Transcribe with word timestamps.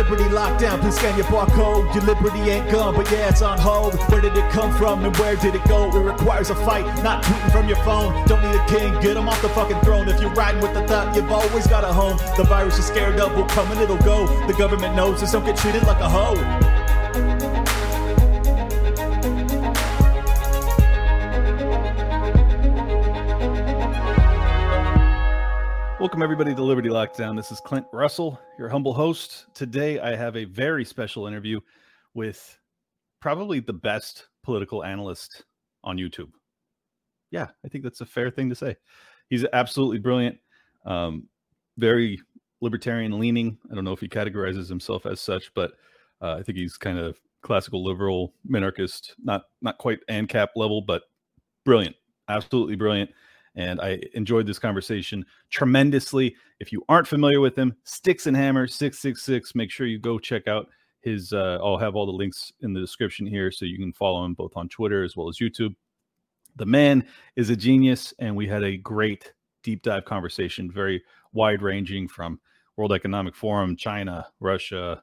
Liberty 0.00 0.24
lockdown, 0.30 0.80
please 0.80 0.96
scan 0.96 1.14
your 1.14 1.26
barcode. 1.26 1.94
Your 1.94 2.02
liberty 2.04 2.38
ain't 2.50 2.70
gone, 2.70 2.94
but 2.94 3.10
yeah, 3.10 3.28
it's 3.28 3.42
on 3.42 3.58
hold. 3.58 3.92
Where 4.10 4.22
did 4.22 4.34
it 4.34 4.50
come 4.50 4.74
from 4.78 5.04
and 5.04 5.14
where 5.18 5.36
did 5.36 5.54
it 5.54 5.62
go? 5.68 5.94
It 5.94 6.00
requires 6.00 6.48
a 6.48 6.54
fight, 6.54 6.86
not 7.04 7.22
tweeting 7.22 7.52
from 7.52 7.68
your 7.68 7.76
phone. 7.84 8.26
Don't 8.26 8.42
need 8.42 8.58
a 8.58 8.66
king, 8.66 8.98
get 9.02 9.18
him 9.18 9.28
off 9.28 9.42
the 9.42 9.50
fucking 9.50 9.78
throne. 9.80 10.08
If 10.08 10.18
you're 10.18 10.30
riding 10.30 10.62
with 10.62 10.72
the 10.72 10.88
thought, 10.88 11.14
you've 11.14 11.30
always 11.30 11.66
got 11.66 11.84
a 11.84 11.92
home. 11.92 12.16
The 12.38 12.44
virus 12.44 12.78
you're 12.78 12.86
scared 12.86 13.20
of 13.20 13.36
will 13.36 13.44
come 13.44 13.70
and 13.72 13.78
it'll 13.82 13.98
go. 13.98 14.26
The 14.46 14.54
government 14.54 14.96
knows 14.96 15.20
this, 15.20 15.32
don't 15.32 15.44
get 15.44 15.58
treated 15.58 15.82
like 15.82 16.00
a 16.00 16.08
hoe. 16.08 16.79
Welcome, 26.00 26.22
everybody, 26.22 26.54
to 26.54 26.62
Liberty 26.62 26.88
Lockdown. 26.88 27.36
This 27.36 27.52
is 27.52 27.60
Clint 27.60 27.84
Russell, 27.92 28.40
your 28.58 28.70
humble 28.70 28.94
host. 28.94 29.44
Today, 29.52 30.00
I 30.00 30.16
have 30.16 30.34
a 30.34 30.46
very 30.46 30.82
special 30.82 31.26
interview 31.26 31.60
with 32.14 32.58
probably 33.20 33.60
the 33.60 33.74
best 33.74 34.28
political 34.42 34.82
analyst 34.82 35.44
on 35.84 35.98
YouTube. 35.98 36.30
Yeah, 37.30 37.48
I 37.66 37.68
think 37.68 37.84
that's 37.84 38.00
a 38.00 38.06
fair 38.06 38.30
thing 38.30 38.48
to 38.48 38.54
say. 38.54 38.78
He's 39.28 39.44
absolutely 39.52 39.98
brilliant, 39.98 40.38
um, 40.86 41.28
very 41.76 42.18
libertarian 42.62 43.20
leaning. 43.20 43.58
I 43.70 43.74
don't 43.74 43.84
know 43.84 43.92
if 43.92 44.00
he 44.00 44.08
categorizes 44.08 44.70
himself 44.70 45.04
as 45.04 45.20
such, 45.20 45.52
but 45.52 45.72
uh, 46.22 46.36
I 46.38 46.42
think 46.42 46.56
he's 46.56 46.78
kind 46.78 46.98
of 46.98 47.20
classical 47.42 47.84
liberal 47.84 48.32
minarchist, 48.48 49.12
not 49.22 49.42
not 49.60 49.76
quite 49.76 49.98
ANCAP 50.08 50.48
level, 50.56 50.80
but 50.80 51.02
brilliant, 51.66 51.96
absolutely 52.26 52.76
brilliant 52.76 53.10
and 53.54 53.80
I 53.80 54.00
enjoyed 54.14 54.46
this 54.46 54.58
conversation 54.58 55.24
tremendously. 55.50 56.36
If 56.60 56.72
you 56.72 56.84
aren't 56.88 57.08
familiar 57.08 57.40
with 57.40 57.56
him, 57.56 57.74
Styxhexenhammer666, 57.84 59.54
make 59.54 59.70
sure 59.70 59.86
you 59.86 59.98
go 59.98 60.18
check 60.18 60.46
out 60.48 60.68
his 61.00 61.32
uh, 61.32 61.58
I'll 61.62 61.78
have 61.78 61.96
all 61.96 62.06
the 62.06 62.12
links 62.12 62.52
in 62.60 62.72
the 62.72 62.80
description 62.80 63.26
here 63.26 63.50
so 63.50 63.64
you 63.64 63.78
can 63.78 63.92
follow 63.92 64.24
him 64.24 64.34
both 64.34 64.52
on 64.56 64.68
Twitter 64.68 65.02
as 65.02 65.16
well 65.16 65.28
as 65.28 65.38
YouTube. 65.38 65.74
The 66.56 66.66
man 66.66 67.06
is 67.36 67.50
a 67.50 67.56
genius 67.56 68.12
and 68.18 68.36
we 68.36 68.46
had 68.46 68.62
a 68.62 68.76
great 68.76 69.32
deep 69.62 69.82
dive 69.82 70.04
conversation, 70.04 70.70
very 70.70 71.02
wide 71.32 71.62
ranging 71.62 72.08
from 72.08 72.40
World 72.76 72.92
Economic 72.92 73.34
Forum, 73.34 73.76
China, 73.76 74.26
Russia, 74.40 75.02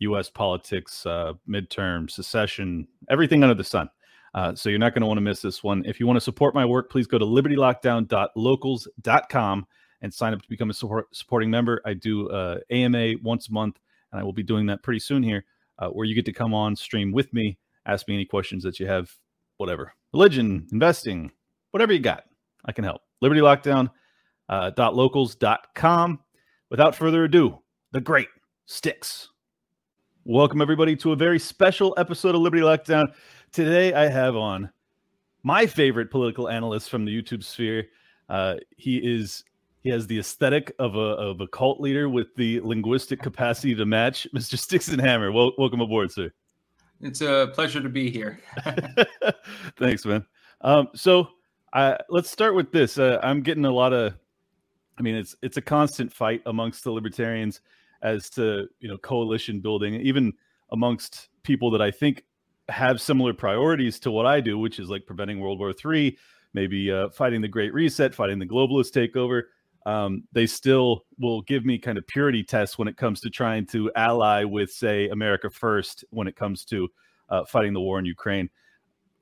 US 0.00 0.28
politics, 0.28 1.06
uh, 1.06 1.34
midterm, 1.48 2.10
secession, 2.10 2.88
everything 3.08 3.42
under 3.42 3.54
the 3.54 3.64
sun. 3.64 3.88
Uh, 4.34 4.54
so 4.54 4.70
you're 4.70 4.78
not 4.78 4.94
going 4.94 5.02
to 5.02 5.06
want 5.06 5.18
to 5.18 5.22
miss 5.22 5.42
this 5.42 5.62
one. 5.62 5.84
If 5.84 6.00
you 6.00 6.06
want 6.06 6.16
to 6.16 6.20
support 6.20 6.54
my 6.54 6.64
work, 6.64 6.90
please 6.90 7.06
go 7.06 7.18
to 7.18 7.24
libertylockdown.locals.com 7.24 9.66
and 10.00 10.12
sign 10.12 10.34
up 10.34 10.42
to 10.42 10.48
become 10.48 10.70
a 10.70 10.74
support, 10.74 11.14
supporting 11.14 11.50
member. 11.50 11.80
I 11.84 11.94
do 11.94 12.28
uh, 12.30 12.58
AMA 12.70 13.14
once 13.22 13.48
a 13.48 13.52
month, 13.52 13.78
and 14.10 14.20
I 14.20 14.24
will 14.24 14.32
be 14.32 14.42
doing 14.42 14.66
that 14.66 14.82
pretty 14.82 14.98
soon 15.00 15.22
here, 15.22 15.44
uh, 15.78 15.88
where 15.88 16.06
you 16.06 16.14
get 16.14 16.24
to 16.26 16.32
come 16.32 16.54
on 16.54 16.76
stream 16.76 17.12
with 17.12 17.32
me, 17.32 17.58
ask 17.86 18.06
me 18.08 18.14
any 18.14 18.24
questions 18.24 18.64
that 18.64 18.80
you 18.80 18.86
have, 18.86 19.12
whatever 19.58 19.92
religion, 20.12 20.66
investing, 20.72 21.30
whatever 21.70 21.92
you 21.92 21.98
got, 21.98 22.24
I 22.64 22.72
can 22.72 22.84
help. 22.84 23.02
LibertyLockdown.locals.com. 23.22 26.20
Without 26.70 26.96
further 26.96 27.24
ado, 27.24 27.58
the 27.92 28.00
great 28.00 28.28
Styx. 28.66 29.28
Welcome, 30.24 30.62
everybody, 30.62 30.96
to 30.96 31.12
a 31.12 31.16
very 31.16 31.38
special 31.38 31.94
episode 31.98 32.34
of 32.34 32.40
Liberty 32.40 32.62
Lockdown. 32.62 33.12
Today, 33.52 33.92
I 33.92 34.08
have 34.08 34.34
on 34.34 34.70
my 35.42 35.66
favorite 35.66 36.10
political 36.10 36.48
analyst 36.48 36.88
from 36.88 37.04
the 37.04 37.14
YouTube 37.14 37.44
sphere. 37.44 37.88
Uh, 38.30 38.54
he 38.78 38.96
is 38.96 39.44
he 39.82 39.90
has 39.90 40.06
the 40.06 40.18
aesthetic 40.18 40.72
of 40.78 40.96
a 40.96 40.98
of 40.98 41.42
a 41.42 41.46
cult 41.48 41.78
leader 41.78 42.08
with 42.08 42.34
the 42.34 42.60
linguistic 42.60 43.20
capacity 43.20 43.74
to 43.74 43.84
match 43.84 44.26
Mr. 44.34 44.54
Styxhexenhammer. 44.54 45.34
Well, 45.34 45.52
welcome 45.58 45.82
aboard, 45.82 46.10
sir. 46.10 46.32
It's 47.02 47.20
a 47.20 47.50
pleasure 47.52 47.82
to 47.82 47.90
be 47.90 48.10
here. 48.10 48.40
Thanks, 49.78 50.06
man. 50.06 50.24
Um, 50.62 50.88
so, 50.94 51.28
uh, 51.74 51.98
let's 52.08 52.30
start 52.30 52.54
with 52.54 52.72
this. 52.72 52.96
Uh, 52.96 53.20
I'm 53.22 53.42
getting 53.42 53.66
a 53.66 53.70
lot 53.70 53.92
of, 53.92 54.14
I 54.96 55.02
mean, 55.02 55.14
it's 55.14 55.36
it's 55.42 55.58
a 55.58 55.62
constant 55.62 56.10
fight 56.10 56.40
amongst 56.46 56.84
the 56.84 56.90
libertarians 56.90 57.60
as 58.00 58.30
to 58.30 58.66
you 58.80 58.88
know 58.88 58.96
coalition 58.96 59.60
building, 59.60 59.96
even 59.96 60.32
amongst 60.70 61.28
people 61.42 61.70
that 61.72 61.82
I 61.82 61.90
think 61.90 62.24
have 62.72 63.00
similar 63.00 63.32
priorities 63.32 64.00
to 64.00 64.10
what 64.10 64.26
I 64.26 64.40
do, 64.40 64.58
which 64.58 64.78
is 64.78 64.88
like 64.88 65.06
preventing 65.06 65.38
World 65.38 65.58
War 65.58 65.72
III, 65.72 66.16
maybe 66.54 66.90
uh, 66.90 67.10
fighting 67.10 67.40
the 67.40 67.48
Great 67.48 67.72
Reset, 67.72 68.14
fighting 68.14 68.38
the 68.38 68.46
globalist 68.46 68.92
takeover. 68.92 69.42
Um, 69.84 70.24
they 70.32 70.46
still 70.46 71.04
will 71.18 71.42
give 71.42 71.64
me 71.64 71.78
kind 71.78 71.98
of 71.98 72.06
purity 72.06 72.42
tests 72.42 72.78
when 72.78 72.88
it 72.88 72.96
comes 72.96 73.20
to 73.20 73.30
trying 73.30 73.66
to 73.66 73.90
ally 73.94 74.44
with, 74.44 74.70
say, 74.70 75.08
America 75.08 75.50
First 75.50 76.04
when 76.10 76.26
it 76.26 76.36
comes 76.36 76.64
to 76.66 76.88
uh, 77.28 77.44
fighting 77.44 77.72
the 77.72 77.80
war 77.80 77.98
in 77.98 78.04
Ukraine. 78.04 78.48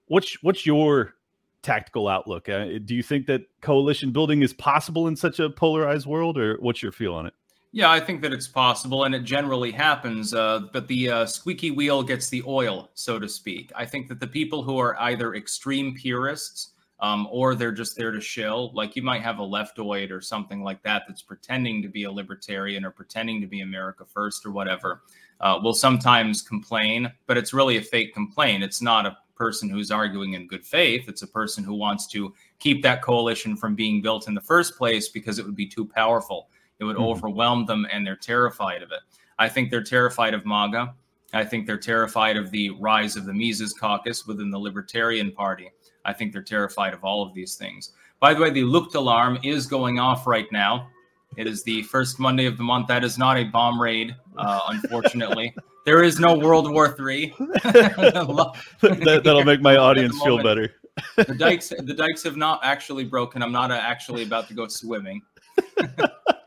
What's 0.06 0.42
what's 0.42 0.66
your 0.66 1.14
tactical 1.62 2.08
outlook? 2.08 2.48
Uh, 2.48 2.78
do 2.84 2.94
you 2.94 3.02
think 3.02 3.26
that 3.26 3.42
coalition 3.60 4.12
building 4.12 4.42
is 4.42 4.52
possible 4.52 5.08
in 5.08 5.16
such 5.16 5.40
a 5.40 5.50
polarized 5.50 6.06
world, 6.06 6.36
or 6.38 6.56
what's 6.60 6.82
your 6.82 6.92
feel 6.92 7.14
on 7.14 7.26
it? 7.26 7.34
Yeah, 7.72 7.90
I 7.90 8.00
think 8.00 8.20
that 8.22 8.32
it's 8.32 8.48
possible, 8.48 9.04
and 9.04 9.14
it 9.14 9.20
generally 9.22 9.70
happens. 9.70 10.34
Uh, 10.34 10.60
but 10.72 10.88
the 10.88 11.08
uh, 11.10 11.26
squeaky 11.26 11.70
wheel 11.70 12.02
gets 12.02 12.28
the 12.28 12.42
oil, 12.46 12.90
so 12.94 13.18
to 13.20 13.28
speak. 13.28 13.70
I 13.76 13.86
think 13.86 14.08
that 14.08 14.18
the 14.18 14.26
people 14.26 14.64
who 14.64 14.78
are 14.78 14.98
either 15.00 15.34
extreme 15.36 15.94
purists 15.94 16.72
um, 16.98 17.28
or 17.30 17.54
they're 17.54 17.70
just 17.70 17.96
there 17.96 18.10
to 18.10 18.20
shill, 18.20 18.72
like 18.74 18.96
you 18.96 19.02
might 19.02 19.22
have 19.22 19.38
a 19.38 19.42
leftoid 19.42 20.10
or 20.10 20.20
something 20.20 20.64
like 20.64 20.82
that 20.82 21.04
that's 21.06 21.22
pretending 21.22 21.80
to 21.82 21.88
be 21.88 22.04
a 22.04 22.10
libertarian 22.10 22.84
or 22.84 22.90
pretending 22.90 23.40
to 23.40 23.46
be 23.46 23.60
America 23.60 24.04
First 24.04 24.44
or 24.44 24.50
whatever, 24.50 25.02
uh, 25.40 25.58
will 25.62 25.72
sometimes 25.72 26.42
complain, 26.42 27.10
but 27.26 27.38
it's 27.38 27.54
really 27.54 27.76
a 27.76 27.82
fake 27.82 28.12
complaint. 28.12 28.64
It's 28.64 28.82
not 28.82 29.06
a 29.06 29.16
person 29.36 29.70
who's 29.70 29.90
arguing 29.92 30.34
in 30.34 30.46
good 30.48 30.66
faith. 30.66 31.08
It's 31.08 31.22
a 31.22 31.26
person 31.26 31.64
who 31.64 31.74
wants 31.74 32.06
to 32.08 32.34
keep 32.58 32.82
that 32.82 33.00
coalition 33.00 33.56
from 33.56 33.74
being 33.74 34.02
built 34.02 34.28
in 34.28 34.34
the 34.34 34.40
first 34.42 34.76
place 34.76 35.08
because 35.08 35.38
it 35.38 35.46
would 35.46 35.56
be 35.56 35.66
too 35.66 35.86
powerful 35.86 36.49
it 36.80 36.84
would 36.84 36.96
mm-hmm. 36.96 37.04
overwhelm 37.04 37.66
them, 37.66 37.86
and 37.92 38.06
they're 38.06 38.16
terrified 38.16 38.82
of 38.82 38.90
it. 38.90 39.00
I 39.38 39.48
think 39.48 39.70
they're 39.70 39.82
terrified 39.82 40.34
of 40.34 40.44
MAGA. 40.44 40.94
I 41.32 41.44
think 41.44 41.66
they're 41.66 41.78
terrified 41.78 42.36
of 42.36 42.50
the 42.50 42.70
rise 42.70 43.16
of 43.16 43.24
the 43.24 43.32
Mises 43.32 43.72
caucus 43.72 44.26
within 44.26 44.50
the 44.50 44.58
Libertarian 44.58 45.30
Party. 45.30 45.70
I 46.04 46.12
think 46.12 46.32
they're 46.32 46.42
terrified 46.42 46.92
of 46.92 47.04
all 47.04 47.22
of 47.22 47.34
these 47.34 47.54
things. 47.54 47.92
By 48.18 48.34
the 48.34 48.40
way, 48.40 48.50
the 48.50 48.64
Lucht 48.64 48.94
alarm 48.94 49.38
is 49.42 49.66
going 49.66 49.98
off 49.98 50.26
right 50.26 50.50
now. 50.50 50.88
It 51.36 51.46
is 51.46 51.62
the 51.62 51.82
first 51.84 52.18
Monday 52.18 52.46
of 52.46 52.56
the 52.56 52.64
month. 52.64 52.88
That 52.88 53.04
is 53.04 53.16
not 53.16 53.36
a 53.36 53.44
bomb 53.44 53.80
raid, 53.80 54.16
uh, 54.36 54.60
unfortunately. 54.68 55.54
there 55.86 56.02
is 56.02 56.18
no 56.18 56.36
World 56.36 56.70
War 56.70 56.96
III. 56.98 57.34
that, 57.38 59.22
will 59.24 59.44
make 59.44 59.60
my 59.60 59.76
audience 59.76 60.20
feel 60.22 60.42
better. 60.42 60.74
the 61.16 61.34
dikes, 61.38 61.68
the 61.68 61.94
dikes 61.94 62.22
have 62.24 62.36
not 62.36 62.60
actually 62.64 63.04
broken. 63.04 63.42
I'm 63.42 63.52
not 63.52 63.70
actually 63.70 64.24
about 64.24 64.48
to 64.48 64.54
go 64.54 64.66
swimming 64.66 65.22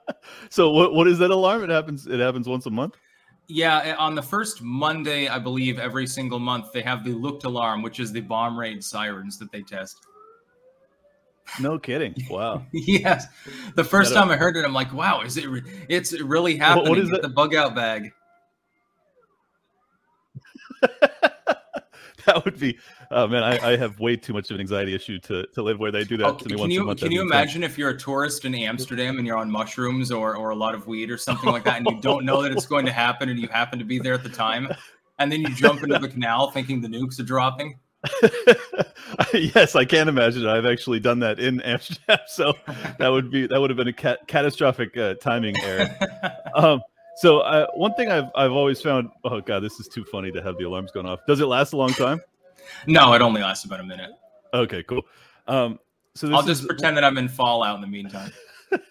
so 0.50 0.72
what 0.72 0.94
what 0.94 1.08
is 1.08 1.20
that 1.20 1.32
alarm? 1.32 1.64
It 1.64 1.70
happens 1.70 2.08
it 2.08 2.20
happens 2.20 2.48
once 2.48 2.66
a 2.66 2.70
month. 2.72 2.96
Yeah, 3.48 3.82
eh, 3.84 3.96
on 3.96 4.16
the 4.16 4.22
first 4.22 4.62
Monday, 4.62 5.28
I 5.28 5.38
believe 5.38 5.78
every 5.78 6.08
single 6.08 6.40
month 6.40 6.72
they 6.72 6.82
have 6.82 7.04
the 7.04 7.12
Lucht 7.12 7.44
alarm, 7.44 7.82
which 7.82 8.00
is 8.00 8.12
the 8.12 8.22
bomb 8.22 8.58
raid 8.58 8.84
sirens 8.84 9.38
that 9.40 9.52
they 9.52 9.62
test. 9.62 9.98
No 11.60 11.78
kidding! 11.78 12.16
Wow. 12.30 12.66
yes, 12.72 13.28
the 13.76 13.84
first 13.84 14.14
time 14.14 14.32
I 14.32 14.38
heard 14.38 14.56
it, 14.56 14.66
I'm 14.66 14.74
like, 14.74 14.94
"Wow, 14.94 15.22
is 15.22 15.38
it? 15.38 15.48
Re- 15.50 15.64
it's 15.90 16.20
really 16.22 16.58
happening." 16.58 16.90
What 16.90 17.00
is 17.00 17.10
it? 17.12 17.22
The 17.22 17.30
bug 17.30 17.54
out 17.54 17.76
bag. 17.76 18.12
that 22.26 22.44
would 22.46 22.60
be 22.60 22.78
oh 23.12 23.28
man 23.28 23.44
I, 23.44 23.74
I, 23.74 23.78
have 23.78 24.00
way 24.00 24.16
too 24.16 24.34
much 24.34 24.50
of 24.50 24.56
an 24.56 24.62
anxiety 24.62 24.94
issue 24.94 25.20
to, 25.20 25.46
to 25.48 25.62
live 25.62 25.80
where 25.80 25.92
they 25.92 26.04
do 26.04 26.18
that 26.18 26.40
to 26.40 26.50
me 26.50 26.56
can 26.56 26.72
you, 26.72 26.84
month 26.86 27.00
can 27.00 27.12
you 27.12 27.22
imagine 27.22 27.64
if 27.64 27.78
you're 27.78 27.90
a 27.90 27.98
tourist 27.98 28.46
in 28.46 28.56
amsterdam 28.56 29.18
and 29.18 29.28
you're 29.28 29.38
on 29.38 29.50
mushrooms 29.50 30.12
or, 30.12 30.36
or 30.36 30.52
a 30.52 30.56
lot 30.56 30.76
of 30.76 30.88
weed 30.88 31.10
or 31.10 31.18
something 31.18 31.50
like 31.50 31.64
that 31.64 31.78
and 31.78 31.88
you 31.88 32.02
don't 32.02 32.26
know 32.26 32.42
that 32.42 32.52
it's 32.52 32.66
going 32.66 32.86
to 32.86 32.92
happen 32.92 33.30
and 33.30 33.40
you 33.40 33.48
happen 33.48 33.80
to 33.80 33.86
be 33.86 34.00
there 34.00 34.14
at 34.14 34.24
the 34.24 34.30
time 34.30 34.68
and 35.20 35.32
then 35.32 35.42
you 35.42 35.50
jump 35.50 35.84
into 35.84 36.00
the 36.00 36.08
canal 36.08 36.52
thinking 36.52 36.82
the 36.82 36.88
nukes 36.88 37.20
are 37.20 37.24
dropping? 37.24 37.80
Yes 39.34 39.76
i 39.76 39.86
can 39.86 40.10
imagine. 40.10 40.46
I've 40.48 40.66
actually 40.66 41.00
done 41.00 41.20
that 41.20 41.40
in 41.40 41.62
amsterdam 41.62 42.20
so 42.28 42.54
that 42.98 43.08
would 43.08 43.32
be 43.32 43.48
that 43.48 43.60
would 43.60 43.70
have 43.70 43.78
been 43.78 43.88
a 43.88 43.94
ca- 43.94 44.18
catastrophic 44.28 44.98
uh, 44.98 45.14
timing 45.16 45.56
error. 45.62 45.96
Um, 46.56 46.82
so 47.18 47.40
uh, 47.40 47.68
one 47.76 47.94
thing 47.96 48.12
I've 48.12 48.30
I've 48.36 48.52
always 48.52 48.82
found. 48.82 49.10
Oh 49.24 49.42
god, 49.42 49.62
this 49.62 49.80
is 49.80 49.88
too 49.88 50.04
funny 50.06 50.32
to 50.32 50.42
have 50.42 50.58
the 50.58 50.66
alarms 50.66 50.92
going 50.92 51.06
off. 51.06 51.20
Does 51.28 51.40
it 51.40 51.46
last 51.46 51.74
a 51.74 51.78
long 51.78 51.92
time? 51.92 52.22
no, 52.88 53.14
it 53.14 53.22
only 53.22 53.42
lasts 53.42 53.66
about 53.66 53.80
a 53.80 53.84
minute. 53.84 54.12
Okay, 54.54 54.84
cool. 54.84 55.04
Um, 55.48 55.80
so 56.16 56.34
I'll 56.34 56.44
just 56.44 56.62
is, 56.62 56.68
pretend 56.68 56.98
that 56.98 57.04
I'm 57.04 57.18
in 57.18 57.28
Fallout 57.28 57.76
in 57.76 57.82
the 57.82 57.88
meantime. 57.88 58.32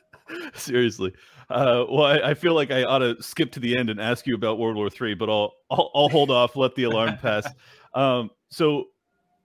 Seriously. 0.54 1.12
Uh, 1.50 1.84
well, 1.88 2.04
I, 2.04 2.30
I, 2.30 2.34
feel 2.34 2.54
like 2.54 2.70
I 2.70 2.84
ought 2.84 3.00
to 3.00 3.22
skip 3.22 3.52
to 3.52 3.60
the 3.60 3.76
end 3.76 3.90
and 3.90 4.00
ask 4.00 4.26
you 4.26 4.34
about 4.34 4.58
World 4.58 4.76
War 4.76 4.88
Three, 4.88 5.14
but 5.14 5.28
I'll, 5.28 5.52
I'll, 5.70 5.90
I'll 5.94 6.08
hold 6.08 6.30
off. 6.30 6.56
Let 6.56 6.74
the 6.74 6.84
alarm 6.84 7.18
pass. 7.18 7.46
Um, 7.94 8.30
so 8.48 8.86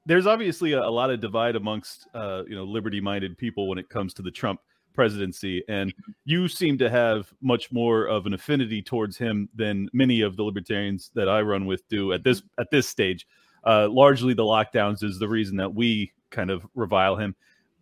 there's 0.06 0.25
obviously 0.25 0.71
a, 0.71 0.81
a, 0.81 0.89
lot 0.89 1.09
of 1.09 1.19
divide 1.19 1.57
amongst 1.57 2.07
uh, 2.13 2.44
you 2.47 2.56
know 2.56 2.63
liberty-minded 2.63 3.38
people 3.38 3.68
when 3.68 3.77
it 3.77 3.89
comes 3.89 4.13
to 4.13 4.21
the 4.21 4.31
Trump 4.31 4.62
presidency, 4.97 5.63
and 5.69 5.94
you 6.25 6.49
seem 6.49 6.77
to 6.79 6.89
have 6.89 7.31
much 7.39 7.71
more 7.71 8.07
of 8.07 8.25
an 8.25 8.33
affinity 8.33 8.81
towards 8.81 9.15
him 9.15 9.47
than 9.55 9.88
many 9.94 10.21
of 10.21 10.35
the 10.35 10.44
libertarians 10.44 11.11
that 11.13 11.29
I 11.29 11.41
run 11.41 11.67
with 11.67 11.88
do 11.88 12.11
at 12.11 12.23
this 12.23 12.41
at 12.57 12.71
this 12.71 12.88
stage. 12.89 13.25
Uh, 13.63 13.88
largely, 13.89 14.33
the 14.33 14.44
lockdowns 14.44 15.03
is 15.03 15.19
the 15.19 15.27
reason 15.29 15.55
that 15.57 15.73
we 15.73 16.11
kind 16.31 16.49
of 16.49 16.65
revile 16.73 17.15
him. 17.15 17.35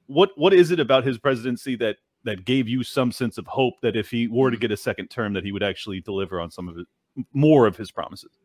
What 0.08 0.32
what 0.36 0.54
is 0.54 0.70
it 0.70 0.80
about 0.80 1.06
his 1.06 1.18
presidency 1.18 1.76
that 1.78 1.98
that 2.26 2.44
gave 2.44 2.68
you 2.68 2.84
some 2.84 3.12
sense 3.12 3.38
of 3.38 3.48
hope 3.48 3.76
that 3.82 3.96
if 3.96 4.12
he 4.12 4.28
were 4.28 4.52
to 4.52 4.58
get 4.58 4.72
a 4.72 4.78
second 4.78 5.08
term, 5.08 5.34
that 5.34 5.46
he 5.46 5.54
would 5.54 5.64
actually 5.64 6.02
deliver 6.02 6.42
on 6.42 6.52
some 6.52 6.68
of 6.68 6.78
it, 6.78 6.88
more 7.34 7.66
of 7.66 7.78
his 7.78 7.92
promises? 7.92 8.38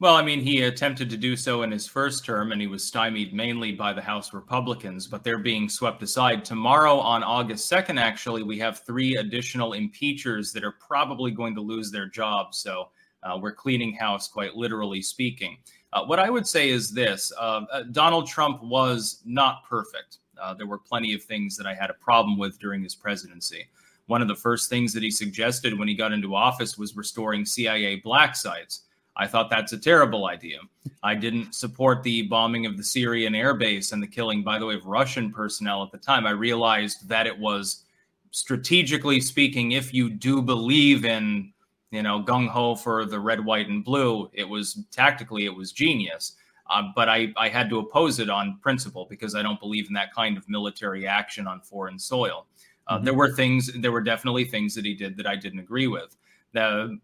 Well, 0.00 0.14
I 0.14 0.22
mean, 0.22 0.38
he 0.38 0.62
attempted 0.62 1.10
to 1.10 1.16
do 1.16 1.34
so 1.34 1.62
in 1.62 1.72
his 1.72 1.88
first 1.88 2.24
term, 2.24 2.52
and 2.52 2.60
he 2.60 2.68
was 2.68 2.86
stymied 2.86 3.34
mainly 3.34 3.72
by 3.72 3.92
the 3.92 4.00
House 4.00 4.32
Republicans, 4.32 5.08
but 5.08 5.24
they're 5.24 5.38
being 5.38 5.68
swept 5.68 6.04
aside. 6.04 6.44
Tomorrow, 6.44 6.98
on 6.98 7.24
August 7.24 7.68
2nd, 7.68 8.00
actually, 8.00 8.44
we 8.44 8.60
have 8.60 8.78
three 8.78 9.16
additional 9.16 9.72
impeachers 9.72 10.52
that 10.52 10.62
are 10.62 10.76
probably 10.78 11.32
going 11.32 11.52
to 11.56 11.60
lose 11.60 11.90
their 11.90 12.06
jobs. 12.06 12.58
So 12.58 12.90
uh, 13.24 13.40
we're 13.42 13.52
cleaning 13.52 13.92
house, 13.92 14.28
quite 14.28 14.54
literally 14.54 15.02
speaking. 15.02 15.58
Uh, 15.92 16.04
what 16.04 16.20
I 16.20 16.30
would 16.30 16.46
say 16.46 16.68
is 16.68 16.92
this 16.92 17.32
uh, 17.36 17.62
uh 17.72 17.82
Donald 17.90 18.28
Trump 18.28 18.62
was 18.62 19.20
not 19.24 19.64
perfect. 19.68 20.18
Uh, 20.40 20.54
there 20.54 20.68
were 20.68 20.78
plenty 20.78 21.12
of 21.12 21.24
things 21.24 21.56
that 21.56 21.66
I 21.66 21.74
had 21.74 21.90
a 21.90 21.94
problem 21.94 22.38
with 22.38 22.60
during 22.60 22.84
his 22.84 22.94
presidency. 22.94 23.66
One 24.06 24.22
of 24.22 24.28
the 24.28 24.36
first 24.36 24.70
things 24.70 24.92
that 24.92 25.02
he 25.02 25.10
suggested 25.10 25.76
when 25.76 25.88
he 25.88 25.94
got 25.96 26.12
into 26.12 26.36
office 26.36 26.78
was 26.78 26.96
restoring 26.96 27.44
CIA 27.44 27.96
black 27.96 28.36
sites. 28.36 28.82
I 29.18 29.26
thought 29.26 29.50
that's 29.50 29.72
a 29.72 29.78
terrible 29.78 30.26
idea. 30.26 30.58
I 31.02 31.14
didn't 31.14 31.54
support 31.54 32.02
the 32.02 32.22
bombing 32.22 32.66
of 32.66 32.76
the 32.76 32.84
Syrian 32.84 33.32
airbase 33.32 33.92
and 33.92 34.02
the 34.02 34.06
killing, 34.06 34.44
by 34.44 34.58
the 34.58 34.66
way, 34.66 34.74
of 34.74 34.86
Russian 34.86 35.32
personnel 35.32 35.82
at 35.82 35.90
the 35.90 35.98
time. 35.98 36.24
I 36.24 36.30
realized 36.30 37.08
that 37.08 37.26
it 37.26 37.36
was 37.36 37.84
strategically 38.30 39.20
speaking, 39.20 39.72
if 39.72 39.92
you 39.92 40.08
do 40.08 40.40
believe 40.40 41.04
in, 41.04 41.52
you 41.90 42.02
know, 42.02 42.22
gung 42.22 42.48
ho 42.48 42.76
for 42.76 43.04
the 43.04 43.18
red, 43.18 43.44
white, 43.44 43.68
and 43.68 43.84
blue, 43.84 44.30
it 44.32 44.48
was 44.48 44.84
tactically, 44.90 45.46
it 45.46 45.54
was 45.54 45.72
genius. 45.72 46.36
Uh, 46.70 46.82
but 46.94 47.08
I, 47.08 47.32
I 47.36 47.48
had 47.48 47.70
to 47.70 47.78
oppose 47.78 48.18
it 48.18 48.28
on 48.28 48.58
principle 48.60 49.06
because 49.08 49.34
I 49.34 49.42
don't 49.42 49.58
believe 49.58 49.88
in 49.88 49.94
that 49.94 50.12
kind 50.14 50.36
of 50.36 50.48
military 50.48 51.06
action 51.06 51.46
on 51.46 51.60
foreign 51.60 51.98
soil. 51.98 52.46
Uh, 52.86 52.96
mm-hmm. 52.96 53.04
There 53.06 53.14
were 53.14 53.32
things, 53.32 53.72
there 53.74 53.92
were 53.92 54.02
definitely 54.02 54.44
things 54.44 54.74
that 54.74 54.84
he 54.84 54.94
did 54.94 55.16
that 55.16 55.26
I 55.26 55.34
didn't 55.34 55.60
agree 55.60 55.86
with. 55.86 56.16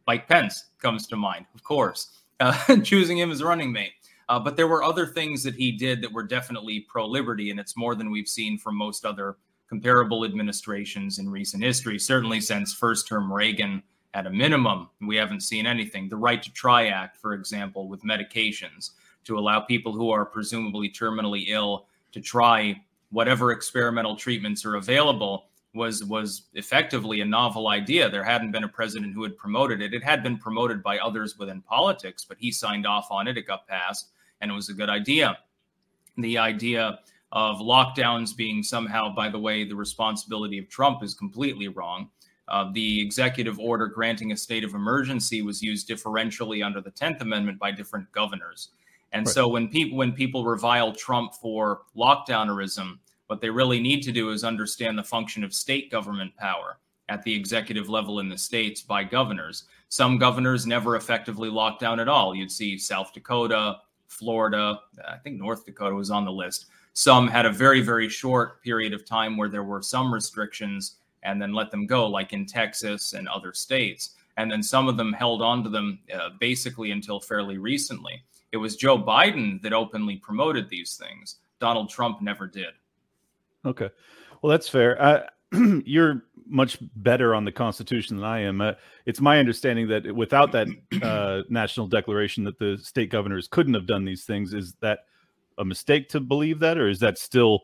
Mike 0.07 0.29
Pence 0.29 0.71
comes 0.79 1.07
to 1.07 1.17
mind, 1.17 1.47
of 1.55 1.63
course, 1.63 2.21
uh, 2.41 2.77
choosing 2.83 3.19
him 3.19 3.31
as 3.31 3.41
a 3.41 3.47
running 3.47 3.73
mate. 3.73 3.93
Uh, 4.29 4.39
but 4.39 4.57
there 4.57 4.69
were 4.69 4.83
other 4.83 5.07
things 5.07 5.43
that 5.43 5.55
he 5.55 5.71
did 5.71 6.01
that 6.01 6.13
were 6.13 6.23
definitely 6.23 6.81
pro 6.81 7.07
liberty, 7.07 7.51
and 7.51 7.61
it's 7.61 7.77
more 7.77 7.95
than 7.95 8.11
we've 8.11 8.29
seen 8.29 8.59
from 8.59 8.77
most 8.77 9.05
other 9.05 9.37
comparable 9.69 10.25
administrations 10.25 11.19
in 11.19 11.29
recent 11.29 11.63
history. 11.63 11.99
Certainly 11.99 12.41
since 12.41 12.73
first 12.73 13.07
term 13.07 13.33
Reagan, 13.33 13.83
at 14.15 14.27
a 14.27 14.31
minimum, 14.31 14.89
we 15.01 15.17
haven't 15.17 15.43
seen 15.43 15.67
anything. 15.67 16.09
The 16.09 16.17
Right 16.17 16.41
to 16.43 16.53
Try 16.53 16.87
Act, 16.87 17.17
for 17.17 17.35
example, 17.35 17.89
with 17.89 18.05
medications 18.05 18.91
to 19.25 19.39
allow 19.39 19.61
people 19.61 19.93
who 19.93 20.11
are 20.11 20.25
presumably 20.25 20.89
terminally 20.89 21.47
ill 21.49 21.87
to 22.13 22.21
try 22.21 22.81
whatever 23.11 23.51
experimental 23.51 24.15
treatments 24.15 24.65
are 24.65 24.77
available 24.77 25.47
was 25.75 26.05
was 26.05 26.43
effectively 26.55 27.21
a 27.21 27.25
novel 27.25 27.69
idea. 27.69 28.09
There 28.09 28.25
hadn't 28.25 28.53
been 28.53 28.65
a 28.65 28.69
president 28.69 29.15
who 29.15 29.23
had 29.23 29.37
promoted 29.37 29.83
it. 29.83 29.93
It 29.93 30.03
had 30.03 30.23
been 30.23 30.39
promoted 30.39 30.83
by 30.83 30.99
others 30.99 31.39
within 31.39 31.61
politics, 31.63 32.25
but 32.25 32.39
he 32.39 32.51
signed 32.51 32.87
off 32.87 33.09
on 33.11 33.27
it. 33.29 33.37
It 33.37 33.47
got 33.47 33.67
passed, 33.67 34.11
and 34.41 34.51
it 34.51 34.55
was 34.55 34.69
a 34.69 34.75
good 34.75 34.89
idea. 34.89 35.39
The 36.17 36.39
idea 36.39 37.01
of 37.33 37.59
lockdowns 37.59 38.37
being 38.37 38.63
somehow, 38.63 39.13
by 39.13 39.29
the 39.29 39.39
way, 39.39 39.65
the 39.65 39.75
responsibility 39.75 40.59
of 40.59 40.69
Trump 40.69 41.03
is 41.03 41.15
completely 41.15 41.69
wrong. 41.69 42.11
Uh, 42.47 42.71
the 42.73 43.01
executive 43.01 43.59
order 43.59 43.87
granting 43.87 44.31
a 44.31 44.37
state 44.37 44.65
of 44.65 44.75
emergency 44.75 45.43
was 45.43 45.63
used 45.63 45.89
differentially 45.89 46.65
under 46.65 46.81
the 46.81 46.91
Tenth 46.91 47.21
Amendment 47.23 47.59
by 47.59 47.73
different 47.73 48.11
governors. 48.13 48.69
And 49.13 49.27
right. 49.27 49.35
so 49.35 49.49
when 49.49 49.69
people 49.69 49.97
when 49.97 50.13
people 50.13 50.45
revile 50.45 50.93
Trump 50.93 51.35
for 51.35 51.83
lockdownerism, 51.97 52.99
what 53.27 53.41
they 53.41 53.51
really 53.51 53.81
need 53.81 54.03
to 54.03 54.13
do 54.13 54.31
is 54.31 54.45
understand 54.45 54.99
the 54.99 55.05
function 55.05 55.45
of 55.45 55.55
state 55.55 55.91
government 55.91 56.35
power 56.37 56.79
at 57.09 57.23
the 57.23 57.35
executive 57.35 57.89
level 57.89 58.21
in 58.21 58.29
the 58.29 58.39
states 58.39 58.83
by 58.83 59.05
governors. 59.05 59.65
Some 59.89 60.19
governors 60.19 60.67
never 60.67 60.97
effectively 60.97 61.51
locked 61.51 61.81
down 61.81 62.01
at 62.01 62.09
all. 62.09 62.35
You'd 62.35 62.51
see 62.51 62.79
South 62.79 63.13
Dakota, 63.13 63.79
Florida, 64.07 64.81
I 65.07 65.17
think 65.17 65.39
North 65.39 65.65
Dakota 65.65 65.95
was 65.95 66.11
on 66.11 66.25
the 66.25 66.33
list. 66.33 66.67
Some 66.93 67.27
had 67.27 67.47
a 67.47 67.51
very, 67.51 67.81
very 67.81 68.09
short 68.09 68.63
period 68.63 68.93
of 68.93 69.05
time 69.05 69.37
where 69.37 69.49
there 69.49 69.65
were 69.65 69.83
some 69.83 70.13
restrictions 70.15 70.97
and 71.23 71.41
then 71.41 71.53
let 71.53 71.71
them 71.71 71.87
go, 71.87 72.07
like 72.07 72.33
in 72.33 72.47
Texas 72.47 73.15
and 73.15 73.29
other 73.29 73.53
states. 73.53 74.11
And 74.37 74.51
then 74.51 74.63
some 74.63 74.89
of 74.89 74.97
them 74.97 75.13
held 75.13 75.43
on 75.43 75.63
to 75.65 75.71
them 75.71 75.99
uh, 76.15 76.31
basically 76.39 76.91
until 76.91 77.21
fairly 77.21 77.59
recently. 77.59 78.23
It 78.53 78.57
was 78.59 78.77
Joe 78.77 78.99
Biden 78.99 79.61
that 79.63 79.73
openly 79.73 80.17
promoted 80.17 80.69
these 80.69 80.97
things. 80.97 81.37
Donald 81.61 81.89
Trump 81.89 82.21
never 82.21 82.47
did. 82.47 82.75
Okay. 83.65 83.89
Well, 84.43 84.51
that's 84.51 84.69
fair. 84.69 85.01
Uh, 85.01 85.27
you're 85.85 86.25
much 86.47 86.79
better 86.97 87.35
on 87.35 87.45
the 87.45 87.53
Constitution 87.53 88.17
than 88.17 88.25
I 88.25 88.41
am. 88.41 88.61
Uh, 88.61 88.73
it's 89.07 89.21
my 89.21 89.39
understanding 89.39 89.89
that 89.89 90.15
without 90.15 90.53
that 90.53 90.69
uh, 91.03 91.43
national 91.49 91.87
declaration, 91.87 92.45
that 92.45 92.59
the 92.59 92.79
state 92.79 93.11
governors 93.11 93.49
couldn't 93.49 93.75
have 93.75 93.87
done 93.87 94.05
these 94.05 94.25
things. 94.25 94.53
Is 94.53 94.75
that 94.81 95.01
a 95.59 95.65
mistake 95.65 96.09
to 96.11 96.21
believe 96.21 96.59
that, 96.61 96.79
or 96.79 96.89
is 96.89 96.99
that 97.01 97.19
still 97.19 97.61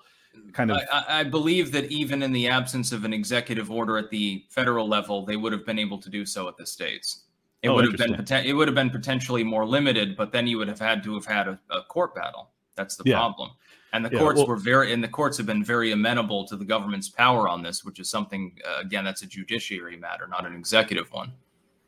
kind 0.53 0.71
of? 0.71 0.79
I, 0.93 1.21
I 1.21 1.25
believe 1.25 1.73
that 1.73 1.87
even 1.87 2.23
in 2.23 2.33
the 2.33 2.49
absence 2.49 2.93
of 2.93 3.05
an 3.05 3.13
executive 3.13 3.71
order 3.71 3.99
at 3.99 4.11
the 4.11 4.45
federal 4.49 4.89
level, 4.89 5.25
they 5.25 5.37
would 5.37 5.53
have 5.53 5.67
been 5.67 5.79
able 5.79 5.99
to 5.99 6.09
do 6.09 6.25
so 6.25 6.49
at 6.49 6.57
the 6.57 6.67
states. 6.67 7.25
It 7.63 7.69
oh, 7.69 7.75
would 7.75 7.85
have 7.85 7.97
been 7.97 8.15
it 8.47 8.53
would 8.55 8.69
have 8.69 8.75
been 8.75 8.91
potentially 8.91 9.45
more 9.45 9.67
limited, 9.67 10.17
but 10.17 10.33
then 10.33 10.47
you 10.47 10.57
would 10.59 10.69
have 10.69 10.79
had 10.79 11.03
to 11.05 11.15
have 11.15 11.27
had 11.27 11.49
a, 11.49 11.59
a 11.71 11.83
court 11.83 12.15
battle. 12.15 12.51
That's 12.75 12.97
the 12.97 13.03
yeah. 13.05 13.17
problem. 13.17 13.51
And 13.93 14.05
the 14.05 14.11
yeah, 14.13 14.19
courts 14.19 14.39
well, 14.39 14.47
were 14.47 14.57
very, 14.57 14.93
and 14.93 15.03
the 15.03 15.09
courts 15.09 15.37
have 15.37 15.47
been 15.47 15.65
very 15.65 15.91
amenable 15.91 16.47
to 16.47 16.57
the 16.57 16.65
government's 16.65 17.09
power 17.09 17.49
on 17.49 17.63
this, 17.63 17.85
which 17.85 17.99
is 17.99 18.09
something, 18.09 18.57
uh, 18.65 18.81
again, 18.81 19.05
that's 19.05 19.23
a 19.23 19.27
judiciary 19.27 19.97
matter, 19.97 20.29
not 20.29 20.47
an 20.47 20.55
executive 20.55 21.11
one. 21.13 21.33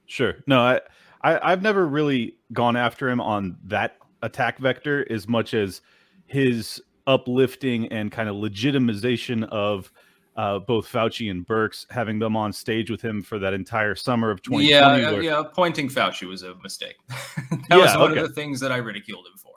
Sure. 0.06 0.36
No, 0.46 0.60
I, 0.60 0.80
I, 1.22 1.50
have 1.50 1.62
never 1.62 1.86
really 1.86 2.36
gone 2.52 2.76
after 2.76 3.08
him 3.08 3.20
on 3.20 3.56
that 3.64 3.96
attack 4.22 4.58
vector 4.58 5.06
as 5.10 5.28
much 5.28 5.54
as 5.54 5.80
his 6.26 6.82
uplifting 7.06 7.86
and 7.88 8.10
kind 8.10 8.28
of 8.28 8.36
legitimization 8.36 9.44
of 9.50 9.92
uh, 10.36 10.58
both 10.58 10.90
Fauci 10.90 11.30
and 11.30 11.46
Birx, 11.46 11.86
having 11.90 12.18
them 12.18 12.36
on 12.36 12.52
stage 12.52 12.90
with 12.90 13.02
him 13.02 13.22
for 13.22 13.38
that 13.38 13.52
entire 13.52 13.94
summer 13.94 14.30
of 14.30 14.42
2020. 14.42 14.68
Yeah, 14.68 15.12
where... 15.12 15.22
yeah, 15.22 15.42
pointing 15.52 15.88
Fauci 15.88 16.26
was 16.26 16.42
a 16.42 16.54
mistake. 16.62 16.96
that 17.08 17.60
yeah, 17.70 17.76
was 17.76 17.96
one 17.96 18.12
okay. 18.12 18.20
of 18.20 18.28
the 18.28 18.34
things 18.34 18.58
that 18.60 18.72
I 18.72 18.78
ridiculed 18.78 19.26
him 19.26 19.36
for. 19.36 19.51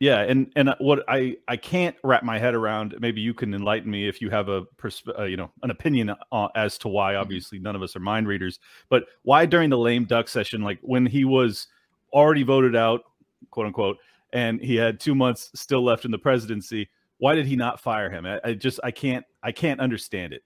Yeah, 0.00 0.22
and 0.22 0.50
and 0.56 0.74
what 0.78 1.04
I 1.08 1.36
I 1.46 1.58
can't 1.58 1.94
wrap 2.02 2.22
my 2.22 2.38
head 2.38 2.54
around. 2.54 2.96
Maybe 3.00 3.20
you 3.20 3.34
can 3.34 3.52
enlighten 3.52 3.90
me 3.90 4.08
if 4.08 4.22
you 4.22 4.30
have 4.30 4.48
a 4.48 4.62
persp- 4.78 5.18
uh, 5.18 5.24
you 5.24 5.36
know 5.36 5.50
an 5.62 5.70
opinion 5.70 6.14
uh, 6.32 6.48
as 6.54 6.78
to 6.78 6.88
why. 6.88 7.12
Mm-hmm. 7.12 7.20
Obviously, 7.20 7.58
none 7.58 7.76
of 7.76 7.82
us 7.82 7.94
are 7.94 8.00
mind 8.00 8.26
readers, 8.26 8.58
but 8.88 9.04
why 9.22 9.44
during 9.44 9.68
the 9.68 9.76
lame 9.76 10.06
duck 10.06 10.28
session, 10.28 10.62
like 10.62 10.78
when 10.80 11.04
he 11.04 11.26
was 11.26 11.66
already 12.14 12.42
voted 12.42 12.74
out, 12.74 13.02
quote 13.50 13.66
unquote, 13.66 13.98
and 14.32 14.58
he 14.62 14.74
had 14.74 14.98
two 15.00 15.14
months 15.14 15.50
still 15.54 15.84
left 15.84 16.06
in 16.06 16.10
the 16.10 16.18
presidency, 16.18 16.88
why 17.18 17.34
did 17.34 17.44
he 17.44 17.54
not 17.54 17.78
fire 17.78 18.08
him? 18.08 18.24
I, 18.24 18.40
I 18.42 18.54
just 18.54 18.80
I 18.82 18.92
can't 18.92 19.26
I 19.42 19.52
can't 19.52 19.80
understand 19.80 20.32
it. 20.32 20.42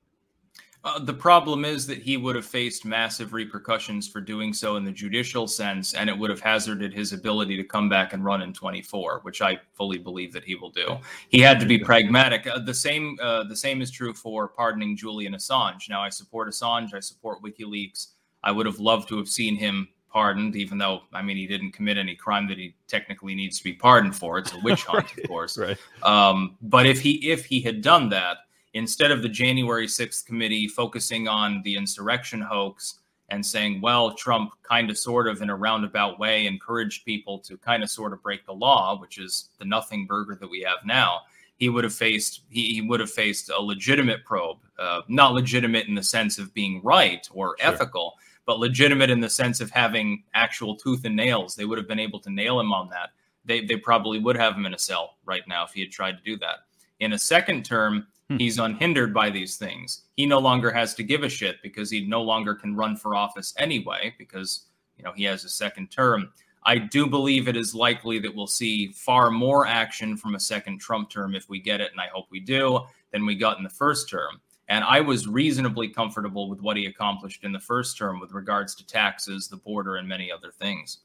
Uh, 0.85 0.99
the 0.99 1.15
problem 1.15 1.65
is 1.65 1.87
that 1.87 1.99
he 1.99 2.19
would 2.19 2.37
have 2.37 2.45
faced 2.45 2.85
massive 2.85 3.33
repercussions 3.33 4.07
for 4.07 4.21
doing 4.21 4.53
so 4.53 4.77
in 4.77 4.85
the 4.85 4.93
judicial 4.93 5.49
sense, 5.49 5.95
and 5.95 6.11
it 6.11 6.19
would 6.19 6.29
have 6.29 6.41
hazarded 6.41 6.93
his 6.93 7.15
ability 7.15 7.57
to 7.57 7.65
come 7.65 7.89
back 7.89 8.13
and 8.13 8.23
run 8.23 8.43
in 8.43 8.53
24, 8.53 9.21
which 9.23 9.41
I 9.41 9.59
fully 9.73 9.97
believe 9.97 10.31
that 10.35 10.45
he 10.45 10.55
will 10.55 10.69
do. 10.69 10.99
He 11.31 11.41
had 11.41 11.59
to 11.61 11.67
be 11.67 11.79
pragmatic. 11.79 12.47
Uh, 12.47 12.59
the 12.59 12.75
same, 12.75 13.17
uh, 13.23 13.45
the 13.45 13.57
same 13.57 13.81
is 13.81 13.91
true 13.91 14.13
for 14.13 14.47
pardoning 14.47 14.95
Julian 14.95 15.33
Assange. 15.33 15.89
Now, 15.89 16.03
I 16.03 16.11
support 16.11 16.51
Assange. 16.51 16.93
I 16.93 17.01
support 17.01 17.43
WikiLeaks. 17.43 18.09
I 18.43 18.53
would 18.53 18.67
have 18.67 18.79
loved 18.79 19.09
to 19.09 19.17
have 19.17 19.29
seen 19.29 19.57
him 19.57 19.89
pardoned, 20.15 20.55
even 20.55 20.79
though 20.79 21.01
I 21.13 21.23
mean 21.23 21.37
he 21.37 21.47
didn't 21.47 21.73
commit 21.73 21.99
any 21.99 22.15
crime 22.15 22.47
that 22.49 22.57
he 22.57 22.77
technically 22.87 23.35
needs 23.35 23.59
to 23.59 23.65
be 23.65 23.73
pardoned 23.73 24.15
for. 24.15 24.39
It's 24.39 24.53
a 24.53 24.61
witch 24.61 24.85
hunt, 24.89 25.05
right, 25.05 25.19
of 25.19 25.29
course. 25.29 25.59
Right. 25.59 25.77
Um, 26.03 26.57
but 26.63 26.87
if 26.87 27.01
he 27.01 27.31
if 27.31 27.47
he 27.47 27.61
had 27.61 27.83
done 27.83 28.11
that 28.11 28.37
instead 28.75 29.11
of 29.11 29.23
the 29.23 29.29
January 29.29 29.87
6th 29.87 30.27
committee 30.27 30.69
focusing 30.69 31.29
on 31.29 31.63
the 31.63 31.77
insurrection 31.77 32.41
hoax 32.41 32.99
and 33.31 33.45
saying, 33.45 33.81
well, 33.81 34.13
Trump 34.13 34.53
kind 34.63 34.91
of 34.91 34.99
sort 34.99 35.27
of 35.27 35.41
in 35.41 35.51
a 35.51 35.57
roundabout 35.57 36.19
way 36.19 36.47
encouraged 36.47 37.05
people 37.05 37.39
to 37.39 37.57
kind 37.57 37.83
of 37.83 37.91
sort 37.91 38.13
of 38.13 38.23
break 38.23 38.45
the 38.45 38.53
law, 38.53 38.99
which 39.01 39.19
is 39.19 39.49
the 39.59 39.65
nothing 39.65 40.07
burger 40.07 40.37
that 40.39 40.51
we 40.51 40.61
have 40.61 40.79
now. 40.85 41.21
He 41.57 41.69
would 41.69 41.85
have 41.85 41.95
faced 41.95 42.43
he, 42.51 42.75
he 42.75 42.81
would 42.83 43.01
have 43.01 43.11
faced 43.11 43.49
a 43.49 43.61
legitimate 43.61 44.25
probe, 44.25 44.59
uh, 44.79 45.03
not 45.09 45.33
legitimate 45.33 45.87
in 45.87 45.95
the 45.95 46.03
sense 46.03 46.39
of 46.39 46.53
being 46.53 46.83
right 46.83 47.27
or 47.33 47.57
sure. 47.59 47.73
ethical, 47.73 48.15
but 48.45 48.59
legitimate 48.59 49.09
in 49.09 49.21
the 49.21 49.31
sense 49.31 49.61
of 49.61 49.71
having 49.71 50.25
actual 50.35 50.77
tooth 50.77 51.05
and 51.05 51.17
nails. 51.17 51.55
They 51.55 51.65
would 51.65 51.79
have 51.79 51.89
been 51.89 52.01
able 52.01 52.19
to 52.21 52.31
nail 52.31 52.59
him 52.61 52.73
on 52.73 52.91
that. 52.91 53.11
They 53.45 53.65
they 53.65 53.77
probably 53.77 54.19
would 54.19 54.37
have 54.37 54.57
him 54.57 54.67
in 54.67 54.75
a 54.75 54.79
cell 54.79 55.17
right 55.25 55.47
now 55.47 55.65
if 55.65 55.73
he 55.73 55.81
had 55.81 55.93
tried 55.93 56.19
to 56.19 56.25
do 56.25 56.37
that. 56.39 56.59
In 56.99 57.13
a 57.13 57.19
second 57.19 57.65
term, 57.65 58.09
Hmm. 58.31 58.39
He's 58.39 58.59
unhindered 58.59 59.13
by 59.13 59.31
these 59.31 59.57
things. 59.57 60.03
He 60.17 60.25
no 60.25 60.39
longer 60.39 60.71
has 60.71 60.95
to 60.95 61.03
give 61.03 61.23
a 61.23 61.29
shit 61.29 61.57
because 61.63 61.91
he 61.91 62.07
no 62.07 62.23
longer 62.23 62.55
can 62.55 62.75
run 62.75 62.97
for 62.97 63.15
office 63.15 63.55
anyway 63.59 64.15
because 64.19 64.67
you 64.97 65.05
know 65.05 65.13
he 65.13 65.25
has 65.25 65.45
a 65.45 65.49
second 65.49 65.91
term. 65.91 66.31
I 66.67 66.79
do 66.79 67.07
believe 67.07 67.47
it 67.47 67.57
is 67.57 67.75
likely 67.75 68.19
that 68.21 68.35
we'll 68.35 68.47
see 68.47 68.89
far 68.93 69.31
more 69.31 69.67
action 69.67 70.17
from 70.17 70.35
a 70.35 70.41
second 70.41 70.81
Trump 70.81 71.11
term 71.11 71.35
if 71.35 71.49
we 71.51 71.61
get 71.61 71.83
it, 71.83 71.91
and 71.93 72.01
I 72.01 72.07
hope 72.13 72.27
we 72.31 72.41
do, 72.41 72.81
than 73.13 73.27
we 73.27 73.35
got 73.35 73.59
in 73.59 73.65
the 73.65 73.71
first 73.71 74.09
term. 74.09 74.41
And 74.69 74.83
I 74.83 75.03
was 75.03 75.29
reasonably 75.29 75.89
comfortable 75.89 76.49
with 76.49 76.63
what 76.63 76.79
he 76.79 76.87
accomplished 76.87 77.45
in 77.45 77.53
the 77.53 77.61
first 77.61 77.99
term 77.99 78.19
with 78.19 78.33
regards 78.33 78.75
to 78.77 78.87
taxes, 78.87 79.47
the 79.47 79.59
border, 79.59 79.97
and 79.97 80.09
many 80.09 80.33
other 80.33 80.51
things. 80.51 81.01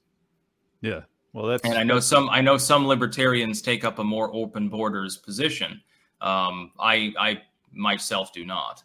Yeah. 0.79 1.01
Well, 1.33 1.45
that's 1.45 1.63
and 1.63 1.77
I 1.77 1.83
know 1.83 1.99
some 1.99 2.29
I 2.29 2.41
know 2.41 2.57
some 2.57 2.87
libertarians 2.87 3.61
take 3.61 3.83
up 3.83 3.99
a 3.99 4.03
more 4.03 4.33
open 4.33 4.69
borders 4.69 5.17
position. 5.17 5.81
Um, 6.21 6.71
I 6.79 7.13
I 7.19 7.41
myself 7.71 8.33
do 8.33 8.45
not. 8.45 8.83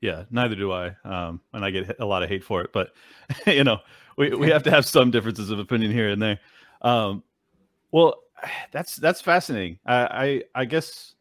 Yeah, 0.00 0.24
neither 0.30 0.56
do 0.56 0.72
I. 0.72 0.96
Um, 1.04 1.40
and 1.52 1.64
I 1.64 1.70
get 1.70 2.00
a 2.00 2.04
lot 2.04 2.22
of 2.22 2.28
hate 2.28 2.42
for 2.42 2.60
it, 2.62 2.72
but 2.72 2.92
you 3.46 3.64
know, 3.64 3.78
we, 4.16 4.34
we 4.34 4.50
have 4.50 4.64
to 4.64 4.70
have 4.70 4.84
some 4.84 5.10
differences 5.10 5.50
of 5.50 5.58
opinion 5.58 5.92
here 5.92 6.08
and 6.08 6.20
there. 6.20 6.40
Um, 6.82 7.22
well, 7.92 8.16
that's 8.72 8.96
that's 8.96 9.20
fascinating. 9.20 9.78
I, 9.86 10.42
I 10.54 10.62
I 10.62 10.64
guess 10.64 11.14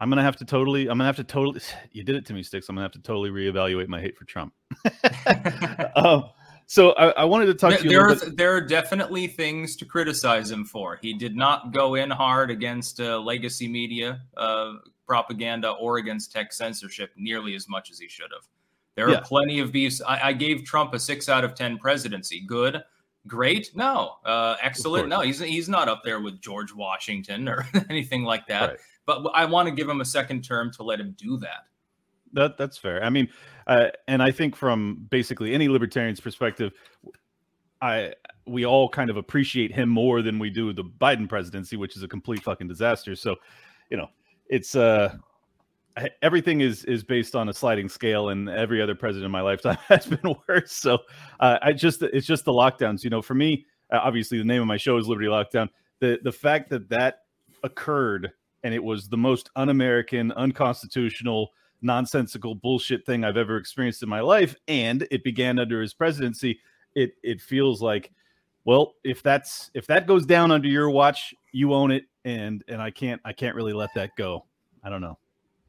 I'm 0.00 0.10
gonna 0.10 0.22
have 0.22 0.36
to 0.36 0.44
totally. 0.44 0.82
I'm 0.82 0.98
gonna 0.98 1.06
have 1.06 1.16
to 1.16 1.24
totally. 1.24 1.60
You 1.92 2.04
did 2.04 2.16
it 2.16 2.26
to 2.26 2.34
me, 2.34 2.42
Styx. 2.42 2.68
I'm 2.68 2.76
gonna 2.76 2.84
have 2.84 2.92
to 2.92 3.02
totally 3.02 3.30
reevaluate 3.30 3.88
my 3.88 4.00
hate 4.00 4.16
for 4.16 4.24
Trump. 4.24 4.52
um, 5.96 6.30
so 6.68 6.92
I, 6.92 7.22
I, 7.22 7.24
wanted 7.24 7.46
to 7.46 7.54
talk 7.54 7.70
there, 7.70 7.78
to 7.78 7.84
you. 7.84 7.90
There 7.90 8.08
are, 8.08 8.14
there 8.14 8.54
are 8.54 8.60
definitely 8.60 9.26
things 9.26 9.74
to 9.76 9.86
criticize 9.86 10.50
him 10.50 10.66
for. 10.66 10.98
He 11.00 11.14
did 11.14 11.34
not 11.34 11.72
go 11.72 11.94
in 11.94 12.10
hard 12.10 12.50
against 12.50 13.00
uh, 13.00 13.18
legacy 13.18 13.66
media 13.66 14.20
uh, 14.36 14.74
propaganda 15.06 15.70
or 15.70 15.96
against 15.96 16.30
tech 16.30 16.52
censorship 16.52 17.12
nearly 17.16 17.54
as 17.54 17.70
much 17.70 17.90
as 17.90 17.98
he 17.98 18.06
should 18.06 18.30
have. 18.34 18.46
There 18.96 19.08
yeah. 19.08 19.16
are 19.16 19.22
plenty 19.22 19.60
of 19.60 19.72
beefs. 19.72 20.02
I, 20.06 20.28
I, 20.28 20.32
gave 20.34 20.62
Trump 20.64 20.92
a 20.92 21.00
six 21.00 21.30
out 21.30 21.42
of 21.42 21.54
ten 21.54 21.78
presidency. 21.78 22.42
Good, 22.46 22.82
great, 23.26 23.74
no, 23.74 24.16
uh, 24.26 24.56
excellent, 24.60 25.08
no. 25.08 25.22
He's 25.22 25.38
he's 25.40 25.70
not 25.70 25.88
up 25.88 26.02
there 26.04 26.20
with 26.20 26.38
George 26.42 26.74
Washington 26.74 27.48
or 27.48 27.66
anything 27.88 28.24
like 28.24 28.46
that. 28.48 28.70
Right. 28.70 28.78
But 29.06 29.22
I 29.32 29.46
want 29.46 29.68
to 29.68 29.74
give 29.74 29.88
him 29.88 30.02
a 30.02 30.04
second 30.04 30.44
term 30.44 30.70
to 30.72 30.82
let 30.82 31.00
him 31.00 31.16
do 31.16 31.38
that. 31.38 31.64
That 32.32 32.58
that's 32.58 32.78
fair. 32.78 33.02
I 33.02 33.10
mean, 33.10 33.28
uh, 33.66 33.86
and 34.06 34.22
I 34.22 34.30
think 34.30 34.56
from 34.56 35.06
basically 35.10 35.54
any 35.54 35.68
libertarian's 35.68 36.20
perspective, 36.20 36.72
I 37.80 38.14
we 38.46 38.64
all 38.64 38.88
kind 38.88 39.10
of 39.10 39.16
appreciate 39.16 39.72
him 39.72 39.88
more 39.88 40.22
than 40.22 40.38
we 40.38 40.50
do 40.50 40.72
the 40.72 40.84
Biden 40.84 41.28
presidency, 41.28 41.76
which 41.76 41.96
is 41.96 42.02
a 42.02 42.08
complete 42.08 42.42
fucking 42.42 42.68
disaster. 42.68 43.14
So, 43.14 43.36
you 43.90 43.96
know, 43.96 44.08
it's 44.48 44.74
uh 44.74 45.14
everything 46.22 46.60
is 46.60 46.84
is 46.84 47.02
based 47.02 47.34
on 47.34 47.48
a 47.48 47.52
sliding 47.52 47.88
scale 47.88 48.28
and 48.28 48.48
every 48.48 48.80
other 48.80 48.94
president 48.94 49.26
in 49.26 49.32
my 49.32 49.40
lifetime 49.40 49.76
has 49.88 50.06
been 50.06 50.34
worse 50.48 50.72
so 50.72 50.98
uh, 51.40 51.58
i 51.62 51.72
just 51.72 52.02
it's 52.02 52.26
just 52.26 52.44
the 52.44 52.52
lockdowns 52.52 53.02
you 53.02 53.10
know 53.10 53.20
for 53.22 53.34
me 53.34 53.66
uh, 53.92 53.98
obviously 54.02 54.38
the 54.38 54.44
name 54.44 54.60
of 54.60 54.68
my 54.68 54.76
show 54.76 54.96
is 54.96 55.08
liberty 55.08 55.26
lockdown 55.26 55.68
the 56.00 56.18
the 56.22 56.32
fact 56.32 56.70
that 56.70 56.88
that 56.88 57.22
occurred 57.64 58.30
and 58.62 58.72
it 58.72 58.82
was 58.82 59.08
the 59.08 59.16
most 59.16 59.50
un-american 59.56 60.30
unconstitutional 60.32 61.50
nonsensical 61.82 62.54
bullshit 62.54 63.06
thing 63.06 63.24
I've 63.24 63.36
ever 63.36 63.56
experienced 63.56 64.02
in 64.02 64.08
my 64.08 64.20
life, 64.20 64.54
and 64.66 65.06
it 65.10 65.24
began 65.24 65.58
under 65.58 65.80
his 65.80 65.94
presidency. 65.94 66.60
It 66.94 67.12
it 67.22 67.40
feels 67.40 67.80
like, 67.82 68.10
well, 68.64 68.94
if 69.04 69.22
that's 69.22 69.70
if 69.74 69.86
that 69.86 70.06
goes 70.06 70.26
down 70.26 70.50
under 70.50 70.68
your 70.68 70.90
watch, 70.90 71.34
you 71.52 71.72
own 71.72 71.90
it, 71.90 72.04
and 72.24 72.64
and 72.68 72.82
I 72.82 72.90
can't 72.90 73.20
I 73.24 73.32
can't 73.32 73.54
really 73.54 73.72
let 73.72 73.90
that 73.94 74.10
go. 74.16 74.46
I 74.82 74.90
don't 74.90 75.00
know. 75.00 75.18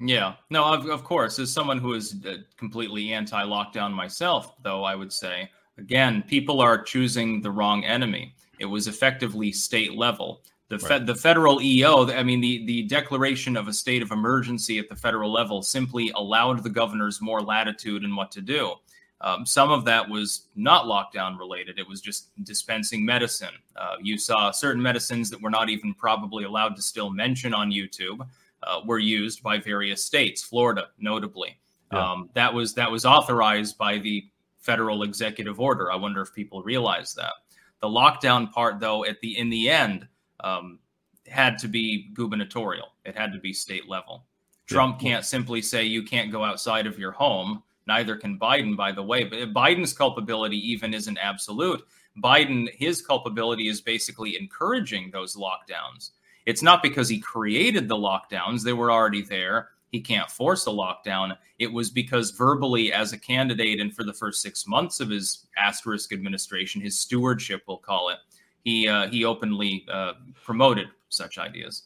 Yeah, 0.02 0.36
no, 0.50 0.64
of, 0.64 0.86
of 0.86 1.04
course, 1.04 1.40
as 1.40 1.52
someone 1.52 1.78
who 1.78 1.94
is 1.94 2.16
uh, 2.26 2.38
completely 2.56 3.12
anti-lockdown 3.12 3.92
myself, 3.92 4.56
though, 4.64 4.84
I 4.86 4.96
would 4.96 5.12
say 5.12 5.50
again, 5.78 6.24
people 6.28 6.62
are 6.62 6.82
choosing 6.82 7.42
the 7.42 7.52
wrong 7.52 7.84
enemy. 7.84 8.36
It 8.60 8.66
was 8.66 8.88
effectively 8.88 9.52
state 9.52 9.96
level. 9.96 10.42
The, 10.70 10.78
right. 10.78 10.88
Fed, 10.88 11.08
the 11.08 11.16
federal 11.16 11.62
EO, 11.62 12.10
I 12.12 12.22
mean, 12.22 12.42
the, 12.42 12.66
the 12.66 12.84
declaration 12.84 13.58
of 13.58 13.68
a 13.68 13.74
state 13.74 14.02
of 14.02 14.12
emergency 14.12 14.78
at 14.78 14.88
the 14.88 14.96
federal 14.96 15.32
level 15.32 15.64
simply 15.64 16.12
allowed 16.16 16.64
the 16.64 16.70
governors 16.70 17.22
more 17.22 17.42
latitude 17.42 18.04
in 18.04 18.16
what 18.16 18.32
to 18.32 18.42
do. 18.42 18.76
Um, 19.22 19.46
some 19.46 19.72
of 19.72 19.84
that 19.86 20.08
was 20.08 20.46
not 20.56 20.86
lockdown 20.86 21.38
related, 21.38 21.78
it 21.78 21.88
was 21.88 22.00
just 22.00 22.30
dispensing 22.46 23.04
medicine. 23.04 23.54
Uh, 23.76 23.96
you 24.02 24.18
saw 24.18 24.52
certain 24.52 24.82
medicines 24.82 25.30
that 25.30 25.42
were 25.42 25.50
not 25.50 25.70
even 25.70 25.94
probably 25.94 26.46
allowed 26.46 26.76
to 26.78 26.82
still 26.82 27.10
mention 27.10 27.54
on 27.54 27.72
YouTube 27.72 28.26
uh, 28.64 28.80
were 28.86 29.00
used 29.00 29.44
by 29.44 29.58
various 29.58 30.04
states, 30.04 30.42
Florida 30.42 30.88
notably. 31.00 31.58
Yeah. 31.92 32.12
Um, 32.12 32.30
that 32.34 32.54
was 32.54 32.76
that 32.76 32.92
was 32.92 33.06
authorized 33.06 33.78
by 33.78 33.98
the 33.98 34.26
federal 34.60 35.04
executive 35.04 35.60
order. 35.60 35.92
I 35.92 35.96
wonder 35.96 36.22
if 36.22 36.34
people 36.34 36.62
realize 36.62 37.14
that. 37.16 37.34
The 37.82 37.88
lockdown 37.88 38.52
part, 38.52 38.80
though, 38.80 39.06
at 39.06 39.20
the 39.22 39.38
in 39.38 39.50
the 39.50 39.70
end, 39.70 40.08
um, 40.42 40.80
had 41.28 41.58
to 41.60 41.68
be 41.68 42.10
gubernatorial. 42.14 42.88
It 43.06 43.18
had 43.18 43.34
to 43.34 43.40
be 43.40 43.54
state 43.54 43.88
level. 43.88 44.26
Trump 44.68 45.00
can't 45.00 45.26
simply 45.26 45.62
say 45.62 45.84
you 45.84 46.04
can't 46.04 46.32
go 46.32 46.44
outside 46.44 46.86
of 46.86 47.00
your 47.00 47.12
home. 47.12 47.64
Neither 47.88 48.16
can 48.18 48.38
Biden, 48.38 48.78
by 48.78 48.92
the 48.92 49.02
way. 49.02 49.24
But 49.24 49.54
Biden's 49.54 49.94
culpability 49.94 50.58
even 50.72 50.94
isn't 50.94 51.18
absolute. 51.18 51.84
Biden, 52.24 52.68
his 52.76 53.02
culpability 53.02 53.68
is 53.68 53.82
basically 53.82 54.38
encouraging 54.38 55.10
those 55.12 55.36
lockdowns. 55.36 56.12
It's 56.46 56.62
not 56.62 56.84
because 56.84 57.10
he 57.10 57.20
created 57.20 57.88
the 57.88 57.96
lockdowns, 57.96 58.64
they 58.64 58.74
were 58.74 58.92
already 58.92 59.22
there. 59.22 59.70
He 59.92 60.02
can't 60.02 60.30
force 60.30 60.68
a 60.68 60.72
lockdown. 60.72 61.36
It 61.58 61.72
was 61.72 61.90
because 61.90 62.32
verbally, 62.32 62.94
as 62.94 63.12
a 63.12 63.18
candidate, 63.18 63.80
and 63.80 63.96
for 63.96 64.04
the 64.04 64.14
first 64.14 64.42
six 64.42 64.68
months 64.68 65.00
of 65.00 65.10
his 65.10 65.48
asterisk 65.58 66.14
administration, 66.14 66.80
his 66.80 67.00
stewardship, 67.00 67.64
we'll 67.68 67.78
call 67.78 68.10
it, 68.10 68.18
he 68.64 68.88
uh, 68.88 69.08
he 69.08 69.26
openly 69.26 69.86
uh, 69.92 70.14
promoted 70.44 70.88
such 71.10 71.38
ideas. 71.38 71.84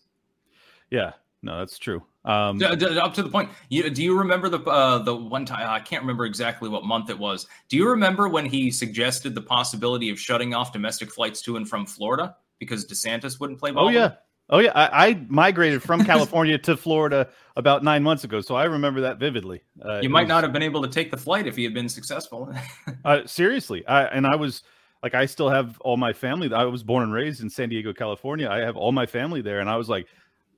Yeah, 0.90 1.14
no, 1.42 1.60
that's 1.60 1.78
true. 1.78 2.04
Um, 2.26 2.58
d- 2.58 2.76
d- 2.76 2.98
up 2.98 3.14
to 3.16 3.24
the 3.24 3.30
point. 3.30 3.50
You, 3.70 3.90
do 3.90 4.02
you 4.02 4.18
remember 4.18 4.48
the 4.48 4.60
uh, 4.60 5.00
the 5.00 5.16
one 5.16 5.46
time? 5.46 5.70
I 5.70 5.80
can't 5.80 6.02
remember 6.02 6.26
exactly 6.26 6.70
what 6.70 6.86
month 6.86 7.10
it 7.10 7.20
was. 7.20 7.48
Do 7.68 7.76
you 7.76 7.90
remember 7.90 8.30
when 8.30 8.46
he 8.46 8.72
suggested 8.72 9.36
the 9.36 9.42
possibility 9.42 10.10
of 10.10 10.20
shutting 10.20 10.54
off 10.54 10.72
domestic 10.72 11.12
flights 11.12 11.42
to 11.44 11.58
and 11.58 11.68
from 11.68 11.86
Florida 11.86 12.36
because 12.60 12.86
DeSantis 12.86 13.40
wouldn't 13.40 13.60
play 13.60 13.72
ball? 13.72 13.88
Oh 13.88 13.90
yeah, 13.90 14.12
oh 14.50 14.60
yeah. 14.60 14.72
I, 14.74 15.08
I 15.08 15.26
migrated 15.28 15.84
from 15.84 16.06
California 16.06 16.58
to 16.60 16.78
Florida 16.78 17.30
about 17.58 17.84
nine 17.84 18.04
months 18.04 18.24
ago, 18.24 18.40
so 18.40 18.56
I 18.56 18.64
remember 18.64 19.02
that 19.02 19.20
vividly. 19.20 19.62
Uh, 19.84 20.00
you 20.00 20.10
might 20.10 20.24
was, 20.24 20.30
not 20.30 20.44
have 20.44 20.54
been 20.54 20.64
able 20.64 20.82
to 20.82 20.88
take 20.88 21.12
the 21.12 21.18
flight 21.18 21.46
if 21.46 21.58
he 21.58 21.66
had 21.66 21.74
been 21.74 21.90
successful. 21.90 22.54
uh, 23.06 23.26
seriously, 23.26 23.86
I, 23.86 24.04
and 24.04 24.26
I 24.26 24.38
was 24.38 24.64
like 25.04 25.14
I 25.14 25.26
still 25.26 25.50
have 25.50 25.80
all 25.82 25.98
my 25.98 26.14
family. 26.14 26.52
I 26.54 26.64
was 26.64 26.82
born 26.82 27.04
and 27.04 27.14
raised 27.14 27.44
in 27.44 27.50
San 27.50 27.70
Diego, 27.70 27.94
California. 27.94 28.50
I 28.50 28.60
have 28.60 28.78
all 28.78 28.94
my 28.94 29.06
family 29.06 29.42
there, 29.42 29.60
and 29.60 29.70
I 29.70 29.76
was 29.76 29.90
like, 29.90 30.08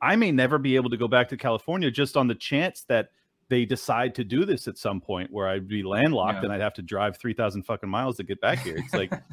I 0.02 0.16
may 0.16 0.32
never 0.32 0.60
be 0.60 0.76
able 0.76 0.92
to 0.92 0.98
go 0.98 1.08
back 1.08 1.30
to 1.30 1.38
California 1.38 1.90
just 1.90 2.16
on 2.16 2.28
the 2.28 2.36
chance 2.36 2.86
that 2.88 3.10
they 3.50 3.66
decide 3.66 4.14
to 4.16 4.24
do 4.24 4.46
this 4.46 4.68
at 4.68 4.78
some 4.78 5.02
point 5.02 5.32
where 5.32 5.48
I'd 5.48 5.68
be 5.68 5.84
landlocked 5.84 6.38
yeah. 6.38 6.44
and 6.44 6.54
I'd 6.54 6.62
have 6.62 6.76
to 6.76 6.84
drive 6.84 7.18
three 7.18 7.34
thousand 7.34 7.64
fucking 7.64 7.90
miles 7.90 8.18
to 8.18 8.24
get 8.24 8.40
back 8.40 8.60
here. 8.60 8.78
It's 8.78 8.94
like. 8.94 9.12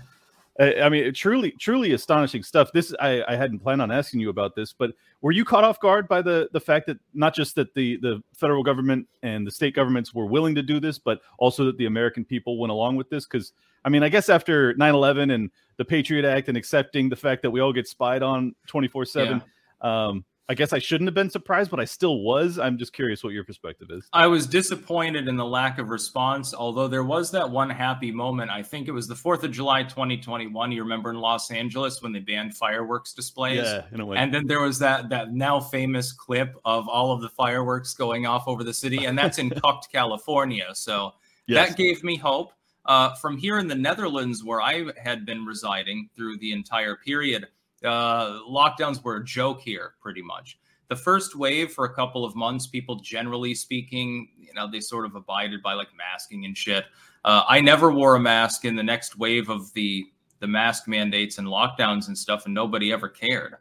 I 0.61 0.91
mean, 0.91 1.15
truly, 1.15 1.53
truly 1.53 1.93
astonishing 1.93 2.43
stuff. 2.43 2.73
This 2.73 2.95
I, 3.01 3.25
I 3.27 3.37
hadn't 3.37 3.61
planned 3.61 3.81
on 3.81 3.91
asking 3.91 4.21
you 4.21 4.29
about 4.29 4.55
this, 4.55 4.75
but 4.75 4.93
were 5.23 5.33
you 5.33 5.47
caught 5.47 5.65
off 5.65 5.81
guard 5.81 6.07
by 6.09 6.21
the 6.21 6.51
the 6.53 6.61
fact 6.61 6.87
that 6.89 6.99
not 7.15 7.35
just 7.35 7.55
that 7.55 7.73
the 7.73 7.97
the 7.97 8.23
federal 8.35 8.63
government 8.63 9.09
and 9.23 9.47
the 9.47 9.51
state 9.51 9.75
governments 9.75 10.13
were 10.13 10.27
willing 10.27 10.55
to 10.57 10.63
do 10.63 10.79
this, 10.79 10.99
but 10.99 11.23
also 11.39 11.65
that 11.65 11.79
the 11.79 11.87
American 11.87 12.23
people 12.23 12.59
went 12.59 12.71
along 12.71 12.97
with 12.97 13.09
this? 13.09 13.25
Because 13.25 13.55
I 13.85 13.89
mean, 13.89 14.03
I 14.03 14.09
guess 14.09 14.29
after 14.29 14.75
9-11 14.75 15.35
and 15.35 15.51
the 15.77 15.85
Patriot 15.85 16.25
Act 16.25 16.49
and 16.49 16.57
accepting 16.57 17.09
the 17.09 17.17
fact 17.17 17.43
that 17.43 17.51
we 17.51 17.61
all 17.61 17.73
get 17.73 17.89
spied 17.89 18.23
on 18.23 18.55
24 18.67 19.05
7, 19.05 19.43
um, 19.81 20.25
I 20.49 20.55
guess 20.55 20.73
I 20.73 20.81
shouldn't 20.81 21.07
have 21.07 21.15
been 21.15 21.31
surprised, 21.31 21.71
but 21.71 21.81
I 21.81 21.85
still 21.85 22.21
was. 22.21 22.59
I'm 22.59 22.77
just 22.77 22.93
curious 22.93 23.25
what 23.25 23.33
your 23.33 23.43
perspective 23.43 23.89
is. 23.91 24.07
I 24.13 24.27
was 24.27 24.47
disappointed 24.47 25.29
in 25.29 25.37
the 25.37 25.47
lack 25.47 25.79
of 25.79 25.89
response, 25.89 26.53
although 26.53 26.89
there 26.89 27.05
was 27.05 27.31
that 27.31 27.49
one 27.49 27.71
happy 27.71 28.11
moment. 28.11 28.51
I 28.51 28.63
think 28.63 28.87
it 28.87 28.91
was 28.91 29.09
the 29.09 29.15
4th 29.15 29.45
of 29.45 29.53
July 29.53 29.85
2021. 29.85 30.73
You 30.73 30.83
remember 30.83 31.11
in 31.11 31.17
Los 31.17 31.51
Angeles 31.51 32.03
when 32.03 32.13
they 32.13 32.19
banned 32.19 32.55
fireworks 32.55 33.13
displays? 33.13 33.65
Yeah, 33.65 33.85
in 33.93 34.01
a 34.01 34.07
way. 34.07 34.19
And 34.19 34.35
then 34.35 34.47
there 34.47 34.61
was 34.61 34.79
that 34.81 35.09
that 35.11 35.33
now 35.33 35.59
famous 35.59 36.13
clip 36.13 36.55
of 36.65 36.89
all 36.89 37.13
of 37.13 37.23
the 37.23 37.31
fireworks 37.31 37.95
going 37.95 38.27
off 38.27 38.47
over 38.47 38.63
the 38.65 38.75
city, 38.75 39.07
and 39.07 39.17
that's 39.17 39.39
in 39.39 39.49
Cucht, 39.63 39.91
California. 39.91 40.67
So 40.75 41.13
yes. 41.47 41.69
that 41.69 41.79
gave 41.79 42.05
me 42.05 42.17
hope. 42.17 42.53
Uh, 42.85 43.15
from 43.15 43.37
here 43.37 43.59
in 43.59 43.69
the 43.69 43.75
Netherlands, 43.75 44.43
where 44.43 44.61
I 44.61 44.87
had 44.97 45.25
been 45.25 45.45
residing 45.45 46.11
through 46.17 46.39
the 46.39 46.53
entire 46.53 46.97
period, 46.97 47.47
uh, 47.85 48.41
lockdowns 48.49 49.03
were 49.03 49.17
a 49.17 49.25
joke 49.25 49.61
here, 49.61 49.95
pretty 50.01 50.23
much. 50.23 50.59
The 50.89 50.97
first 50.97 51.37
wave 51.37 51.73
for 51.73 51.85
a 51.85 51.95
couple 51.95 52.25
of 52.25 52.35
months, 52.35 52.67
people 52.67 52.97
generally 52.97 53.55
speaking, 53.55 54.29
you 54.39 54.53
know, 54.55 54.71
they 54.71 54.81
sort 54.81 55.07
of 55.07 55.15
abided 55.15 55.63
by 55.63 55.75
like 55.75 55.89
masking 55.97 56.45
and 56.45 56.57
shit. 56.57 56.85
Uh, 57.25 57.45
I 57.49 57.61
never 57.61 57.91
wore 57.91 58.17
a 58.17 58.21
mask 58.21 58.65
in 58.65 58.77
the 58.77 58.83
next 58.83 59.19
wave 59.19 59.49
of 59.49 59.73
the 59.75 60.07
the 60.41 60.49
mask 60.49 60.89
mandates 60.89 61.39
and 61.39 61.47
lockdowns 61.47 62.09
and 62.09 62.19
stuff, 62.19 62.47
and 62.47 62.55
nobody 62.55 62.93
ever 62.93 63.09
cared. 63.09 63.55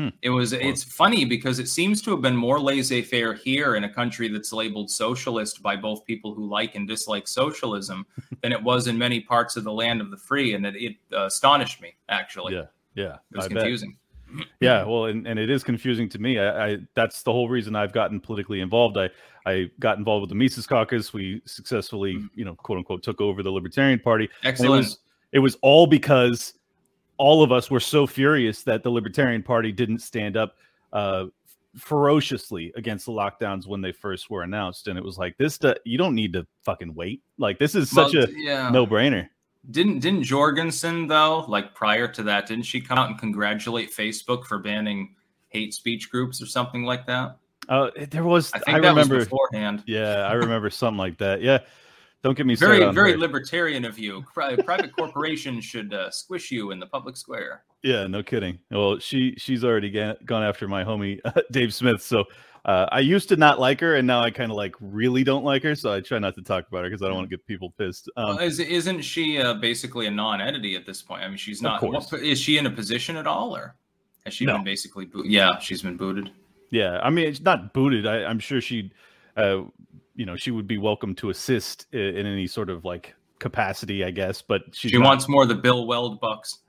Hmm. 0.00 0.08
It 0.22 0.30
was. 0.30 0.54
It's 0.54 0.82
funny 0.82 1.26
because 1.26 1.58
it 1.58 1.68
seems 1.68 2.00
to 2.02 2.10
have 2.12 2.22
been 2.22 2.34
more 2.34 2.58
laissez-faire 2.58 3.34
here 3.34 3.76
in 3.76 3.84
a 3.84 3.88
country 3.88 4.28
that's 4.28 4.50
labeled 4.50 4.90
socialist 4.90 5.62
by 5.62 5.76
both 5.76 6.06
people 6.06 6.34
who 6.34 6.48
like 6.48 6.74
and 6.74 6.88
dislike 6.88 7.28
socialism 7.28 8.06
than 8.42 8.50
it 8.50 8.62
was 8.62 8.86
in 8.86 8.96
many 8.96 9.20
parts 9.20 9.56
of 9.56 9.64
the 9.64 9.72
land 9.72 10.00
of 10.00 10.10
the 10.10 10.16
free, 10.16 10.54
and 10.54 10.64
it, 10.64 10.74
it 10.76 10.96
uh, 11.12 11.26
astonished 11.26 11.82
me 11.82 11.94
actually. 12.08 12.54
Yeah, 12.54 12.64
yeah, 12.94 13.16
it 13.30 13.36
was 13.36 13.44
I 13.44 13.48
bet. 13.48 13.58
confusing. 13.58 13.96
yeah 14.60 14.84
well 14.84 15.06
and, 15.06 15.26
and 15.26 15.40
it 15.40 15.50
is 15.50 15.64
confusing 15.64 16.08
to 16.08 16.20
me 16.20 16.38
I, 16.38 16.68
I 16.68 16.78
that's 16.94 17.24
the 17.24 17.32
whole 17.32 17.48
reason 17.48 17.74
i've 17.74 17.92
gotten 17.92 18.20
politically 18.20 18.60
involved 18.60 18.96
i 18.96 19.10
i 19.44 19.68
got 19.80 19.98
involved 19.98 20.20
with 20.20 20.28
the 20.28 20.36
mises 20.36 20.68
caucus 20.68 21.12
we 21.12 21.42
successfully 21.46 22.16
you 22.36 22.44
know 22.44 22.54
quote 22.54 22.78
unquote 22.78 23.02
took 23.02 23.20
over 23.20 23.42
the 23.42 23.50
libertarian 23.50 23.98
party 23.98 24.26
and 24.44 24.46
it 24.46 24.48
Excellent. 24.50 24.70
was 24.70 24.98
it 25.32 25.40
was 25.40 25.56
all 25.62 25.84
because 25.84 26.54
all 27.20 27.42
of 27.42 27.52
us 27.52 27.70
were 27.70 27.80
so 27.80 28.06
furious 28.06 28.62
that 28.62 28.82
the 28.82 28.88
libertarian 28.90 29.42
party 29.42 29.70
didn't 29.72 29.98
stand 30.00 30.36
up 30.38 30.56
uh 30.94 31.26
ferociously 31.76 32.72
against 32.76 33.06
the 33.06 33.12
lockdowns 33.12 33.66
when 33.66 33.80
they 33.80 33.92
first 33.92 34.30
were 34.30 34.42
announced 34.42 34.88
and 34.88 34.98
it 34.98 35.04
was 35.04 35.18
like 35.18 35.36
this 35.38 35.58
do- 35.58 35.74
you 35.84 35.96
don't 35.98 36.14
need 36.14 36.32
to 36.32 36.46
fucking 36.62 36.94
wait 36.94 37.22
like 37.38 37.58
this 37.58 37.74
is 37.74 37.90
such 37.90 38.14
Well, 38.14 38.24
a 38.24 38.28
yeah. 38.36 38.70
no-brainer 38.70 39.28
Didn't 39.70 40.00
didn't 40.00 40.22
Jorgensen 40.24 41.06
though? 41.06 41.44
Like 41.46 41.74
prior 41.74 42.08
to 42.08 42.22
that, 42.24 42.46
didn't 42.48 42.64
she 42.64 42.80
come 42.80 42.96
out 42.98 43.08
and 43.10 43.18
congratulate 43.18 43.92
Facebook 43.94 44.46
for 44.46 44.58
banning 44.58 45.14
hate 45.48 45.74
speech 45.74 46.10
groups 46.10 46.40
or 46.42 46.46
something 46.46 46.84
like 46.84 47.06
that? 47.06 47.36
uh 47.68 47.90
there 48.10 48.24
was 48.24 48.50
I 48.54 48.56
i, 48.56 48.60
think 48.60 48.82
that 48.82 48.88
remember 48.88 49.16
was 49.16 49.24
beforehand. 49.28 49.82
yeah 49.86 50.26
i 50.26 50.32
remember 50.32 50.70
something 50.70 50.96
like 50.98 51.18
that 51.18 51.42
yeah 51.42 51.58
don't 52.22 52.36
get 52.36 52.46
me 52.46 52.54
Very 52.54 52.90
very 52.92 53.16
libertarian 53.16 53.84
of 53.84 53.98
you. 53.98 54.22
Private 54.34 54.94
corporations 54.96 55.64
should 55.70 55.92
uh, 55.94 56.10
squish 56.10 56.50
you 56.50 56.70
in 56.70 56.78
the 56.80 56.86
public 56.86 57.16
square. 57.16 57.62
Yeah, 57.82 58.06
no 58.06 58.22
kidding. 58.22 58.58
Well, 58.70 58.98
she 58.98 59.34
she's 59.38 59.64
already 59.64 59.90
ga- 59.90 60.16
gone 60.24 60.42
after 60.42 60.68
my 60.68 60.84
homie 60.84 61.18
Dave 61.50 61.72
Smith. 61.72 62.02
So 62.02 62.24
uh, 62.66 62.86
I 62.92 63.00
used 63.00 63.30
to 63.30 63.36
not 63.36 63.58
like 63.58 63.80
her, 63.80 63.94
and 63.96 64.06
now 64.06 64.20
I 64.20 64.30
kind 64.30 64.50
of 64.50 64.56
like 64.58 64.74
really 64.80 65.24
don't 65.24 65.44
like 65.44 65.62
her. 65.62 65.74
So 65.74 65.92
I 65.94 66.00
try 66.00 66.18
not 66.18 66.34
to 66.34 66.42
talk 66.42 66.68
about 66.68 66.84
her 66.84 66.90
because 66.90 67.02
I 67.02 67.06
don't 67.06 67.16
want 67.16 67.30
to 67.30 67.34
get 67.36 67.46
people 67.46 67.70
pissed. 67.78 68.10
Um, 68.18 68.36
Well, 68.36 68.38
is, 68.40 68.60
isn't 68.60 69.00
she 69.00 69.38
uh, 69.38 69.54
basically 69.54 70.06
a 70.06 70.10
non-entity 70.10 70.76
at 70.76 70.84
this 70.84 71.00
point? 71.00 71.22
I 71.22 71.28
mean, 71.28 71.38
she's 71.38 71.62
not. 71.62 71.82
what- 71.82 72.12
is 72.12 72.38
she 72.38 72.58
in 72.58 72.66
a 72.66 72.70
position 72.70 73.16
at 73.16 73.26
all, 73.26 73.56
or 73.56 73.76
has 74.26 74.34
she 74.34 74.44
No. 74.44 74.56
been 74.56 74.64
basically? 74.64 75.06
Boot- 75.06 75.24
yeah, 75.24 75.58
she's 75.58 75.80
been 75.80 75.96
booted. 75.96 76.30
yeah, 76.70 77.00
I 77.02 77.08
mean 77.08 77.26
it's 77.28 77.40
not 77.40 77.72
booted. 77.72 78.06
I, 78.06 78.24
I'm 78.24 78.38
sure 78.40 78.60
she, 78.60 78.92
uh, 79.38 79.62
you 80.20 80.26
know, 80.26 80.36
she 80.36 80.50
would 80.50 80.66
be 80.66 80.76
welcome 80.76 81.14
to 81.14 81.30
assist 81.30 81.86
in, 81.92 82.00
in 82.00 82.26
any 82.26 82.46
sort 82.46 82.68
of 82.68 82.84
like 82.84 83.14
capacity, 83.38 84.04
I 84.04 84.10
guess. 84.10 84.42
But 84.42 84.62
She 84.72 84.92
not- 84.98 85.04
wants 85.06 85.28
more 85.28 85.44
of 85.44 85.48
the 85.48 85.54
Bill 85.54 85.86
Weld 85.86 86.20
bucks. 86.20 86.58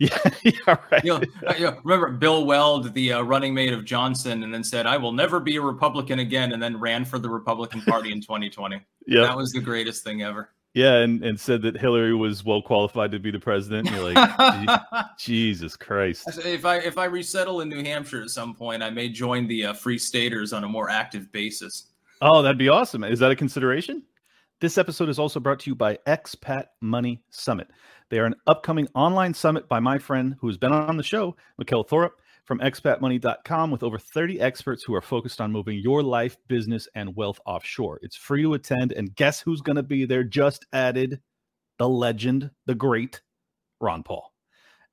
Yeah, 0.00 0.16
yeah, 0.44 0.76
right. 0.92 1.02
You 1.04 1.10
know, 1.18 1.20
uh, 1.48 1.54
you 1.58 1.64
know, 1.66 1.76
remember 1.82 2.12
Bill 2.12 2.44
Weld, 2.44 2.94
the 2.94 3.14
uh, 3.14 3.22
running 3.22 3.52
mate 3.52 3.72
of 3.72 3.84
Johnson, 3.84 4.44
and 4.44 4.54
then 4.54 4.62
said, 4.62 4.86
"I 4.86 4.96
will 4.96 5.10
never 5.10 5.40
be 5.40 5.56
a 5.56 5.60
Republican 5.60 6.20
again," 6.20 6.52
and 6.52 6.62
then 6.62 6.78
ran 6.78 7.04
for 7.04 7.18
the 7.18 7.28
Republican 7.28 7.82
Party 7.82 8.12
in 8.12 8.20
2020. 8.20 8.80
yeah, 9.08 9.22
That 9.22 9.36
was 9.36 9.50
the 9.50 9.60
greatest 9.60 10.04
thing 10.04 10.22
ever. 10.22 10.50
yeah, 10.72 10.98
and 10.98 11.24
and 11.24 11.40
said 11.40 11.62
that 11.62 11.76
Hillary 11.76 12.14
was 12.14 12.44
well 12.44 12.62
qualified 12.62 13.10
to 13.10 13.18
be 13.18 13.32
the 13.32 13.40
president. 13.40 13.90
You're 13.90 14.12
like, 14.14 14.80
Jesus 15.18 15.74
Christ. 15.74 16.28
if 16.44 16.64
I 16.64 16.76
if 16.76 16.96
I 16.96 17.06
resettle 17.06 17.60
in 17.62 17.68
New 17.68 17.82
Hampshire 17.82 18.22
at 18.22 18.30
some 18.30 18.54
point, 18.54 18.84
I 18.84 18.90
may 18.90 19.08
join 19.08 19.48
the 19.48 19.64
uh, 19.66 19.72
Free 19.72 19.98
Staters 19.98 20.52
on 20.52 20.62
a 20.62 20.68
more 20.68 20.88
active 20.88 21.32
basis. 21.32 21.87
Oh, 22.20 22.42
that'd 22.42 22.58
be 22.58 22.68
awesome. 22.68 23.04
Is 23.04 23.20
that 23.20 23.30
a 23.30 23.36
consideration? 23.36 24.02
This 24.60 24.76
episode 24.76 25.08
is 25.08 25.20
also 25.20 25.38
brought 25.38 25.60
to 25.60 25.70
you 25.70 25.76
by 25.76 25.98
Expat 26.06 26.64
Money 26.80 27.22
Summit. 27.30 27.68
They 28.10 28.18
are 28.18 28.24
an 28.24 28.34
upcoming 28.48 28.88
online 28.94 29.32
summit 29.32 29.68
by 29.68 29.78
my 29.78 29.98
friend 29.98 30.34
who 30.40 30.48
has 30.48 30.56
been 30.56 30.72
on 30.72 30.96
the 30.96 31.02
show, 31.04 31.36
Mikkel 31.60 31.86
Thorup 31.86 32.10
from 32.44 32.58
expatmoney.com, 32.58 33.70
with 33.70 33.84
over 33.84 33.98
30 33.98 34.40
experts 34.40 34.82
who 34.82 34.94
are 34.94 35.02
focused 35.02 35.40
on 35.40 35.52
moving 35.52 35.78
your 35.78 36.02
life, 36.02 36.36
business, 36.48 36.88
and 36.96 37.14
wealth 37.14 37.38
offshore. 37.46 38.00
It's 38.02 38.16
free 38.16 38.42
to 38.42 38.54
attend, 38.54 38.92
and 38.92 39.14
guess 39.14 39.40
who's 39.40 39.60
going 39.60 39.76
to 39.76 39.82
be 39.84 40.04
there? 40.06 40.24
Just 40.24 40.66
added 40.72 41.20
the 41.78 41.88
legend, 41.88 42.50
the 42.66 42.74
great 42.74 43.20
Ron 43.80 44.02
Paul. 44.02 44.27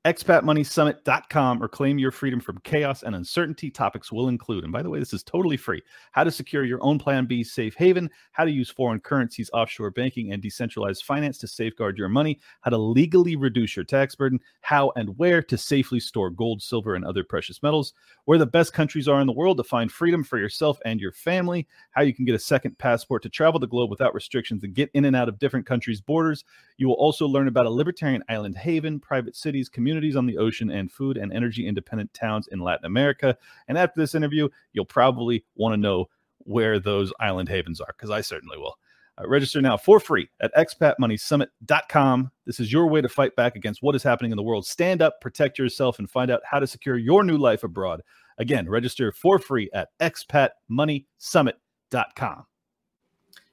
expatmoneysummit.com 0.06 1.62
or 1.62 1.68
claim 1.68 1.98
your 1.98 2.12
freedom 2.12 2.40
from 2.40 2.60
chaos 2.60 3.04
and 3.04 3.16
uncertainty. 3.16 3.72
Topics 3.72 4.12
will 4.12 4.30
include 4.30 4.64
and 4.64 4.72
by 4.72 4.82
the 4.82 4.90
way 4.90 5.00
this 5.00 5.14
is 5.14 5.24
totally 5.24 5.58
free 5.58 5.82
how 6.12 6.24
to 6.24 6.32
secure 6.32 6.64
your 6.64 6.84
own 6.84 7.00
plan 7.00 7.26
b 7.26 7.44
safe 7.44 7.76
haven 7.76 8.10
how 8.32 8.46
to 8.46 8.52
use 8.52 8.70
foreign 8.70 9.00
currencies 9.00 9.50
offshore 9.54 9.90
banking 9.90 10.32
and 10.32 10.42
decentralized 10.42 11.04
finance 11.04 11.38
to 11.40 11.48
safeguard 11.48 11.98
your 11.98 12.08
money 12.08 12.40
how 12.62 12.70
to 12.70 12.78
legally 12.78 13.36
reduce 13.36 13.76
your 13.76 13.86
tax 13.86 14.16
burden 14.16 14.40
how 14.62 14.92
and 14.96 15.18
where 15.18 15.42
to 15.42 15.58
safely 15.58 16.00
store 16.00 16.30
gold 16.30 16.62
silver 16.62 16.96
and 16.96 17.04
other 17.04 17.24
precious 17.24 17.64
metals 17.64 17.94
where 18.26 18.38
the 18.38 18.46
best 18.46 18.74
countries 18.74 19.08
are 19.08 19.22
in 19.22 19.28
the 19.28 19.34
world 19.34 19.58
to 19.58 19.64
find 19.64 19.92
freedom 19.92 20.24
for 20.24 20.38
yourself 20.38 20.78
and 20.86 21.02
your 21.02 21.12
family 21.12 21.68
how 21.92 22.02
you 22.02 22.14
can 22.14 22.26
get 22.26 22.36
a 22.36 22.40
second 22.40 22.78
passport 22.78 23.24
to 23.24 23.30
travel 23.30 23.60
the 23.60 23.68
globe 23.68 23.90
without 23.90 24.14
restrictions 24.14 24.64
and 24.64 24.74
get 24.76 24.92
in 24.94 25.06
and 25.06 25.16
out 25.16 25.30
of 25.30 25.40
different 25.40 25.66
countries 25.66 26.02
borders. 26.02 26.44
You 26.78 26.88
will 26.88 26.96
also 26.96 27.26
learn 27.26 27.48
about 27.48 27.66
a 27.66 27.70
libertarian 27.70 28.24
island 28.30 28.58
haven, 28.58 29.00
private 29.00 29.36
cities, 29.36 29.70
communities 29.70 29.95
on 30.16 30.26
the 30.26 30.38
ocean, 30.38 30.70
and 30.70 30.92
food 30.92 31.18
and 31.18 31.32
energy 31.32 31.68
independent 31.68 32.14
towns 32.14 32.48
in 32.48 32.60
Latin 32.60 32.86
America. 32.86 33.38
And 33.68 33.78
after 33.78 34.00
this 34.00 34.16
interview, 34.16 34.50
you'll 34.74 34.86
probably 34.86 35.46
want 35.56 35.74
to 35.74 35.78
know 35.78 36.10
where 36.40 36.80
those 36.80 37.14
island 37.20 37.50
havens 37.50 37.82
are, 37.82 37.94
because 37.96 38.10
I 38.10 38.22
certainly 38.22 38.58
will. 38.58 38.78
Uh, 39.18 39.28
register 39.28 39.62
now 39.62 39.78
for 39.78 40.00
free 40.00 40.28
at 40.42 40.54
expatmoneysummit.com. 40.56 42.32
This 42.46 42.60
is 42.60 42.72
your 42.72 42.88
way 42.88 43.02
to 43.02 43.08
fight 43.08 43.36
back 43.36 43.56
against 43.56 43.82
what 43.82 43.96
is 43.96 44.04
happening 44.04 44.32
in 44.32 44.36
the 44.36 44.44
world. 44.44 44.66
Stand 44.66 45.02
up, 45.02 45.22
protect 45.22 45.58
yourself, 45.58 46.00
and 46.00 46.10
find 46.10 46.30
out 46.30 46.42
how 46.44 46.60
to 46.60 46.68
secure 46.68 46.98
your 46.98 47.24
new 47.24 47.38
life 47.38 47.64
abroad. 47.64 48.02
Again, 48.38 48.68
register 48.68 49.14
for 49.14 49.40
free 49.40 49.70
at 49.74 49.88
expatmoneysummit.com. 50.02 52.46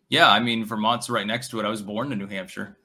Yeah, 0.09 0.31
I 0.31 0.40
mean 0.40 0.64
Vermont's 0.64 1.09
right 1.09 1.26
next 1.26 1.50
to 1.50 1.61
it. 1.61 1.64
I 1.64 1.70
was 1.70 1.81
born 1.81 2.11
in 2.12 2.18
New 2.18 2.26
Hampshire. 2.26 2.76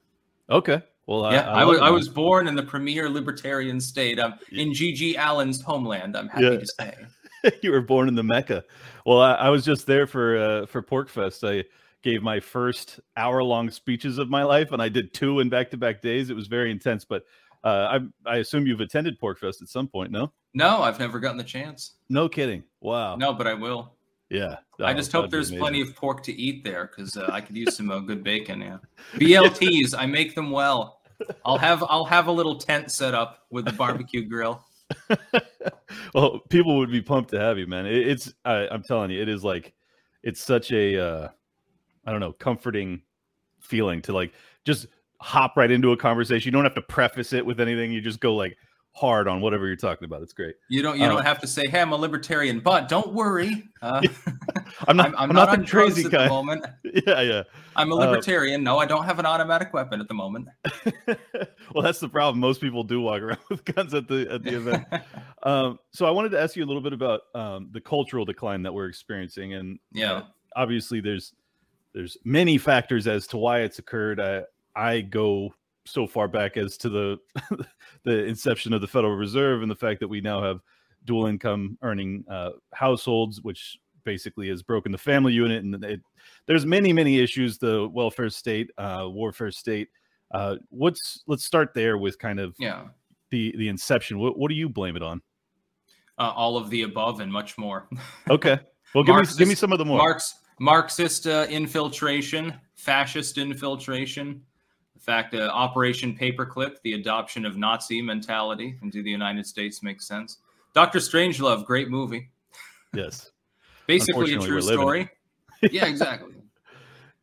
Okay. 0.48 0.80
Well, 1.08 1.32
yeah, 1.32 1.50
I, 1.50 1.60
love 1.62 1.68
was 1.68 1.80
I 1.80 1.88
was 1.90 2.08
born 2.08 2.46
in 2.48 2.54
the 2.54 2.62
premier 2.62 3.08
libertarian 3.08 3.80
state. 3.80 4.20
I'm 4.20 4.34
in 4.52 4.74
G.G. 4.74 5.16
Allin's 5.16 5.62
homeland. 5.62 6.14
I'm 6.14 6.28
happy 6.28 6.44
Yeah. 6.44 6.58
to 6.58 6.66
say. 6.78 6.94
you 7.62 7.70
were 7.72 7.80
born 7.80 8.08
in 8.08 8.14
the 8.14 8.22
Mecca. 8.22 8.62
Well, 9.06 9.18
I, 9.22 9.32
I 9.32 9.48
was 9.48 9.64
just 9.64 9.86
there 9.86 10.06
for 10.06 10.36
uh, 10.36 10.66
for 10.66 10.82
Pork 10.82 11.08
Fest. 11.08 11.44
I 11.44 11.64
gave 12.02 12.22
my 12.22 12.40
first 12.40 13.00
hour 13.16 13.42
long 13.42 13.70
speeches 13.70 14.18
of 14.18 14.28
my 14.28 14.42
life, 14.42 14.72
and 14.72 14.82
I 14.82 14.90
did 14.90 15.14
two 15.14 15.40
in 15.40 15.48
back 15.48 15.70
to 15.70 15.78
back 15.78 16.02
days. 16.02 16.28
It 16.28 16.36
was 16.36 16.46
very 16.46 16.70
intense. 16.70 17.06
But 17.06 17.24
uh, 17.64 17.98
I 18.26 18.30
I 18.30 18.36
assume 18.36 18.66
you've 18.66 18.80
attended 18.82 19.18
Pork 19.18 19.38
Fest 19.38 19.62
at 19.62 19.68
some 19.68 19.88
point, 19.88 20.10
no? 20.10 20.30
No, 20.52 20.82
I've 20.82 20.98
never 20.98 21.20
gotten 21.20 21.38
the 21.38 21.42
chance. 21.44 21.94
No 22.10 22.28
kidding. 22.28 22.64
Wow. 22.82 23.16
No, 23.16 23.32
but 23.32 23.46
I 23.46 23.54
will. 23.54 23.94
Yeah. 24.30 24.56
I 24.78 24.90
Oh, 24.92 24.94
just 24.94 25.10
hope 25.10 25.30
there's 25.30 25.50
plenty 25.50 25.80
of 25.80 25.96
pork 25.96 26.22
to 26.24 26.32
eat 26.38 26.62
there 26.62 26.90
because 26.94 27.16
uh, 27.16 27.30
I 27.32 27.40
could 27.40 27.56
use 27.56 27.74
some 27.76 27.90
uh, 27.90 27.98
good 28.00 28.22
bacon. 28.22 28.60
Yeah, 28.60 28.76
BLTs. 29.14 29.94
I 29.96 30.04
make 30.04 30.34
them 30.34 30.50
well. 30.50 30.97
I'll 31.44 31.58
have 31.58 31.84
I'll 31.88 32.04
have 32.04 32.26
a 32.26 32.32
little 32.32 32.56
tent 32.56 32.90
set 32.90 33.14
up 33.14 33.46
with 33.50 33.64
the 33.64 33.72
barbecue 33.72 34.24
grill. 34.24 34.64
well, 36.14 36.40
people 36.48 36.78
would 36.78 36.90
be 36.90 37.02
pumped 37.02 37.30
to 37.30 37.40
have 37.40 37.58
you, 37.58 37.66
man. 37.66 37.86
It, 37.86 38.08
it's 38.08 38.32
I, 38.44 38.68
I'm 38.70 38.82
telling 38.82 39.10
you, 39.10 39.20
it 39.20 39.28
is 39.28 39.44
like 39.44 39.74
it's 40.22 40.40
such 40.40 40.72
a 40.72 40.98
uh, 40.98 41.28
I 42.04 42.10
don't 42.10 42.20
know, 42.20 42.32
comforting 42.32 43.02
feeling 43.60 44.02
to 44.02 44.12
like 44.12 44.32
just 44.64 44.86
hop 45.20 45.56
right 45.56 45.70
into 45.70 45.92
a 45.92 45.96
conversation. 45.96 46.48
You 46.48 46.52
don't 46.52 46.64
have 46.64 46.74
to 46.74 46.82
preface 46.82 47.32
it 47.32 47.44
with 47.44 47.60
anything. 47.60 47.92
You 47.92 48.00
just 48.00 48.20
go 48.20 48.34
like 48.34 48.56
hard 48.92 49.28
on 49.28 49.40
whatever 49.40 49.66
you're 49.66 49.76
talking 49.76 50.04
about. 50.06 50.22
It's 50.22 50.32
great. 50.32 50.56
You 50.68 50.82
don't 50.82 50.98
you 50.98 51.04
Uh, 51.04 51.08
don't 51.10 51.24
have 51.24 51.38
to 51.40 51.46
say, 51.46 51.68
"Hey, 51.68 51.80
I'm 51.80 51.92
a 51.92 51.96
libertarian," 51.96 52.58
but 52.60 52.88
don't 52.88 53.12
worry. 53.12 53.68
Uh, 53.80 54.02
I'm 54.88 54.96
not. 54.96 55.06
I'm, 55.10 55.14
I'm, 55.16 55.30
I'm 55.30 55.34
not, 55.36 55.48
not, 55.50 55.60
the 55.60 55.66
crazy 55.66 56.04
at 56.04 56.10
the 56.10 56.16
guy. 56.18 56.28
moment. 56.28 56.64
yeah, 57.06 57.20
yeah. 57.20 57.42
I'm 57.76 57.92
a 57.92 57.94
Uh, 57.94 57.98
libertarian. 57.98 58.62
no, 58.64 58.78
I 58.78 58.86
don't 58.86 59.04
have 59.04 59.18
an 59.20 59.26
automatic 59.26 59.72
weapon 59.72 60.00
at 60.00 60.08
the 60.08 60.14
moment. 60.14 60.48
well, 61.74 61.82
that's 61.82 62.00
the 62.00 62.08
problem. 62.08 62.40
Most 62.40 62.60
people 62.60 62.82
do 62.82 63.00
walk 63.00 63.22
around 63.22 63.38
with 63.50 63.64
guns 63.64 63.94
at 63.94 64.08
the 64.08 64.26
at 64.30 64.42
the 64.42 64.56
event. 64.56 64.84
um, 65.44 65.78
so 65.92 66.06
I 66.06 66.10
wanted 66.10 66.30
to 66.30 66.40
ask 66.40 66.56
you 66.56 66.64
a 66.64 66.66
little 66.66 66.82
bit 66.82 66.92
about 66.92 67.20
um, 67.34 67.68
the 67.72 67.80
cultural 67.80 68.24
decline 68.24 68.62
that 68.62 68.72
we're 68.74 68.88
experiencing, 68.88 69.54
and 69.54 69.78
yeah. 69.92 70.12
uh, 70.12 70.24
obviously 70.56 71.00
there's 71.00 71.34
there's 71.94 72.16
many 72.24 72.58
factors 72.58 73.06
as 73.06 73.26
to 73.28 73.36
why 73.38 73.60
it's 73.60 73.78
occurred. 73.78 74.18
I 74.20 74.42
I 74.74 75.00
go 75.02 75.54
so 75.88 76.06
far 76.06 76.28
back 76.28 76.56
as 76.56 76.76
to 76.78 76.88
the 76.88 77.18
the 78.04 78.24
inception 78.24 78.72
of 78.72 78.80
the 78.80 78.86
Federal 78.86 79.14
Reserve 79.14 79.62
and 79.62 79.70
the 79.70 79.76
fact 79.76 80.00
that 80.00 80.08
we 80.08 80.20
now 80.20 80.42
have 80.42 80.60
dual 81.04 81.26
income 81.26 81.78
earning 81.82 82.24
uh, 82.30 82.50
households, 82.74 83.42
which 83.42 83.78
basically 84.04 84.48
has 84.48 84.62
broken 84.62 84.90
the 84.92 84.98
family 84.98 85.32
unit, 85.32 85.64
and 85.64 85.84
it, 85.84 86.00
there's 86.46 86.64
many 86.66 86.92
many 86.92 87.18
issues. 87.20 87.58
The 87.58 87.88
welfare 87.88 88.30
state, 88.30 88.70
uh, 88.78 89.04
warfare 89.08 89.50
state. 89.50 89.88
Uh, 90.32 90.56
what's 90.70 91.22
let's 91.26 91.44
start 91.44 91.72
there 91.74 91.96
with 91.98 92.18
kind 92.18 92.38
of 92.40 92.54
Yeah. 92.58 92.84
the 93.30 93.54
the 93.56 93.68
inception. 93.68 94.18
What 94.18 94.38
what 94.38 94.48
do 94.48 94.54
you 94.54 94.68
blame 94.68 94.96
it 94.96 95.02
on? 95.02 95.22
Uh, 96.18 96.32
all 96.34 96.56
of 96.56 96.68
the 96.70 96.82
above 96.82 97.20
and 97.20 97.32
much 97.32 97.56
more. 97.58 97.88
Okay, 98.28 98.58
well 98.94 99.04
give 99.04 99.16
me 99.16 99.22
give 99.38 99.48
me 99.48 99.54
some 99.54 99.72
of 99.72 99.78
the 99.78 99.84
more. 99.84 99.98
Marx, 99.98 100.34
Marxist 100.58 101.26
uh, 101.26 101.46
infiltration, 101.48 102.54
fascist 102.74 103.38
infiltration, 103.38 104.42
fact 105.08 105.34
uh, 105.34 105.50
Operation 105.54 106.14
Paperclip, 106.14 106.76
the 106.84 106.92
adoption 106.92 107.46
of 107.46 107.56
Nazi 107.56 108.02
mentality 108.02 108.78
into 108.82 109.02
the 109.02 109.10
United 109.10 109.46
States 109.46 109.82
makes 109.82 110.06
sense. 110.06 110.38
Doctor 110.74 110.98
Strangelove, 110.98 111.64
great 111.64 111.88
movie. 111.88 112.28
Yes. 112.94 113.30
Basically 113.86 114.34
a 114.34 114.38
true 114.38 114.60
story. 114.60 115.08
yeah, 115.70 115.86
exactly. 115.86 116.34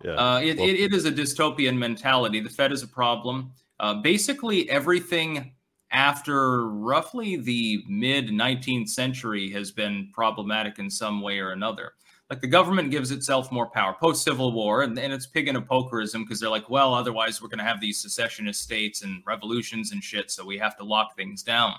Yeah. 0.03 0.11
Uh, 0.11 0.39
it, 0.39 0.57
Well- 0.57 0.67
it, 0.67 0.73
it 0.75 0.93
is 0.93 1.05
a 1.05 1.11
dystopian 1.11 1.77
mentality. 1.77 2.39
The 2.39 2.49
Fed 2.49 2.71
is 2.71 2.83
a 2.83 2.87
problem. 2.87 3.51
Uh, 3.79 3.95
basically, 3.95 4.69
everything 4.69 5.53
after 5.89 6.67
roughly 6.67 7.37
the 7.37 7.81
mid 7.87 8.27
19th 8.27 8.89
century 8.89 9.49
has 9.51 9.71
been 9.71 10.09
problematic 10.13 10.77
in 10.77 10.91
some 10.91 11.21
way 11.21 11.39
or 11.39 11.51
another. 11.51 11.93
Like 12.29 12.41
the 12.41 12.47
government 12.47 12.89
gives 12.89 13.11
itself 13.11 13.51
more 13.51 13.69
power 13.69 13.93
post 13.93 14.23
Civil 14.23 14.51
War, 14.51 14.81
and, 14.81 14.97
and 14.97 15.13
it's 15.13 15.27
pig 15.27 15.47
in 15.47 15.57
a 15.57 15.61
pokerism 15.61 16.23
because 16.23 16.39
they're 16.39 16.49
like, 16.49 16.69
well, 16.69 16.93
otherwise 16.93 17.41
we're 17.41 17.49
going 17.49 17.59
to 17.59 17.65
have 17.65 17.79
these 17.79 18.01
secessionist 18.01 18.61
states 18.61 19.03
and 19.03 19.21
revolutions 19.27 19.91
and 19.91 20.03
shit, 20.03 20.31
so 20.31 20.43
we 20.43 20.57
have 20.57 20.75
to 20.77 20.83
lock 20.83 21.15
things 21.15 21.43
down. 21.43 21.75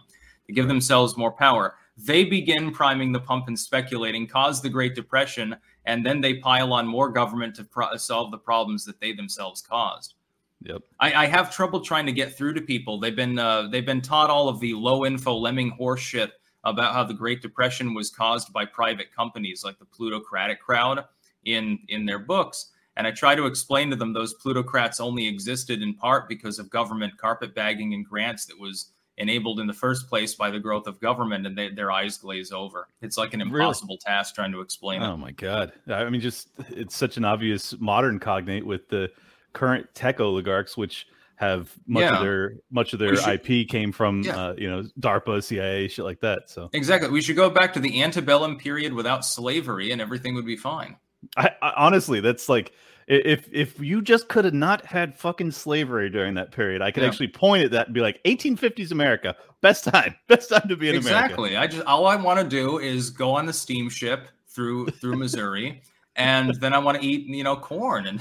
They 0.46 0.54
give 0.54 0.68
themselves 0.68 1.16
more 1.16 1.32
power. 1.32 1.74
They 1.96 2.24
begin 2.24 2.70
priming 2.70 3.10
the 3.10 3.20
pump 3.20 3.48
and 3.48 3.58
speculating, 3.58 4.28
cause 4.28 4.62
the 4.62 4.68
Great 4.68 4.94
Depression, 4.94 5.56
and 5.84 6.06
then 6.06 6.20
they 6.20 6.34
pile 6.34 6.72
on 6.72 6.86
more 6.86 7.10
government 7.10 7.56
to 7.56 7.64
pro- 7.64 7.96
solve 7.96 8.30
the 8.30 8.38
problems 8.38 8.84
that 8.84 9.00
they 9.00 9.12
themselves 9.12 9.62
caused. 9.62 10.14
Yep. 10.62 10.82
I, 11.00 11.24
I 11.24 11.26
have 11.26 11.54
trouble 11.54 11.80
trying 11.80 12.06
to 12.06 12.12
get 12.12 12.36
through 12.36 12.54
to 12.54 12.60
people. 12.60 13.00
They've 13.00 13.16
been 13.16 13.38
uh, 13.38 13.68
they've 13.68 13.84
been 13.84 14.00
taught 14.00 14.30
all 14.30 14.48
of 14.48 14.58
the 14.60 14.74
low 14.74 15.04
info 15.04 15.34
lemming 15.34 15.70
horse 15.70 16.00
shit 16.00 16.32
about 16.66 16.92
how 16.92 17.04
the 17.04 17.14
Great 17.14 17.40
Depression 17.40 17.94
was 17.94 18.10
caused 18.10 18.52
by 18.52 18.64
private 18.66 19.14
companies 19.14 19.64
like 19.64 19.78
the 19.78 19.84
plutocratic 19.86 20.60
crowd 20.60 21.04
in 21.44 21.78
in 21.88 22.04
their 22.04 22.18
books. 22.18 22.72
And 22.98 23.06
I 23.06 23.10
try 23.10 23.34
to 23.34 23.46
explain 23.46 23.90
to 23.90 23.96
them 23.96 24.12
those 24.12 24.34
plutocrats 24.34 25.00
only 25.00 25.26
existed 25.26 25.82
in 25.82 25.94
part 25.94 26.28
because 26.28 26.58
of 26.58 26.70
government 26.70 27.14
carpetbagging 27.18 27.92
and 27.94 28.04
grants 28.06 28.46
that 28.46 28.58
was 28.58 28.92
enabled 29.18 29.60
in 29.60 29.66
the 29.66 29.72
first 29.72 30.08
place 30.08 30.34
by 30.34 30.50
the 30.50 30.58
growth 30.58 30.86
of 30.86 31.00
government, 31.00 31.46
and 31.46 31.56
they, 31.56 31.70
their 31.70 31.90
eyes 31.90 32.18
glaze 32.18 32.52
over. 32.52 32.88
It's 33.00 33.16
like 33.16 33.32
an 33.34 33.40
Really? 33.40 33.60
impossible 33.60 33.96
task 33.98 34.34
trying 34.34 34.52
to 34.52 34.60
explain 34.60 35.02
it. 35.02 35.06
Oh 35.06 35.16
my 35.16 35.30
god! 35.30 35.72
I 35.88 36.08
mean, 36.10 36.20
just 36.20 36.48
it's 36.70 36.96
such 36.96 37.16
an 37.16 37.24
obvious 37.24 37.78
modern 37.78 38.18
cognate 38.18 38.66
with 38.66 38.88
the 38.88 39.10
current 39.52 39.86
tech 39.94 40.20
oligarchs, 40.20 40.76
which 40.76 41.06
have 41.36 41.70
much 41.86 42.00
Yeah. 42.02 42.16
of 42.16 42.22
their 42.22 42.54
much 42.70 42.92
of 42.92 42.98
their 42.98 43.14
should- 43.16 43.40
IP 43.46 43.68
came 43.68 43.92
from 43.92 44.22
Yeah. 44.22 44.36
uh, 44.36 44.54
you 44.58 44.68
know 44.70 44.84
DARPA, 45.00 45.42
CIA, 45.44 45.88
shit 45.88 46.04
like 46.04 46.20
that. 46.20 46.48
So 46.50 46.70
Exactly. 46.72 47.10
We 47.10 47.20
should 47.20 47.36
go 47.36 47.50
back 47.50 47.72
to 47.74 47.80
the 47.80 48.02
antebellum 48.02 48.56
period 48.58 48.92
without 48.92 49.24
slavery, 49.24 49.92
and 49.92 50.00
everything 50.00 50.34
would 50.34 50.46
be 50.46 50.56
fine. 50.56 50.96
I, 51.36 51.50
I 51.62 51.72
honestly, 51.76 52.20
that's 52.20 52.48
like 52.48 52.72
if 53.08 53.48
if 53.52 53.78
you 53.78 54.02
just 54.02 54.28
could 54.28 54.44
have 54.44 54.54
not 54.54 54.84
had 54.84 55.14
fucking 55.16 55.50
slavery 55.52 56.10
during 56.10 56.34
that 56.34 56.50
period, 56.52 56.82
I 56.82 56.90
could 56.90 57.02
Yeah. 57.02 57.08
actually 57.08 57.28
point 57.28 57.64
at 57.64 57.70
that 57.72 57.86
and 57.86 57.94
be 57.94 58.00
like, 58.00 58.20
1850s 58.24 58.90
America, 58.90 59.36
best 59.60 59.84
time, 59.84 60.14
best 60.28 60.48
time 60.50 60.66
to 60.68 60.76
be 60.76 60.88
in 60.88 60.96
America. 60.96 61.24
exactly. 61.26 61.56
I 61.56 61.66
just 61.68 61.84
all 61.86 62.06
I 62.06 62.16
want 62.16 62.40
to 62.40 62.46
do 62.48 62.78
is 62.78 63.10
go 63.10 63.30
on 63.32 63.46
the 63.46 63.52
steamship 63.52 64.28
through 64.48 64.86
through 64.88 65.16
Missouri, 65.24 65.82
and 66.16 66.54
then 66.60 66.72
I 66.72 66.78
want 66.78 67.00
to 67.00 67.06
eat 67.06 67.26
you 67.26 67.44
know 67.44 67.56
corn, 67.56 68.06
and 68.06 68.20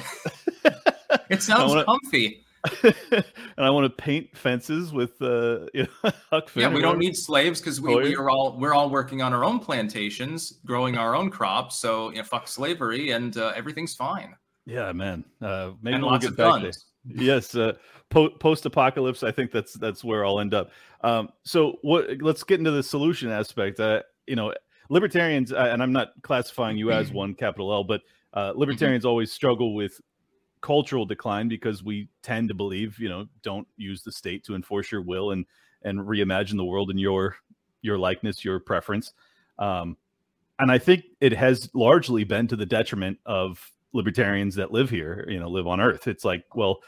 it 1.30 1.42
sounds 1.42 1.70
wanna- 1.72 1.86
comfy. 1.86 2.42
and 2.84 3.24
I 3.58 3.70
want 3.70 3.86
to 3.86 3.90
paint 4.04 4.36
fences 4.36 4.92
with 4.94 5.22
uh, 5.22 5.66
you 5.74 5.88
know, 6.04 6.12
Huck 6.30 6.50
Finn 6.50 6.62
Yeah, 6.64 6.70
we 6.70 6.82
don't 6.82 7.00
need 7.00 7.16
slaves 7.16 7.60
because 7.60 7.80
we, 7.82 7.96
we 7.96 8.16
are 8.16 8.30
all 8.30 8.58
we're 8.60 8.74
all 8.74 8.90
working 8.90 9.22
on 9.22 9.34
our 9.34 9.44
own 9.44 9.60
plantations, 9.60 10.60
growing 10.66 10.98
our 10.98 11.16
own 11.16 11.30
crops. 11.30 11.78
So 11.78 12.10
you 12.12 12.18
know, 12.18 12.24
fuck 12.24 12.48
slavery, 12.48 13.12
and 13.12 13.38
uh, 13.38 13.54
everything's 13.56 13.96
fine. 13.96 14.36
Yeah, 14.66 14.92
man. 14.94 15.24
Uh, 15.42 15.72
maybe 15.82 15.96
and 15.96 16.04
we'll 16.04 16.14
lots 16.14 16.26
get 16.26 16.32
of 16.32 16.38
back 16.38 16.62
there. 16.62 16.72
guns. 16.72 16.86
yes 17.08 17.54
uh, 17.56 17.74
po- 18.10 18.32
post-apocalypse 18.40 19.22
i 19.24 19.32
think 19.32 19.52
that's 19.52 19.74
that's 19.74 20.04
where 20.04 20.26
i'll 20.26 20.40
end 20.40 20.54
up 20.56 20.72
um 21.02 21.30
so 21.44 21.78
what 21.84 22.08
let's 22.22 22.44
get 22.44 22.60
into 22.60 22.72
the 22.72 22.82
solution 22.82 23.30
aspect 23.30 23.80
uh 23.80 24.02
you 24.26 24.36
know 24.36 24.52
libertarians 24.90 25.52
uh, 25.54 25.70
and 25.72 25.84
i'm 25.84 25.92
not 25.92 26.14
classifying 26.24 26.78
you 26.78 26.92
as 26.92 27.12
one 27.22 27.36
capital 27.36 27.72
l 27.72 27.84
but 27.84 28.02
uh 28.34 28.54
libertarians 28.56 29.06
always 29.06 29.32
struggle 29.32 29.76
with 29.76 30.02
cultural 30.66 31.06
decline 31.06 31.48
because 31.48 31.84
we 31.84 32.08
tend 32.24 32.48
to 32.48 32.56
believe 32.56 32.98
you 32.98 33.08
know 33.08 33.28
don't 33.44 33.68
use 33.78 34.02
the 34.02 34.12
state 34.12 34.44
to 34.44 34.56
enforce 34.56 34.92
your 34.92 35.02
will 35.02 35.32
and 35.32 35.46
and 35.84 36.00
reimagine 36.00 36.58
the 36.58 36.66
world 36.66 36.90
in 36.90 36.98
your 36.98 37.36
your 37.84 38.00
likeness 38.00 38.44
your 38.44 38.60
preference 38.60 39.14
um 39.60 39.96
and 40.58 40.72
i 40.72 40.78
think 40.78 41.04
it 41.22 41.34
has 41.34 41.70
largely 41.76 42.24
been 42.24 42.48
to 42.48 42.56
the 42.56 42.66
detriment 42.66 43.20
of 43.28 43.72
libertarians 43.96 44.56
that 44.56 44.72
live 44.72 44.90
here, 44.90 45.26
you 45.28 45.40
know, 45.40 45.48
live 45.50 45.66
on 45.66 45.80
Earth. 45.80 46.08
It's 46.08 46.26
like, 46.26 46.44
well, 46.54 46.82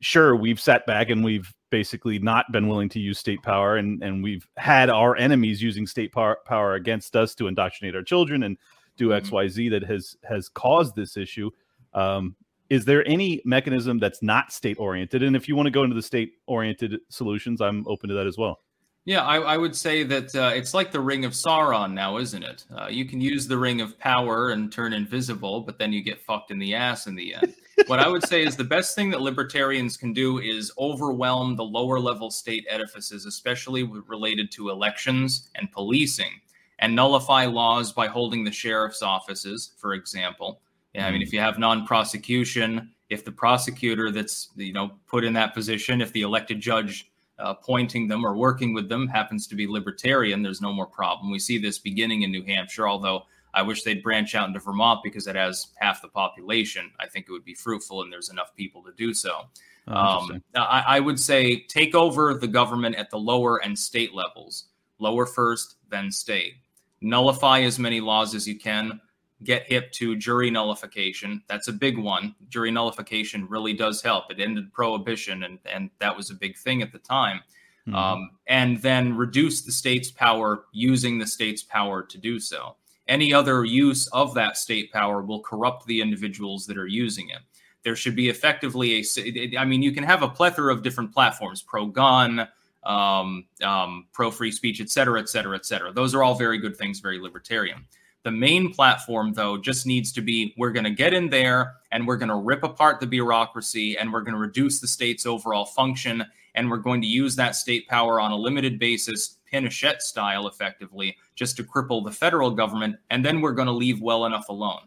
sure, 0.00 0.34
we've 0.36 0.60
sat 0.60 0.86
back 0.86 1.10
and 1.10 1.22
we've 1.22 1.52
basically 1.70 2.18
not 2.18 2.50
been 2.52 2.68
willing 2.68 2.88
to 2.90 3.00
use 3.00 3.18
state 3.18 3.42
power, 3.42 3.76
and 3.76 4.02
and 4.02 4.22
we've 4.22 4.46
had 4.56 4.88
our 4.88 5.16
enemies 5.16 5.60
using 5.60 5.86
state 5.86 6.12
power, 6.12 6.38
power 6.46 6.74
against 6.74 7.16
us 7.16 7.34
to 7.34 7.48
indoctrinate 7.48 7.96
our 7.96 8.02
children 8.02 8.44
and 8.44 8.56
do 8.96 9.08
Mhm. 9.08 9.16
X, 9.16 9.30
Y, 9.32 9.48
Z 9.48 9.68
that 9.70 9.82
has 9.82 10.16
has 10.22 10.48
caused 10.48 10.94
this 10.94 11.16
issue. 11.16 11.50
Um, 11.92 12.36
is 12.72 12.86
there 12.86 13.06
any 13.06 13.42
mechanism 13.44 13.98
that's 13.98 14.22
not 14.22 14.50
state 14.50 14.78
oriented? 14.78 15.22
And 15.22 15.36
if 15.36 15.46
you 15.46 15.54
want 15.54 15.66
to 15.66 15.70
go 15.70 15.82
into 15.82 15.94
the 15.94 16.00
state 16.00 16.38
oriented 16.46 17.00
solutions, 17.10 17.60
I'm 17.60 17.86
open 17.86 18.08
to 18.08 18.14
that 18.14 18.26
as 18.26 18.38
well. 18.38 18.60
Yeah, 19.04 19.26
I, 19.26 19.40
I 19.40 19.56
would 19.58 19.76
say 19.76 20.04
that 20.04 20.34
uh, 20.34 20.52
it's 20.54 20.72
like 20.72 20.90
the 20.90 21.00
Ring 21.00 21.26
of 21.26 21.32
Sauron 21.32 21.92
now, 21.92 22.16
isn't 22.16 22.42
it? 22.42 22.64
Uh, 22.74 22.86
you 22.88 23.04
can 23.04 23.20
use 23.20 23.46
the 23.46 23.58
Ring 23.58 23.82
of 23.82 23.98
Power 23.98 24.52
and 24.52 24.72
turn 24.72 24.94
invisible, 24.94 25.60
but 25.60 25.78
then 25.78 25.92
you 25.92 26.02
get 26.02 26.22
fucked 26.22 26.50
in 26.50 26.58
the 26.58 26.74
ass 26.74 27.06
in 27.06 27.14
the 27.14 27.34
end. 27.34 27.54
what 27.88 27.98
I 27.98 28.08
would 28.08 28.26
say 28.26 28.42
is 28.42 28.56
the 28.56 28.64
best 28.64 28.94
thing 28.94 29.10
that 29.10 29.20
libertarians 29.20 29.98
can 29.98 30.14
do 30.14 30.38
is 30.38 30.72
overwhelm 30.78 31.56
the 31.56 31.64
lower 31.64 32.00
level 32.00 32.30
state 32.30 32.64
edifices, 32.70 33.26
especially 33.26 33.82
related 33.82 34.50
to 34.52 34.70
elections 34.70 35.50
and 35.56 35.70
policing, 35.72 36.40
and 36.78 36.96
nullify 36.96 37.44
laws 37.44 37.92
by 37.92 38.06
holding 38.06 38.44
the 38.44 38.50
sheriff's 38.50 39.02
offices, 39.02 39.74
for 39.76 39.92
example. 39.92 40.62
Yeah, 40.94 41.06
I 41.06 41.10
mean, 41.10 41.22
if 41.22 41.32
you 41.32 41.40
have 41.40 41.58
non-prosecution, 41.58 42.90
if 43.08 43.24
the 43.24 43.32
prosecutor 43.32 44.10
that's 44.10 44.50
you 44.56 44.72
know 44.72 44.92
put 45.06 45.24
in 45.24 45.32
that 45.34 45.54
position, 45.54 46.00
if 46.00 46.12
the 46.12 46.22
elected 46.22 46.60
judge 46.60 47.10
uh, 47.38 47.54
appointing 47.58 48.08
them 48.08 48.24
or 48.26 48.36
working 48.36 48.74
with 48.74 48.88
them 48.88 49.08
happens 49.08 49.46
to 49.48 49.54
be 49.54 49.66
libertarian, 49.66 50.42
there's 50.42 50.60
no 50.60 50.72
more 50.72 50.86
problem. 50.86 51.30
We 51.30 51.38
see 51.38 51.58
this 51.58 51.78
beginning 51.78 52.22
in 52.22 52.30
New 52.30 52.44
Hampshire, 52.44 52.88
although 52.88 53.24
I 53.54 53.62
wish 53.62 53.82
they'd 53.82 54.02
branch 54.02 54.34
out 54.34 54.48
into 54.48 54.60
Vermont 54.60 55.00
because 55.02 55.26
it 55.26 55.36
has 55.36 55.68
half 55.76 56.00
the 56.00 56.08
population. 56.08 56.90
I 57.00 57.06
think 57.06 57.26
it 57.28 57.32
would 57.32 57.44
be 57.44 57.54
fruitful 57.54 58.02
and 58.02 58.12
there's 58.12 58.30
enough 58.30 58.54
people 58.54 58.82
to 58.84 58.92
do 58.96 59.12
so. 59.12 59.42
Oh, 59.88 59.94
Um. 59.94 60.42
I, 60.54 60.84
I 60.86 61.00
would 61.00 61.18
say 61.18 61.64
take 61.68 61.94
over 61.94 62.34
the 62.34 62.48
government 62.48 62.96
at 62.96 63.10
the 63.10 63.18
lower 63.18 63.62
and 63.64 63.78
state 63.78 64.14
levels, 64.14 64.68
lower 64.98 65.26
first, 65.26 65.76
then 65.90 66.10
state. 66.10 66.54
Nullify 67.00 67.60
as 67.62 67.78
many 67.78 68.00
laws 68.00 68.34
as 68.34 68.46
you 68.46 68.58
can. 68.58 69.00
Get 69.44 69.66
hip 69.66 69.92
to 69.92 70.16
jury 70.16 70.50
nullification. 70.50 71.42
That's 71.48 71.68
a 71.68 71.72
big 71.72 71.98
one. 71.98 72.34
Jury 72.48 72.70
nullification 72.70 73.48
really 73.48 73.72
does 73.72 74.02
help. 74.02 74.30
It 74.30 74.40
ended 74.40 74.72
prohibition, 74.72 75.44
and, 75.44 75.58
and 75.64 75.90
that 75.98 76.16
was 76.16 76.30
a 76.30 76.34
big 76.34 76.56
thing 76.56 76.82
at 76.82 76.92
the 76.92 76.98
time. 76.98 77.40
Mhm. 77.88 77.94
Um, 77.94 78.30
and 78.46 78.80
then 78.80 79.16
reduce 79.16 79.62
the 79.62 79.72
state's 79.72 80.10
power 80.10 80.66
using 80.72 81.18
the 81.18 81.26
state's 81.26 81.62
power 81.62 82.02
to 82.02 82.18
do 82.18 82.38
so. 82.38 82.76
Any 83.08 83.34
other 83.34 83.64
use 83.64 84.06
of 84.08 84.34
that 84.34 84.56
state 84.56 84.92
power 84.92 85.22
will 85.22 85.40
corrupt 85.40 85.86
the 85.86 86.00
individuals 86.00 86.66
that 86.66 86.78
are 86.78 86.86
using 86.86 87.30
it 87.30 87.40
there 87.82 87.96
should 87.96 88.16
be 88.16 88.28
effectively 88.28 89.00
a 89.00 89.58
i 89.58 89.64
mean 89.64 89.82
you 89.82 89.92
can 89.92 90.04
have 90.04 90.22
a 90.22 90.28
plethora 90.28 90.72
of 90.72 90.82
different 90.82 91.12
platforms 91.12 91.62
pro 91.62 91.86
gun 91.86 92.48
um, 92.84 93.44
um, 93.62 94.06
pro 94.12 94.30
free 94.30 94.50
speech 94.50 94.80
et 94.80 94.90
cetera 94.90 95.20
et 95.20 95.28
cetera 95.28 95.56
et 95.56 95.64
cetera 95.64 95.92
those 95.92 96.14
are 96.14 96.22
all 96.22 96.34
very 96.34 96.58
good 96.58 96.76
things 96.76 97.00
very 97.00 97.18
libertarian 97.18 97.84
the 98.24 98.30
main 98.30 98.72
platform 98.72 99.32
though 99.32 99.56
just 99.56 99.86
needs 99.86 100.12
to 100.12 100.20
be 100.20 100.54
we're 100.56 100.72
going 100.72 100.84
to 100.84 100.90
get 100.90 101.12
in 101.12 101.28
there 101.28 101.74
and 101.90 102.06
we're 102.06 102.16
going 102.16 102.28
to 102.28 102.36
rip 102.36 102.62
apart 102.62 103.00
the 103.00 103.06
bureaucracy 103.06 103.96
and 103.98 104.12
we're 104.12 104.22
going 104.22 104.34
to 104.34 104.40
reduce 104.40 104.80
the 104.80 104.86
state's 104.86 105.26
overall 105.26 105.64
function 105.64 106.24
and 106.54 106.70
we're 106.70 106.76
going 106.76 107.00
to 107.00 107.06
use 107.06 107.34
that 107.34 107.56
state 107.56 107.88
power 107.88 108.20
on 108.20 108.30
a 108.30 108.36
limited 108.36 108.78
basis 108.78 109.38
pinochet 109.52 110.00
style 110.00 110.46
effectively 110.46 111.16
just 111.34 111.56
to 111.56 111.64
cripple 111.64 112.04
the 112.04 112.12
federal 112.12 112.50
government 112.50 112.96
and 113.10 113.24
then 113.24 113.40
we're 113.40 113.52
going 113.52 113.66
to 113.66 113.72
leave 113.72 114.00
well 114.00 114.26
enough 114.26 114.48
alone 114.48 114.82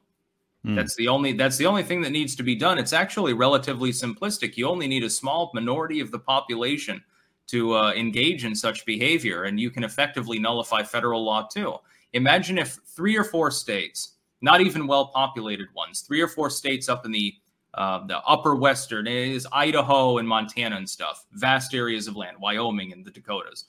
Hmm. 0.66 0.74
that's 0.74 0.96
the 0.96 1.08
only 1.08 1.34
that's 1.34 1.58
the 1.58 1.68
only 1.68 1.84
thing 1.84 2.02
that 2.02 2.12
needs 2.12 2.36
to 2.36 2.44
be 2.44 2.56
done. 2.56 2.80
It's 2.80 2.94
actually 2.94 3.34
relatively 3.34 3.92
simplistic. 3.92 4.58
You 4.58 4.68
only 4.68 4.88
need 4.88 5.04
a 5.04 5.10
small 5.10 5.52
minority 5.54 6.00
of 6.00 6.10
the 6.10 6.18
population 6.18 7.04
to 7.48 7.76
uh, 7.76 7.94
engage 7.94 8.46
in 8.46 8.56
such 8.56 8.84
behavior, 8.84 9.44
and 9.44 9.60
you 9.60 9.70
can 9.70 9.84
effectively 9.84 10.40
nullify 10.40 10.82
federal 10.82 11.24
law 11.24 11.48
too. 11.48 11.76
Imagine 12.14 12.58
if 12.58 12.80
three 12.86 13.18
or 13.18 13.24
four 13.24 13.52
states, 13.52 14.14
not 14.42 14.62
even 14.62 14.88
well 14.88 15.08
populated 15.08 15.68
ones, 15.76 16.02
three 16.02 16.22
or 16.22 16.28
four 16.28 16.50
states 16.50 16.90
up 16.90 17.06
in 17.06 17.12
the 17.12 17.36
uh, 17.76 18.06
the 18.08 18.20
upper 18.20 18.56
western 18.56 19.06
is 19.06 19.46
Idaho 19.52 20.18
and 20.18 20.28
Montana 20.28 20.78
and 20.78 20.90
stuff, 20.90 21.26
vast 21.34 21.74
areas 21.74 22.08
of 22.08 22.16
land, 22.16 22.38
Wyoming 22.40 22.94
and 22.94 23.04
the 23.04 23.12
Dakotas. 23.12 23.66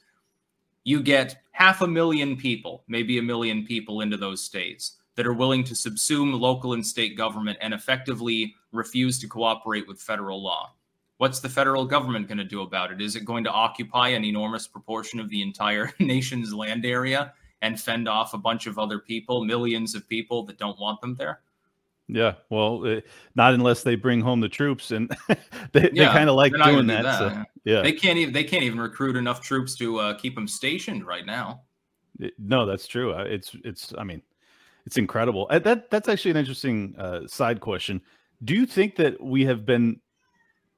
You 0.85 1.03
get 1.03 1.39
half 1.51 1.81
a 1.81 1.89
million 1.89 2.37
people, 2.37 2.85
maybe 2.87 3.19
a 3.19 3.23
million 3.23 3.67
people 3.67 4.03
into 4.03 4.17
those 4.17 4.45
states 4.45 4.99
that 5.17 5.27
are 5.27 5.33
willing 5.33 5.65
to 5.65 5.75
subsume 5.75 6.39
local 6.39 6.75
and 6.75 6.87
state 6.87 7.17
government 7.17 7.59
and 7.61 7.75
effectively 7.75 8.55
refuse 8.71 9.19
to 9.19 9.27
cooperate 9.27 9.89
with 9.89 10.01
federal 10.01 10.41
law. 10.41 10.73
What's 11.17 11.41
the 11.41 11.49
federal 11.49 11.85
government 11.85 12.29
going 12.29 12.39
to 12.39 12.45
do 12.45 12.61
about 12.61 12.93
it? 12.93 13.01
Is 13.01 13.17
it 13.17 13.25
going 13.25 13.43
to 13.45 13.51
occupy 13.51 14.09
an 14.09 14.25
enormous 14.25 14.69
proportion 14.69 15.19
of 15.19 15.31
the 15.31 15.43
entire 15.43 15.91
nation's 15.99 16.55
land 16.55 16.85
area 16.85 17.33
and 17.63 17.81
fend 17.81 18.09
off 18.09 18.35
a 18.35 18.39
bunch 18.39 18.67
of 18.67 18.79
other 18.79 18.99
people, 18.99 19.45
millions 19.45 19.95
of 19.95 20.09
people 20.09 20.45
that 20.45 20.59
don't 20.59 20.79
want 20.79 21.01
them 21.01 21.15
there. 21.15 21.41
Yeah, 22.09 22.35
well, 22.51 22.87
uh, 22.87 23.01
not 23.35 23.55
unless 23.55 23.83
they 23.83 23.97
bring 23.97 24.21
home 24.21 24.41
the 24.41 24.49
troops, 24.49 24.93
and 24.93 25.11
they, 25.73 25.91
yeah, 25.93 26.07
they 26.07 26.07
kind 26.07 26.31
of 26.31 26.37
like 26.37 26.53
doing 26.53 26.87
that. 26.87 27.03
that. 27.03 27.19
So, 27.19 27.45
yeah, 27.65 27.83
they 27.83 27.93
can't 27.93 28.17
even 28.17 28.33
they 28.33 28.45
can't 28.45 28.63
even 28.63 28.79
recruit 28.79 29.17
enough 29.17 29.41
troops 29.41 29.75
to 29.77 29.99
uh, 29.99 30.15
keep 30.15 30.37
them 30.37 30.47
stationed 30.47 31.05
right 31.05 31.27
now. 31.27 31.63
It, 32.21 32.35
no, 32.39 32.65
that's 32.65 32.87
true. 32.87 33.11
It's 33.13 33.57
it's. 33.65 33.93
I 33.99 34.05
mean, 34.05 34.23
it's 34.87 34.99
incredible. 34.99 35.49
Uh, 35.51 35.59
that 35.61 35.91
that's 35.91 36.09
actually 36.09 36.31
an 36.31 36.37
interesting 36.37 36.95
uh, 36.97 37.27
side 37.27 37.61
question. 37.61 38.01
Do 38.45 38.55
you 38.55 38.67
think 38.67 38.95
that 38.97 39.21
we 39.21 39.45
have 39.47 39.67
been 39.67 40.01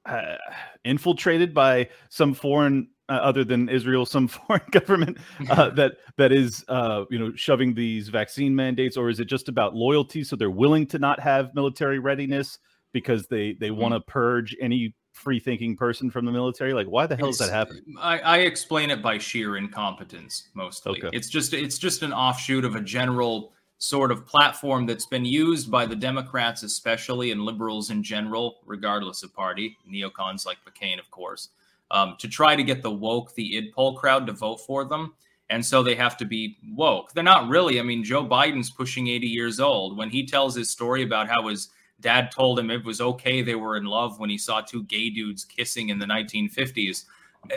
uh, 0.05 0.37
infiltrated 0.83 1.53
by 1.53 1.89
some 2.09 2.33
foreign 2.33 2.89
uh, 3.09 3.13
other 3.13 3.43
than 3.43 3.69
Israel, 3.69 4.05
some 4.05 4.27
foreign 4.47 4.61
government 4.71 5.17
uh, 5.49 5.69
that 5.75 5.97
that 6.17 6.31
is, 6.31 6.63
uh, 6.67 7.05
you 7.09 7.19
know, 7.19 7.33
shoving 7.35 7.73
these 7.73 8.09
vaccine 8.09 8.55
mandates, 8.55 8.97
or 8.97 9.09
is 9.09 9.19
it 9.19 9.25
just 9.25 9.49
about 9.49 9.75
loyalty? 9.75 10.23
So 10.23 10.35
they're 10.35 10.49
willing 10.49 10.85
to 10.87 10.99
not 10.99 11.19
have 11.19 11.53
military 11.55 11.99
readiness 11.99 12.59
because 12.93 13.27
they 13.27 13.53
they 13.53 13.69
mm-hmm. 13.69 13.81
want 13.81 13.93
to 13.95 13.99
purge 14.01 14.55
any 14.61 14.93
free 15.13 15.39
thinking 15.39 15.75
person 15.75 16.09
from 16.09 16.25
the 16.25 16.31
military? 16.31 16.73
Like, 16.73 16.87
why 16.87 17.05
the 17.05 17.15
hell 17.15 17.29
it's, 17.29 17.37
does 17.37 17.49
that 17.49 17.53
happening? 17.53 17.83
I, 17.99 18.19
I, 18.19 18.37
explain 18.39 18.89
it 18.89 19.01
by 19.01 19.17
sheer 19.17 19.57
incompetence 19.57 20.49
mostly. 20.53 21.03
Okay. 21.03 21.09
It's 21.15 21.29
just 21.29 21.53
it's 21.53 21.77
just 21.77 22.03
an 22.03 22.13
offshoot 22.13 22.65
of 22.65 22.75
a 22.75 22.81
general 22.81 23.53
sort 23.79 24.11
of 24.11 24.25
platform 24.25 24.85
that's 24.85 25.05
been 25.05 25.25
used 25.25 25.71
by 25.71 25.85
the 25.85 25.95
Democrats, 25.95 26.63
especially, 26.63 27.31
and 27.31 27.41
liberals 27.41 27.91
in 27.91 28.03
general, 28.03 28.57
regardless 28.65 29.23
of 29.23 29.33
party, 29.33 29.77
neocons 29.89 30.45
like 30.45 30.57
McCain, 30.65 30.99
of 30.99 31.09
course, 31.11 31.49
um, 31.91 32.15
to 32.19 32.27
try 32.27 32.55
to 32.55 32.63
get 32.63 32.81
the 32.81 32.91
woke, 32.91 33.33
the 33.35 33.57
id 33.57 33.73
poll 33.73 33.95
crowd 33.95 34.27
to 34.27 34.33
vote 34.33 34.57
for 34.57 34.85
them. 34.85 35.13
And 35.49 35.65
so 35.65 35.81
they 35.81 35.95
have 35.95 36.15
to 36.17 36.25
be 36.25 36.57
woke. 36.73 37.11
They're 37.13 37.23
not 37.23 37.49
really. 37.49 37.79
I 37.79 37.83
mean, 37.83 38.03
Joe 38.03 38.23
Biden's 38.23 38.69
pushing 38.69 39.07
80 39.07 39.27
years 39.27 39.59
old. 39.59 39.97
When 39.97 40.09
he 40.09 40.25
tells 40.25 40.53
his 40.53 40.69
story 40.69 41.01
about 41.01 41.27
how 41.27 41.47
his 41.47 41.69
dad 42.01 42.31
told 42.31 42.59
him 42.59 42.69
it 42.69 42.85
was 42.85 43.01
okay 43.01 43.41
they 43.41 43.55
were 43.55 43.75
in 43.75 43.85
love 43.85 44.19
when 44.19 44.29
he 44.29 44.37
saw 44.37 44.61
two 44.61 44.83
gay 44.83 45.09
dudes 45.09 45.43
kissing 45.43 45.89
in 45.89 45.99
the 45.99 46.05
1950s, 46.05 47.05
eh, 47.49 47.55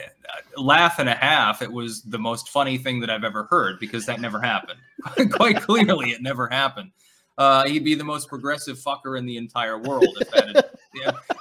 laugh 0.57 0.99
and 0.99 1.09
a 1.09 1.15
half. 1.15 1.61
It 1.61 1.71
was 1.71 2.03
the 2.03 2.19
most 2.19 2.49
funny 2.49 2.79
thing 2.79 2.99
that 3.01 3.11
I've 3.11 3.25
ever 3.25 3.45
heard 3.45 3.79
because 3.79 4.07
that 4.07 4.21
never 4.21 4.41
happened. 4.41 4.81
Quite 5.33 5.61
clearly, 5.61 6.11
it 6.11 6.23
never 6.23 6.49
happened. 6.49 6.93
Uh, 7.39 7.67
he'd 7.67 7.85
be 7.85 7.95
the 7.95 8.05
most 8.05 8.29
progressive 8.29 8.79
fucker 8.79 9.19
in 9.19 9.27
the 9.27 9.37
entire 9.37 9.79
world 9.79 10.17
if 10.21 10.31
that 10.31 10.47
had 10.47 10.65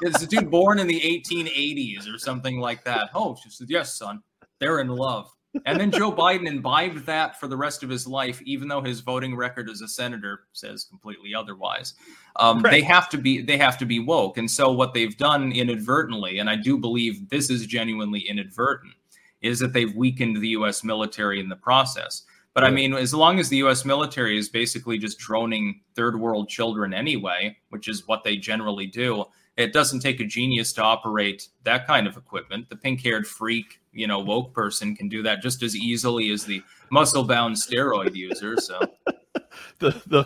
it's 0.01 0.21
a 0.21 0.27
dude 0.27 0.49
born 0.49 0.79
in 0.79 0.87
the 0.87 0.99
1880s 0.99 2.13
or 2.13 2.17
something 2.17 2.59
like 2.59 2.83
that. 2.83 3.09
Oh, 3.13 3.37
she 3.41 3.49
said, 3.49 3.69
yes, 3.69 3.95
son, 3.95 4.21
they're 4.59 4.79
in 4.79 4.87
love. 4.87 5.33
And 5.65 5.79
then 5.79 5.91
Joe 5.91 6.11
Biden 6.11 6.47
imbibed 6.47 7.05
that 7.05 7.39
for 7.39 7.47
the 7.47 7.57
rest 7.57 7.83
of 7.83 7.89
his 7.89 8.07
life, 8.07 8.41
even 8.43 8.67
though 8.67 8.81
his 8.81 9.01
voting 9.01 9.35
record 9.35 9.69
as 9.69 9.81
a 9.81 9.87
senator 9.87 10.43
says 10.53 10.85
completely 10.85 11.35
otherwise. 11.35 11.93
Um, 12.37 12.61
right. 12.61 12.71
They 12.71 12.81
have 12.81 13.09
to 13.09 13.17
be 13.17 13.41
they 13.41 13.57
have 13.57 13.77
to 13.79 13.85
be 13.85 13.99
woke, 13.99 14.37
and 14.37 14.49
so 14.49 14.71
what 14.71 14.93
they've 14.93 15.15
done 15.17 15.51
inadvertently, 15.51 16.39
and 16.39 16.49
I 16.49 16.55
do 16.55 16.77
believe 16.77 17.29
this 17.29 17.49
is 17.49 17.65
genuinely 17.65 18.21
inadvertent, 18.21 18.93
is 19.41 19.59
that 19.59 19.73
they've 19.73 19.93
weakened 19.93 20.37
the 20.37 20.49
U.S. 20.49 20.85
military 20.85 21.41
in 21.41 21.49
the 21.49 21.57
process. 21.57 22.23
But 22.53 22.63
I 22.65 22.69
mean, 22.69 22.93
as 22.93 23.13
long 23.13 23.39
as 23.39 23.47
the 23.47 23.57
U.S. 23.57 23.85
military 23.85 24.37
is 24.37 24.49
basically 24.49 24.97
just 24.97 25.19
droning 25.19 25.81
third 25.95 26.19
world 26.19 26.49
children 26.49 26.93
anyway, 26.93 27.57
which 27.69 27.87
is 27.87 28.07
what 28.07 28.23
they 28.23 28.35
generally 28.35 28.87
do, 28.87 29.25
it 29.57 29.73
doesn't 29.73 29.99
take 29.99 30.19
a 30.19 30.25
genius 30.25 30.73
to 30.73 30.81
operate 30.81 31.47
that 31.63 31.87
kind 31.87 32.07
of 32.07 32.17
equipment. 32.17 32.69
The 32.69 32.75
pink 32.75 33.01
haired 33.01 33.27
freak, 33.27 33.81
you 33.91 34.07
know, 34.07 34.19
woke 34.19 34.53
person 34.53 34.95
can 34.95 35.09
do 35.09 35.21
that 35.23 35.41
just 35.41 35.61
as 35.63 35.75
easily 35.75 36.31
as 36.31 36.45
the 36.45 36.61
muscle 36.89 37.23
bound 37.23 37.55
steroid 37.55 38.15
user. 38.15 38.57
So 38.57 38.79
the, 39.79 40.01
the, 40.07 40.25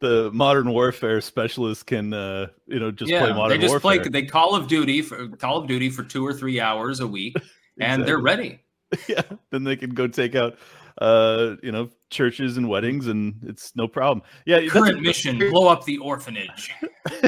the 0.00 0.30
modern 0.32 0.70
warfare 0.70 1.20
specialist 1.20 1.86
can, 1.86 2.12
uh, 2.12 2.48
you 2.66 2.80
know, 2.80 2.90
just 2.90 3.10
yeah, 3.10 3.24
play 3.24 3.32
modern 3.32 3.56
they 3.56 3.62
just 3.62 3.72
warfare. 3.72 4.00
Play, 4.02 4.08
they 4.08 4.26
Call 4.26 4.54
of 4.54 4.68
Duty 4.68 5.02
for 5.02 5.28
Call 5.28 5.58
of 5.58 5.68
Duty 5.68 5.90
for 5.90 6.02
two 6.02 6.26
or 6.26 6.32
three 6.32 6.60
hours 6.60 7.00
a 7.00 7.06
week, 7.06 7.36
and 7.80 8.04
they're 8.04 8.18
ready. 8.18 8.58
Yeah, 9.08 9.22
then 9.48 9.64
they 9.64 9.74
can 9.76 9.94
go 9.94 10.06
take 10.06 10.34
out 10.34 10.58
uh, 11.00 11.56
you 11.62 11.72
know, 11.72 11.88
churches 12.10 12.56
and 12.56 12.68
weddings, 12.68 13.06
and 13.06 13.34
it's 13.44 13.74
no 13.76 13.88
problem. 13.88 14.22
Yeah, 14.46 14.66
current 14.66 15.00
mission: 15.02 15.38
blow 15.38 15.68
up 15.68 15.84
the 15.84 15.98
orphanage. 15.98 16.70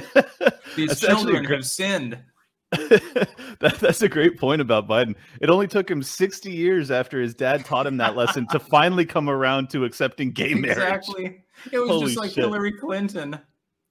These 0.77 1.01
children 1.01 1.45
great... 1.45 1.57
have 1.57 1.67
sinned. 1.67 2.19
that, 3.61 3.77
that's 3.81 4.03
a 4.03 4.09
great 4.09 4.39
point 4.39 4.61
about 4.61 4.89
Biden. 4.89 5.15
It 5.41 5.49
only 5.49 5.69
took 5.69 5.89
him 5.89 6.03
60 6.03 6.51
years 6.51 6.91
after 6.91 7.21
his 7.21 7.33
dad 7.33 7.65
taught 7.65 7.87
him 7.87 7.99
that 7.99 8.17
lesson 8.17 8.49
to 8.49 8.59
finally 8.59 9.07
come 9.07 9.31
around 9.31 9.71
to 9.71 9.85
accepting 9.85 10.33
gay 10.33 10.55
marriage. 10.55 10.79
Exactly. 10.79 11.45
It 11.71 11.79
was 11.79 11.89
Holy 11.89 12.07
just 12.07 12.19
like 12.19 12.31
shit. 12.31 12.45
Hillary 12.45 12.73
Clinton. 12.73 13.39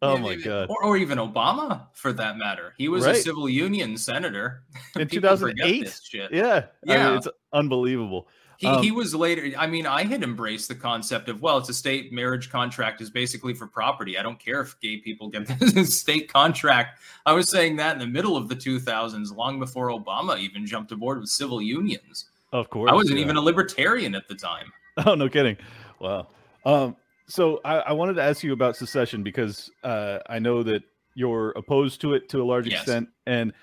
Oh 0.01 0.17
my 0.17 0.35
god! 0.35 0.67
Or, 0.69 0.83
or, 0.83 0.97
even 0.97 1.17
Obama, 1.17 1.87
for 1.93 2.11
that 2.11 2.37
matter. 2.37 2.73
He 2.77 2.89
was 2.89 3.05
right. 3.05 3.15
a 3.15 3.19
civil 3.19 3.47
union 3.47 3.97
senator 3.97 4.63
in 4.99 5.07
2008. 5.09 5.99
Yeah, 6.11 6.27
yeah, 6.29 6.65
I 6.85 7.07
mean, 7.07 7.17
it's 7.17 7.27
unbelievable. 7.53 8.27
He, 8.63 8.69
um, 8.69 8.81
he 8.81 8.91
was 8.91 9.13
later. 9.13 9.51
I 9.57 9.67
mean, 9.67 9.85
I 9.85 10.05
had 10.05 10.23
embraced 10.23 10.69
the 10.69 10.75
concept 10.75 11.27
of 11.27 11.41
well, 11.41 11.57
it's 11.57 11.67
a 11.67 11.73
state 11.73 12.13
marriage 12.13 12.49
contract 12.49 13.01
is 13.01 13.09
basically 13.09 13.53
for 13.53 13.67
property. 13.67 14.17
I 14.17 14.23
don't 14.23 14.39
care 14.39 14.61
if 14.61 14.79
gay 14.79 14.97
people 14.97 15.27
get 15.27 15.47
this 15.59 15.99
state 15.99 16.31
contract. 16.31 17.01
I 17.25 17.33
was 17.33 17.49
saying 17.49 17.75
that 17.75 17.91
in 17.91 17.99
the 17.99 18.07
middle 18.07 18.37
of 18.37 18.47
the 18.47 18.55
2000s, 18.55 19.35
long 19.35 19.59
before 19.59 19.89
Obama 19.89 20.39
even 20.39 20.65
jumped 20.65 20.93
aboard 20.93 21.19
with 21.19 21.27
civil 21.27 21.61
unions. 21.61 22.29
Of 22.53 22.69
course, 22.69 22.89
I 22.89 22.93
wasn't 22.93 23.17
yeah. 23.17 23.25
even 23.25 23.35
a 23.35 23.41
libertarian 23.41 24.15
at 24.15 24.27
the 24.29 24.35
time. 24.35 24.71
Oh, 25.07 25.15
no 25.15 25.27
kidding. 25.27 25.57
Wow. 25.99 26.27
Um, 26.65 26.95
so 27.25 27.61
I, 27.65 27.77
I, 27.77 27.91
wanted 27.93 28.13
to 28.13 28.21
ask 28.21 28.43
you 28.43 28.53
about 28.53 28.75
secession 28.75 29.23
because 29.23 29.71
uh, 29.83 30.19
I 30.29 30.37
know 30.37 30.61
that 30.61 30.83
you're 31.15 31.49
opposed 31.55 31.99
to 32.01 32.13
it 32.13 32.29
to 32.29 32.43
a 32.43 32.45
large 32.45 32.67
yes. 32.67 32.81
extent, 32.81 33.09
and 33.25 33.53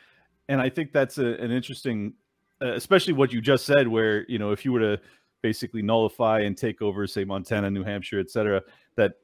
and 0.48 0.60
I 0.60 0.70
think 0.70 0.90
that's 0.90 1.18
a, 1.18 1.34
an 1.36 1.52
interesting 1.52 2.14
uh, 2.62 2.72
especially 2.74 3.12
what 3.12 3.32
you 3.32 3.40
just 3.40 3.64
said, 3.64 3.88
where 3.88 4.24
you 4.28 4.38
know 4.38 4.52
if 4.52 4.64
you 4.64 4.72
were 4.72 4.80
to 4.80 5.00
basically 5.42 5.82
nullify 5.82 6.40
and 6.40 6.56
take 6.56 6.82
over, 6.82 7.06
say 7.06 7.24
Montana, 7.24 7.70
New 7.70 7.84
Hampshire, 7.84 8.20
et 8.20 8.30
cetera, 8.30 8.62
that 8.96 9.14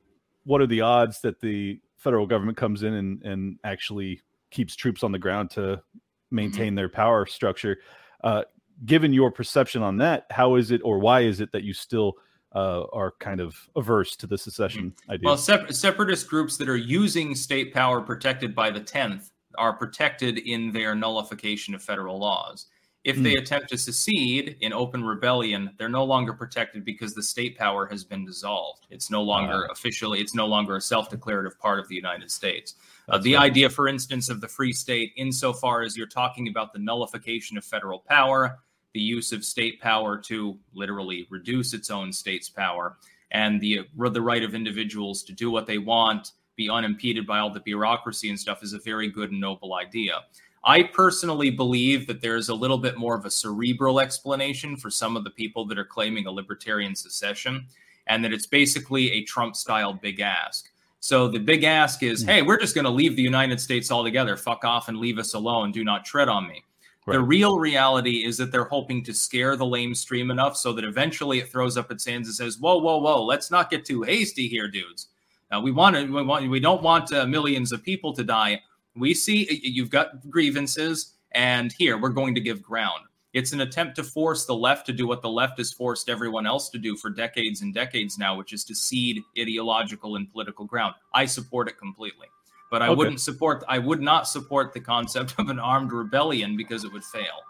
what 0.44 0.60
are 0.60 0.66
the 0.66 0.80
odds 0.80 1.20
that 1.20 1.40
the 1.40 1.80
federal 1.96 2.26
government 2.26 2.56
comes 2.56 2.82
in 2.82 2.94
and, 2.94 3.22
and 3.22 3.58
actually 3.64 4.20
keeps 4.50 4.76
troops 4.76 5.02
on 5.02 5.12
the 5.12 5.18
ground 5.18 5.50
to 5.50 5.60
mm-hmm. 5.60 5.98
maintain 6.30 6.74
their 6.74 6.88
power 6.88 7.26
structure? 7.26 7.78
Uh, 8.24 8.42
given 8.84 9.12
your 9.12 9.30
perception 9.30 9.82
on 9.82 9.98
that, 9.98 10.26
how 10.30 10.54
is 10.54 10.70
it 10.70 10.80
or 10.84 10.98
why 10.98 11.20
is 11.20 11.40
it 11.40 11.52
that 11.52 11.64
you 11.64 11.72
still 11.72 12.14
uh, 12.54 12.84
are 12.92 13.12
kind 13.20 13.40
of 13.40 13.56
averse 13.76 14.16
to 14.16 14.26
the 14.26 14.38
secession 14.38 14.90
mm-hmm. 14.90 15.10
idea? 15.12 15.26
Well, 15.26 15.36
separatist 15.36 16.28
groups 16.28 16.56
that 16.56 16.68
are 16.68 16.76
using 16.76 17.34
state 17.34 17.74
power 17.74 18.00
protected 18.00 18.54
by 18.54 18.70
the 18.70 18.80
10th 18.80 19.30
are 19.58 19.72
protected 19.72 20.38
in 20.38 20.72
their 20.72 20.94
nullification 20.94 21.74
of 21.74 21.82
federal 21.82 22.18
laws. 22.18 22.66
If 23.06 23.22
they 23.22 23.34
hmm. 23.34 23.38
attempt 23.38 23.68
to 23.68 23.78
secede 23.78 24.56
in 24.62 24.72
open 24.72 25.04
rebellion, 25.04 25.70
they're 25.78 25.88
no 25.88 26.02
longer 26.02 26.32
protected 26.32 26.84
because 26.84 27.14
the 27.14 27.22
state 27.22 27.56
power 27.56 27.86
has 27.86 28.02
been 28.02 28.26
dissolved. 28.26 28.84
It's 28.90 29.12
no 29.12 29.22
longer 29.22 29.68
officially, 29.70 30.18
it's 30.18 30.34
no 30.34 30.46
longer 30.46 30.74
a 30.74 30.80
self 30.80 31.08
declarative 31.08 31.56
part 31.60 31.78
of 31.78 31.86
the 31.86 31.94
United 31.94 32.32
States. 32.32 32.74
Uh, 33.08 33.18
the 33.18 33.34
right. 33.34 33.44
idea, 33.44 33.70
for 33.70 33.86
instance, 33.86 34.28
of 34.28 34.40
the 34.40 34.48
free 34.48 34.72
state, 34.72 35.12
insofar 35.16 35.82
as 35.82 35.96
you're 35.96 36.08
talking 36.08 36.48
about 36.48 36.72
the 36.72 36.80
nullification 36.80 37.56
of 37.56 37.64
federal 37.64 38.00
power, 38.00 38.58
the 38.92 39.00
use 39.00 39.30
of 39.30 39.44
state 39.44 39.80
power 39.80 40.18
to 40.18 40.58
literally 40.74 41.28
reduce 41.30 41.74
its 41.74 41.92
own 41.92 42.12
state's 42.12 42.48
power, 42.48 42.96
and 43.30 43.60
the, 43.60 43.86
the 43.96 44.20
right 44.20 44.42
of 44.42 44.52
individuals 44.52 45.22
to 45.22 45.32
do 45.32 45.48
what 45.48 45.68
they 45.68 45.78
want, 45.78 46.32
be 46.56 46.68
unimpeded 46.68 47.24
by 47.24 47.38
all 47.38 47.50
the 47.50 47.60
bureaucracy 47.60 48.30
and 48.30 48.40
stuff, 48.40 48.64
is 48.64 48.72
a 48.72 48.80
very 48.80 49.08
good 49.08 49.30
and 49.30 49.40
noble 49.40 49.74
idea. 49.74 50.22
I 50.66 50.82
personally 50.82 51.50
believe 51.50 52.08
that 52.08 52.20
there's 52.20 52.48
a 52.48 52.54
little 52.54 52.76
bit 52.76 52.98
more 52.98 53.14
of 53.14 53.24
a 53.24 53.30
cerebral 53.30 54.00
explanation 54.00 54.76
for 54.76 54.90
some 54.90 55.16
of 55.16 55.22
the 55.22 55.30
people 55.30 55.64
that 55.66 55.78
are 55.78 55.84
claiming 55.84 56.26
a 56.26 56.30
libertarian 56.30 56.96
secession, 56.96 57.66
and 58.08 58.24
that 58.24 58.32
it's 58.32 58.46
basically 58.46 59.12
a 59.12 59.22
Trump 59.22 59.54
style 59.54 59.92
big 59.92 60.18
ask. 60.18 60.68
So 60.98 61.28
the 61.28 61.38
big 61.38 61.62
ask 61.62 62.02
is, 62.02 62.24
mm. 62.24 62.26
hey, 62.26 62.42
we're 62.42 62.58
just 62.58 62.74
going 62.74 62.84
to 62.84 62.90
leave 62.90 63.14
the 63.14 63.22
United 63.22 63.60
States 63.60 63.92
altogether. 63.92 64.36
Fuck 64.36 64.64
off 64.64 64.88
and 64.88 64.98
leave 64.98 65.18
us 65.18 65.34
alone. 65.34 65.70
Do 65.70 65.84
not 65.84 66.04
tread 66.04 66.28
on 66.28 66.48
me. 66.48 66.64
Right. 67.06 67.14
The 67.14 67.22
real 67.22 67.60
reality 67.60 68.24
is 68.24 68.36
that 68.38 68.50
they're 68.50 68.64
hoping 68.64 69.04
to 69.04 69.14
scare 69.14 69.54
the 69.54 69.64
lamestream 69.64 70.32
enough 70.32 70.56
so 70.56 70.72
that 70.72 70.84
eventually 70.84 71.38
it 71.38 71.48
throws 71.48 71.76
up 71.76 71.92
its 71.92 72.04
hands 72.04 72.26
and 72.26 72.34
says, 72.34 72.58
"Whoa, 72.58 72.78
whoa, 72.78 72.98
whoa! 72.98 73.22
Let's 73.22 73.52
not 73.52 73.70
get 73.70 73.84
too 73.84 74.02
hasty 74.02 74.48
here, 74.48 74.66
dudes. 74.66 75.06
Now 75.52 75.60
we 75.60 75.70
want 75.70 75.94
to, 75.94 76.02
we 76.06 76.22
want, 76.24 76.50
we 76.50 76.58
don't 76.58 76.82
want 76.82 77.12
uh, 77.12 77.24
millions 77.24 77.70
of 77.70 77.84
people 77.84 78.12
to 78.12 78.24
die 78.24 78.60
we 78.96 79.14
see 79.14 79.60
you've 79.62 79.90
got 79.90 80.28
grievances, 80.30 81.14
and 81.32 81.72
here 81.72 81.98
we're 81.98 82.08
going 82.10 82.34
to 82.34 82.40
give 82.40 82.62
ground. 82.62 83.02
It's 83.32 83.52
an 83.52 83.60
attempt 83.60 83.96
to 83.96 84.02
force 84.04 84.46
the 84.46 84.54
left 84.54 84.86
to 84.86 84.94
do 84.94 85.06
what 85.06 85.20
the 85.20 85.28
left 85.28 85.58
has 85.58 85.70
forced 85.70 86.08
everyone 86.08 86.46
else 86.46 86.70
to 86.70 86.78
do 86.78 86.96
for 86.96 87.10
decades 87.10 87.60
and 87.60 87.74
decades 87.74 88.16
now, 88.16 88.34
which 88.34 88.54
is 88.54 88.64
to 88.64 88.74
cede 88.74 89.22
ideological 89.38 90.16
and 90.16 90.30
political 90.32 90.64
ground. 90.64 90.94
I 91.12 91.26
support 91.26 91.68
it 91.68 91.76
completely. 91.76 92.28
But 92.70 92.80
I 92.80 92.86
okay. 92.86 92.94
wouldn't 92.94 93.20
support 93.20 93.62
I 93.68 93.78
would 93.78 94.00
not 94.00 94.26
support 94.26 94.72
the 94.72 94.80
concept 94.80 95.34
of 95.38 95.50
an 95.50 95.58
armed 95.58 95.92
rebellion 95.92 96.56
because 96.56 96.84
it 96.84 96.92
would 96.92 97.04
fail. 97.04 97.42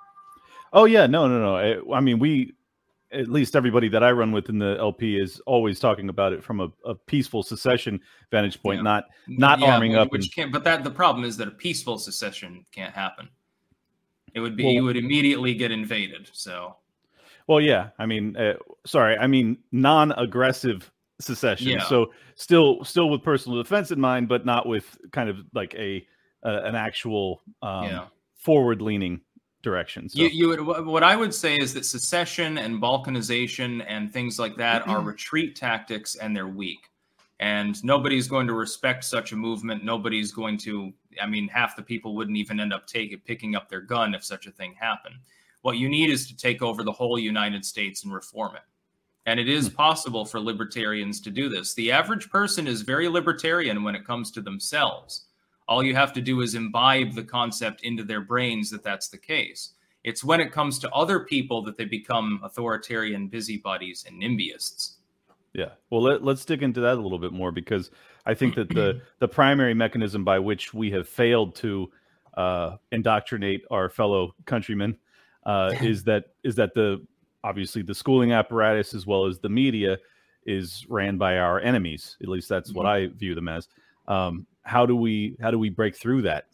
Oh 0.72 0.86
yeah, 0.86 1.06
no, 1.06 1.28
no, 1.28 1.38
no. 1.38 1.56
I, 1.56 1.96
I 1.96 2.00
mean, 2.00 2.18
we 2.18 2.55
at 3.12 3.28
least 3.28 3.54
everybody 3.54 3.88
that 3.88 4.02
I 4.02 4.10
run 4.10 4.32
with 4.32 4.48
in 4.48 4.58
the 4.58 4.76
LP 4.78 5.18
is 5.18 5.40
always 5.46 5.78
talking 5.78 6.08
about 6.08 6.32
it 6.32 6.42
from 6.42 6.60
a, 6.60 6.68
a 6.84 6.94
peaceful 6.94 7.42
secession 7.42 8.00
vantage 8.30 8.60
point, 8.62 8.78
yeah. 8.78 8.82
not 8.82 9.04
not 9.28 9.60
yeah, 9.60 9.74
arming 9.74 9.94
up. 9.94 10.10
Which 10.10 10.26
and, 10.26 10.34
can't. 10.34 10.52
But 10.52 10.64
that 10.64 10.84
the 10.84 10.90
problem 10.90 11.24
is 11.24 11.36
that 11.36 11.48
a 11.48 11.52
peaceful 11.52 11.98
secession 11.98 12.64
can't 12.72 12.94
happen. 12.94 13.28
It 14.34 14.40
would 14.40 14.56
be 14.56 14.64
well, 14.64 14.72
you 14.72 14.84
would 14.84 14.96
immediately 14.96 15.54
get 15.54 15.70
invaded. 15.70 16.28
So. 16.32 16.76
Well, 17.46 17.60
yeah. 17.60 17.90
I 17.98 18.06
mean, 18.06 18.36
uh, 18.36 18.54
sorry. 18.84 19.16
I 19.16 19.28
mean, 19.28 19.58
non-aggressive 19.70 20.90
secession. 21.20 21.68
Yeah. 21.68 21.84
So 21.84 22.12
still, 22.34 22.84
still 22.84 23.08
with 23.08 23.22
personal 23.22 23.62
defense 23.62 23.92
in 23.92 24.00
mind, 24.00 24.28
but 24.28 24.44
not 24.44 24.66
with 24.66 24.98
kind 25.12 25.30
of 25.30 25.38
like 25.54 25.74
a 25.74 26.06
uh, 26.44 26.62
an 26.64 26.74
actual 26.74 27.42
um, 27.62 28.08
forward-leaning 28.36 29.20
direction. 29.66 30.08
So. 30.08 30.20
You, 30.20 30.28
you 30.28 30.48
would, 30.48 30.86
what 30.86 31.02
I 31.02 31.16
would 31.16 31.34
say 31.34 31.56
is 31.56 31.74
that 31.74 31.84
secession 31.84 32.56
and 32.56 32.80
balkanization 32.80 33.84
and 33.88 34.12
things 34.12 34.38
like 34.38 34.56
that 34.56 34.86
are 34.86 35.00
retreat 35.00 35.56
tactics, 35.56 36.14
and 36.14 36.34
they're 36.34 36.46
weak. 36.46 36.88
And 37.40 37.82
nobody's 37.84 38.28
going 38.28 38.46
to 38.46 38.54
respect 38.54 39.02
such 39.04 39.32
a 39.32 39.36
movement. 39.36 39.84
Nobody's 39.84 40.30
going 40.30 40.56
to. 40.58 40.92
I 41.20 41.26
mean, 41.26 41.48
half 41.48 41.74
the 41.74 41.82
people 41.82 42.14
wouldn't 42.14 42.36
even 42.36 42.60
end 42.60 42.72
up 42.72 42.86
taking 42.86 43.18
picking 43.18 43.56
up 43.56 43.68
their 43.68 43.80
gun 43.80 44.14
if 44.14 44.24
such 44.24 44.46
a 44.46 44.52
thing 44.52 44.74
happened. 44.78 45.16
What 45.62 45.78
you 45.78 45.88
need 45.88 46.10
is 46.10 46.28
to 46.28 46.36
take 46.36 46.62
over 46.62 46.84
the 46.84 46.92
whole 46.92 47.18
United 47.18 47.64
States 47.64 48.04
and 48.04 48.14
reform 48.14 48.54
it. 48.54 48.62
And 49.26 49.40
it 49.40 49.48
is 49.48 49.66
hmm. 49.66 49.74
possible 49.74 50.24
for 50.24 50.38
libertarians 50.38 51.20
to 51.22 51.30
do 51.30 51.48
this. 51.48 51.74
The 51.74 51.90
average 51.90 52.30
person 52.30 52.68
is 52.68 52.82
very 52.82 53.08
libertarian 53.08 53.82
when 53.82 53.96
it 53.96 54.06
comes 54.06 54.30
to 54.30 54.40
themselves. 54.40 55.24
All 55.68 55.82
you 55.82 55.94
have 55.94 56.12
to 56.14 56.20
do 56.20 56.40
is 56.40 56.54
imbibe 56.54 57.14
the 57.14 57.24
concept 57.24 57.82
into 57.82 58.04
their 58.04 58.20
brains 58.20 58.70
that 58.70 58.84
that's 58.84 59.08
the 59.08 59.18
case. 59.18 59.70
It's 60.04 60.22
when 60.22 60.40
it 60.40 60.52
comes 60.52 60.78
to 60.80 60.90
other 60.92 61.20
people 61.20 61.62
that 61.62 61.76
they 61.76 61.84
become 61.84 62.40
authoritarian 62.44 63.26
busybodies 63.26 64.04
and 64.06 64.22
NIMBYists. 64.22 64.92
Yeah. 65.52 65.70
Well, 65.90 66.02
let, 66.02 66.22
us 66.22 66.44
dig 66.44 66.62
into 66.62 66.80
that 66.80 66.98
a 66.98 67.00
little 67.00 67.18
bit 67.18 67.32
more 67.32 67.50
because 67.50 67.90
I 68.26 68.34
think 68.34 68.54
that 68.54 68.68
the 68.68 69.00
the 69.18 69.26
primary 69.26 69.74
mechanism 69.74 70.22
by 70.22 70.38
which 70.38 70.72
we 70.72 70.90
have 70.92 71.08
failed 71.08 71.56
to 71.56 71.90
uh, 72.36 72.76
indoctrinate 72.92 73.64
our 73.70 73.88
fellow 73.88 74.34
countrymen 74.44 74.96
uh, 75.44 75.72
is 75.80 76.04
that 76.04 76.26
is 76.44 76.54
that 76.56 76.74
the 76.74 77.04
obviously 77.42 77.82
the 77.82 77.94
schooling 77.94 78.32
apparatus 78.32 78.92
as 78.92 79.06
well 79.06 79.24
as 79.24 79.38
the 79.38 79.48
media 79.48 79.96
is 80.44 80.84
ran 80.88 81.16
by 81.16 81.38
our 81.38 81.58
enemies. 81.60 82.16
At 82.22 82.28
least 82.28 82.48
that's 82.48 82.70
mm-hmm. 82.70 82.78
what 82.78 82.86
I 82.86 83.06
view 83.06 83.34
them 83.34 83.48
as. 83.48 83.68
Um, 84.06 84.46
how 84.66 84.84
do 84.84 84.94
we 84.94 85.36
how 85.40 85.50
do 85.50 85.58
we 85.58 85.70
break 85.70 85.96
through 85.96 86.22
that? 86.22 86.46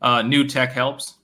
Uh, 0.00 0.22
new 0.22 0.46
tech 0.46 0.72
helps 0.72 1.18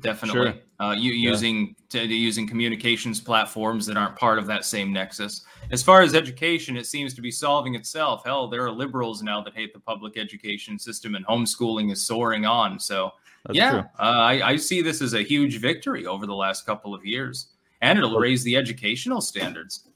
definitely. 0.00 0.52
Sure. 0.52 0.54
Uh, 0.80 0.92
you 0.92 1.12
yeah. 1.12 1.30
using 1.30 1.74
to, 1.90 2.04
using 2.04 2.46
communications 2.46 3.20
platforms 3.20 3.86
that 3.86 3.96
aren't 3.96 4.16
part 4.16 4.38
of 4.38 4.46
that 4.46 4.64
same 4.64 4.92
nexus. 4.92 5.44
As 5.72 5.82
far 5.82 6.02
as 6.02 6.14
education, 6.14 6.76
it 6.76 6.86
seems 6.86 7.14
to 7.14 7.20
be 7.20 7.30
solving 7.30 7.74
itself. 7.74 8.22
Hell, 8.24 8.48
there 8.48 8.64
are 8.64 8.70
liberals 8.70 9.22
now 9.22 9.40
that 9.42 9.54
hate 9.54 9.72
the 9.72 9.80
public 9.80 10.16
education 10.16 10.78
system, 10.78 11.14
and 11.14 11.26
homeschooling 11.26 11.90
is 11.90 12.04
soaring 12.04 12.46
on. 12.46 12.78
So, 12.78 13.12
That's 13.46 13.56
yeah, 13.56 13.84
uh, 13.98 14.02
I, 14.02 14.50
I 14.50 14.56
see 14.56 14.82
this 14.82 15.02
as 15.02 15.14
a 15.14 15.22
huge 15.22 15.58
victory 15.58 16.06
over 16.06 16.26
the 16.26 16.34
last 16.34 16.64
couple 16.64 16.94
of 16.94 17.04
years, 17.04 17.48
and 17.80 17.98
it'll 17.98 18.18
raise 18.18 18.44
the 18.44 18.56
educational 18.56 19.20
standards. 19.20 19.88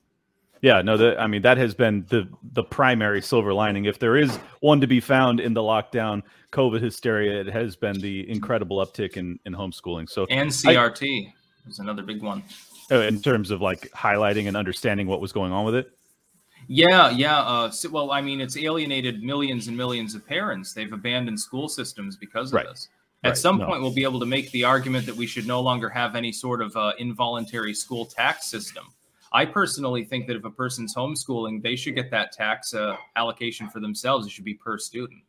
Yeah, 0.63 0.81
no, 0.81 0.97
the, 0.97 1.19
I 1.19 1.27
mean 1.27 1.43
that 1.43 1.59
has 1.59 1.75
been 1.75 2.07
the 2.09 2.29
the 2.53 2.63
primary 2.63 3.21
silver 3.21 3.53
lining. 3.53 3.85
If 3.85 3.99
there 3.99 4.17
is 4.17 4.37
one 4.61 4.81
to 4.81 4.87
be 4.87 5.01
found 5.01 5.41
in 5.41 5.55
the 5.55 5.61
lockdown 5.61 6.23
COVID 6.53 6.81
hysteria, 6.81 7.41
it 7.41 7.49
has 7.49 7.75
been 7.75 8.01
the 8.01 8.31
incredible 8.31 8.79
uptick 8.79 9.17
in 9.17 9.41
in 9.45 9.55
homeschooling. 9.55 10.09
So 10.09 10.25
and 10.27 10.49
CRT 10.49 11.27
I, 11.27 11.69
is 11.69 11.81
another 11.81 12.03
big 12.03 12.23
one. 12.23 12.45
Oh, 12.93 13.01
in 13.01 13.21
terms 13.21 13.51
of 13.51 13.61
like 13.61 13.91
highlighting 13.91 14.47
and 14.47 14.57
understanding 14.57 15.09
what 15.09 15.21
was 15.21 15.33
going 15.33 15.53
on 15.53 15.65
with 15.65 15.75
it. 15.75 15.91
Yeah, 16.69 17.11
yeah. 17.11 17.41
Uh, 17.41 17.71
so, 17.71 17.91
well, 17.91 18.13
I 18.13 18.21
mean, 18.21 18.41
it's 18.41 18.57
alienated 18.57 19.21
millions 19.21 19.67
and 19.67 19.77
millions 19.77 20.15
of 20.15 20.25
parents. 20.25 20.73
They've 20.73 20.93
abandoned 20.93 21.41
school 21.41 21.69
systems 21.69 22.17
because 22.17 22.51
of 22.51 22.57
right. 22.57 22.69
this. 22.69 22.89
At 23.25 23.31
right. 23.31 23.37
some 23.37 23.59
no. 23.59 23.67
point, 23.67 23.83
we'll 23.83 23.95
be 23.95 24.05
able 24.05 24.21
to 24.21 24.27
make 24.27 24.53
the 24.53 24.63
argument 24.63 25.07
that 25.07 25.17
we 25.17 25.27
should 25.27 25.47
no 25.47 25.61
longer 25.61 25.89
have 25.89 26.15
any 26.15 26.31
sort 26.31 26.63
of 26.63 26.77
uh, 26.77 26.93
involuntary 26.99 27.75
school 27.75 28.05
tax 28.05 28.47
system 28.47 28.85
I 29.33 29.47
personally 29.47 30.05
think 30.05 30.27
that 30.27 30.37
if 30.37 30.45
a 30.45 30.51
person's 30.51 30.95
homeschooling, 30.95 31.63
they 31.63 31.77
should 31.77 31.95
get 31.95 32.11
that 32.11 32.33
tax 32.33 32.75
uh, 32.75 32.97
allocation 33.17 33.69
for 33.69 33.81
themselves. 33.81 34.27
It 34.27 34.31
should 34.31 34.45
be 34.45 34.55
per 34.55 34.79
student. 34.79 35.23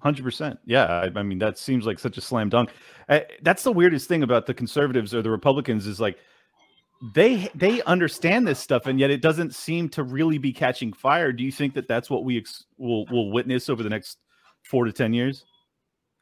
Hundred 0.00 0.22
percent. 0.22 0.60
Yeah, 0.64 0.84
I, 0.84 1.18
I, 1.18 1.22
mean 1.24 1.38
that 1.38 1.58
seems 1.58 1.84
like 1.84 1.98
such 1.98 2.16
a 2.18 2.20
slam 2.20 2.48
dunk. 2.48 2.70
Uh, 3.08 3.20
that's 3.42 3.64
the 3.64 3.72
weirdest 3.72 4.06
thing 4.06 4.22
about 4.22 4.46
the 4.46 4.54
conservatives 4.54 5.12
or 5.12 5.22
the 5.22 5.30
Republicans 5.30 5.88
is 5.88 5.98
like 5.98 6.18
they 7.14 7.48
they 7.54 7.82
understand 7.82 8.46
this 8.46 8.60
stuff, 8.60 8.86
and 8.86 9.00
yet 9.00 9.10
it 9.10 9.22
doesn't 9.22 9.56
seem 9.56 9.88
to 9.90 10.04
really 10.04 10.38
be 10.38 10.52
catching 10.52 10.92
fire. 10.92 11.32
Do 11.32 11.42
you 11.42 11.50
think 11.50 11.74
that 11.74 11.88
that's 11.88 12.08
what 12.08 12.24
we 12.24 12.38
ex- 12.38 12.64
will 12.76 13.06
will 13.06 13.32
witness 13.32 13.68
over 13.68 13.82
the 13.82 13.90
next 13.90 14.18
four 14.62 14.84
to 14.84 14.92
ten 14.92 15.12
years? 15.12 15.44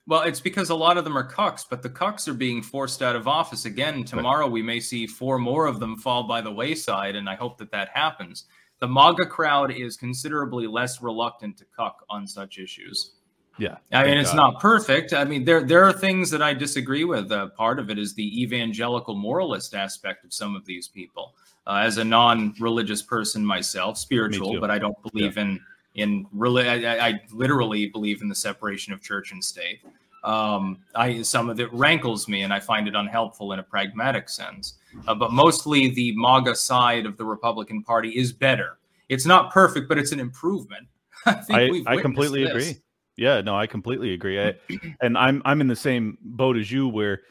Well, 0.08 0.22
it's 0.22 0.40
because 0.40 0.70
a 0.70 0.74
lot 0.74 0.98
of 0.98 1.04
them 1.04 1.18
are 1.18 1.28
cucks, 1.28 1.64
but 1.68 1.82
the 1.82 1.90
cucks 1.90 2.28
are 2.28 2.34
being 2.34 2.62
forced 2.62 3.02
out 3.02 3.16
of 3.16 3.26
office 3.26 3.64
again. 3.64 4.04
Tomorrow, 4.04 4.46
we 4.46 4.62
may 4.62 4.78
see 4.78 5.06
four 5.06 5.36
more 5.38 5.66
of 5.66 5.80
them 5.80 5.96
fall 5.96 6.22
by 6.24 6.40
the 6.40 6.52
wayside, 6.52 7.16
and 7.16 7.28
I 7.28 7.34
hope 7.34 7.58
that 7.58 7.72
that 7.72 7.88
happens. 7.88 8.44
The 8.78 8.86
MAGA 8.86 9.26
crowd 9.26 9.72
is 9.72 9.96
considerably 9.96 10.66
less 10.66 11.02
reluctant 11.02 11.56
to 11.58 11.64
cuck 11.76 12.04
on 12.08 12.26
such 12.26 12.58
issues. 12.58 13.14
Yeah, 13.58 13.76
I 13.90 14.04
mean 14.04 14.18
it's 14.18 14.30
God. 14.30 14.36
not 14.36 14.60
perfect. 14.60 15.14
I 15.14 15.24
mean 15.24 15.44
there 15.44 15.62
there 15.62 15.82
are 15.82 15.92
things 15.92 16.28
that 16.30 16.42
I 16.42 16.52
disagree 16.52 17.04
with. 17.04 17.32
Uh, 17.32 17.48
part 17.48 17.78
of 17.78 17.88
it 17.88 17.98
is 17.98 18.14
the 18.14 18.42
evangelical 18.42 19.14
moralist 19.14 19.74
aspect 19.74 20.26
of 20.26 20.34
some 20.34 20.54
of 20.54 20.66
these 20.66 20.88
people. 20.88 21.34
Uh, 21.66 21.80
as 21.82 21.98
a 21.98 22.04
non-religious 22.04 23.02
person 23.02 23.44
myself, 23.44 23.98
spiritual, 23.98 24.60
but 24.60 24.70
I 24.70 24.78
don't 24.78 24.96
believe 25.02 25.36
yeah. 25.36 25.42
in 25.42 25.60
in 25.96 26.26
really 26.32 26.68
I, 26.68 27.08
I, 27.08 27.20
literally 27.32 27.86
believe 27.86 28.22
in 28.22 28.28
the 28.28 28.34
separation 28.34 28.92
of 28.92 29.02
church 29.02 29.32
and 29.32 29.42
state 29.42 29.80
um, 30.26 30.78
I 30.94 31.22
some 31.22 31.48
of 31.48 31.60
it 31.60 31.72
rankles 31.72 32.28
me 32.28 32.42
and 32.42 32.52
I 32.52 32.60
find 32.60 32.88
it 32.88 32.94
unhelpful 32.94 33.52
in 33.52 33.60
a 33.60 33.62
pragmatic 33.62 34.28
sense. 34.28 34.74
Uh, 35.06 35.14
but 35.14 35.32
mostly 35.32 35.88
the 35.90 36.12
MAGA 36.16 36.56
side 36.56 37.06
of 37.06 37.16
the 37.16 37.24
Republican 37.24 37.82
Party 37.82 38.10
is 38.10 38.32
better. 38.32 38.78
It's 39.08 39.24
not 39.24 39.52
perfect, 39.52 39.88
but 39.88 39.98
it's 39.98 40.10
an 40.10 40.18
improvement. 40.18 40.88
I 41.26 41.42
I, 41.50 41.82
I 41.86 42.02
completely 42.02 42.44
this. 42.44 42.50
agree. 42.50 42.82
Yeah, 43.16 43.40
no, 43.40 43.56
I 43.56 43.66
completely 43.66 44.12
agree. 44.12 44.40
I, 44.40 44.54
and 45.00 45.16
I'm 45.16 45.40
I'm 45.44 45.60
in 45.60 45.68
the 45.68 45.76
same 45.76 46.18
boat 46.20 46.56
as 46.56 46.70
you 46.70 46.88
where 46.88 47.22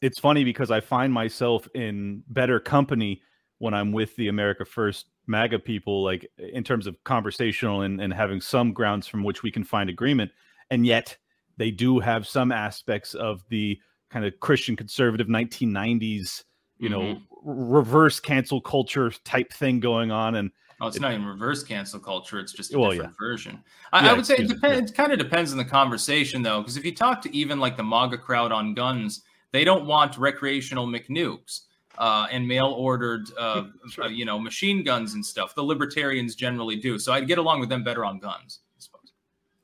it's 0.00 0.18
funny 0.18 0.44
because 0.44 0.70
I 0.70 0.80
find 0.80 1.12
myself 1.12 1.68
in 1.74 2.22
better 2.28 2.60
company 2.60 3.22
when 3.58 3.74
I'm 3.74 3.92
with 3.92 4.14
the 4.16 4.28
America 4.28 4.64
First 4.64 5.09
MAGA 5.30 5.60
people, 5.60 6.02
like 6.02 6.30
in 6.38 6.64
terms 6.64 6.86
of 6.86 7.02
conversational 7.04 7.82
and, 7.82 8.00
and 8.00 8.12
having 8.12 8.40
some 8.40 8.72
grounds 8.72 9.06
from 9.06 9.22
which 9.22 9.42
we 9.42 9.50
can 9.50 9.64
find 9.64 9.88
agreement. 9.88 10.30
And 10.70 10.84
yet 10.84 11.16
they 11.56 11.70
do 11.70 11.98
have 12.00 12.26
some 12.26 12.52
aspects 12.52 13.14
of 13.14 13.42
the 13.48 13.78
kind 14.10 14.24
of 14.24 14.38
Christian 14.40 14.76
conservative 14.76 15.28
1990s, 15.28 16.44
you 16.78 16.88
mm-hmm. 16.88 16.90
know, 16.90 17.18
reverse 17.42 18.20
cancel 18.20 18.60
culture 18.60 19.10
type 19.24 19.52
thing 19.52 19.80
going 19.80 20.10
on. 20.10 20.34
And 20.34 20.50
Oh, 20.82 20.86
it's 20.86 20.96
it, 20.96 21.00
not 21.00 21.12
even 21.12 21.26
reverse 21.26 21.62
cancel 21.62 22.00
culture. 22.00 22.40
It's 22.40 22.52
just 22.52 22.72
a 22.72 22.78
well, 22.78 22.90
different 22.90 23.12
yeah. 23.12 23.26
version. 23.26 23.62
I, 23.92 24.04
yeah, 24.04 24.10
I, 24.10 24.14
would 24.14 24.24
say 24.24 24.36
it 24.36 24.48
depends. 24.48 24.90
It 24.90 24.96
kind 24.96 25.12
of 25.12 25.18
depends 25.18 25.52
on 25.52 25.58
the 25.58 25.64
conversation, 25.64 26.42
though, 26.42 26.62
because 26.62 26.78
if 26.78 26.86
you 26.86 26.94
talk 26.94 27.20
to 27.22 27.36
even 27.36 27.60
like 27.60 27.76
the 27.76 27.82
MAGA 27.84 28.16
crowd 28.16 28.50
on 28.50 28.72
guns, 28.72 29.22
they 29.52 29.62
don't 29.62 29.84
want 29.84 30.16
recreational 30.16 30.86
McNukes 30.86 31.62
uh, 32.00 32.26
and 32.32 32.48
mail 32.48 32.74
ordered, 32.76 33.30
uh, 33.38 33.64
sure. 33.90 34.04
uh, 34.04 34.08
you 34.08 34.24
know, 34.24 34.38
machine 34.38 34.82
guns 34.82 35.14
and 35.14 35.24
stuff. 35.24 35.54
The 35.54 35.62
libertarians 35.62 36.34
generally 36.34 36.76
do. 36.76 36.98
So 36.98 37.12
I'd 37.12 37.28
get 37.28 37.38
along 37.38 37.60
with 37.60 37.68
them 37.68 37.84
better 37.84 38.04
on 38.04 38.18
guns. 38.18 38.60
I 38.76 38.80
suppose. 38.80 39.12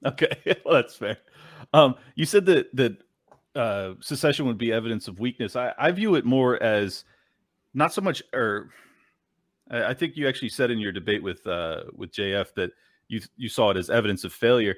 Okay, 0.05 0.57
well, 0.65 0.75
that's 0.75 0.95
fair. 0.95 1.19
Um, 1.73 1.97
you 2.15 2.27
said 2.27 2.47
that 2.47 2.77
that 2.77 2.99
uh, 3.57 3.95
secession 4.01 4.47
would 4.47 4.59
be 4.59 4.71
evidence 4.71 5.09
of 5.09 5.19
weakness. 5.19 5.57
I, 5.57 5.73
I 5.79 5.91
view 5.91 6.15
it 6.15 6.27
more 6.27 6.63
as 6.63 7.05
not 7.73 7.93
so 7.93 8.03
much, 8.03 8.23
or 8.35 8.69
I 9.71 9.95
think 9.95 10.17
you 10.17 10.29
actually 10.29 10.51
said 10.51 10.71
in 10.71 10.79
your 10.79 10.93
debate 10.93 11.23
with 11.23 11.45
uh, 11.47 11.85
with 11.95 12.13
JF 12.13 12.53
that 12.55 12.71
you 13.09 13.21
you 13.39 13.49
saw 13.49 13.71
it 13.71 13.79
as 13.79 13.89
evidence 13.89 14.25
of 14.25 14.33
failure. 14.33 14.77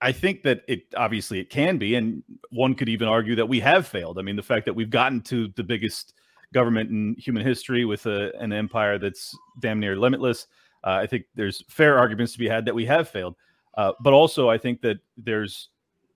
I 0.00 0.12
think 0.12 0.42
that 0.44 0.62
it 0.68 0.84
obviously 0.96 1.38
it 1.38 1.50
can 1.50 1.76
be, 1.76 1.96
and 1.96 2.22
one 2.50 2.74
could 2.74 2.88
even 2.88 3.08
argue 3.08 3.34
that 3.34 3.46
we 3.46 3.60
have 3.60 3.86
failed. 3.86 4.18
I 4.18 4.22
mean, 4.22 4.36
the 4.36 4.42
fact 4.42 4.64
that 4.64 4.74
we've 4.74 4.88
gotten 4.88 5.20
to 5.22 5.48
the 5.56 5.64
biggest 5.64 6.14
government 6.52 6.90
in 6.90 7.14
human 7.18 7.44
history 7.44 7.84
with 7.84 8.06
a, 8.06 8.32
an 8.38 8.52
empire 8.52 8.98
that's 8.98 9.36
damn 9.60 9.80
near 9.80 9.96
limitless. 9.96 10.46
Uh, 10.84 10.92
I 11.02 11.06
think 11.06 11.24
there's 11.34 11.62
fair 11.68 11.98
arguments 11.98 12.32
to 12.32 12.38
be 12.38 12.48
had 12.48 12.64
that 12.64 12.74
we 12.74 12.86
have 12.86 13.08
failed. 13.08 13.36
Uh, 13.76 13.92
but 14.00 14.12
also, 14.12 14.48
I 14.48 14.58
think 14.58 14.80
that 14.82 14.98
there's 15.16 15.70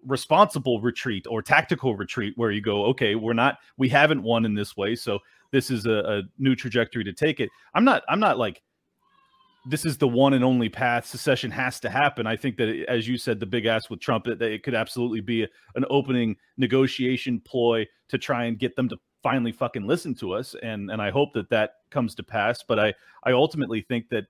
responsible 0.05 0.81
retreat 0.81 1.27
or 1.29 1.43
tactical 1.43 1.95
retreat 1.95 2.35
where 2.37 2.51
you 2.51 2.61
go, 2.61 2.87
okay, 2.87 3.15
we're 3.15 3.35
not, 3.35 3.59
we 3.77 3.89
haven't 3.89 4.23
won 4.23 4.45
in 4.45 4.55
this 4.55 4.77
way, 4.77 4.97
so 4.97 5.19
this 5.53 5.71
is 5.71 5.87
a, 5.87 5.93
a 5.93 6.23
new 6.39 6.57
trajectory 6.57 7.05
to 7.05 7.13
take 7.13 7.39
it. 7.39 7.51
I'm 7.75 7.85
not, 7.85 8.03
I'm 8.09 8.19
not 8.19 8.39
like 8.39 8.63
this 9.65 9.85
is 9.85 9.97
the 9.97 10.09
one 10.09 10.33
and 10.33 10.45
only 10.45 10.69
path. 10.69 11.07
Secession 11.07 11.51
has 11.51 11.79
to 11.81 11.91
happen. 11.91 12.27
I 12.27 12.37
think 12.37 12.57
that, 12.57 12.85
as 12.89 13.07
you 13.07 13.17
said, 13.17 13.39
the 13.39 13.47
big 13.47 13.67
ass 13.67 13.89
with 13.89 14.01
Trump, 14.01 14.25
that 14.25 14.43
it 14.43 14.65
could 14.65 14.75
absolutely 14.75 15.21
be 15.21 15.47
an 15.77 15.85
opening 15.89 16.37
negotiation 16.57 17.41
ploy 17.41 17.87
to 18.09 18.19
try 18.19 18.47
and 18.47 18.59
get 18.59 18.75
them 18.75 18.89
to 18.89 18.97
finally 19.23 19.53
fucking 19.53 19.87
listen 19.87 20.15
to 20.17 20.33
us, 20.33 20.55
and 20.63 20.91
and 20.91 21.01
I 21.01 21.11
hope 21.11 21.33
that 21.35 21.51
that 21.51 21.77
comes 21.91 22.15
to 22.17 22.23
pass. 22.23 22.63
But 22.63 22.79
I 22.79 22.95
I 23.25 23.33
ultimately 23.33 23.83
think 23.83 24.09
that 24.11 24.27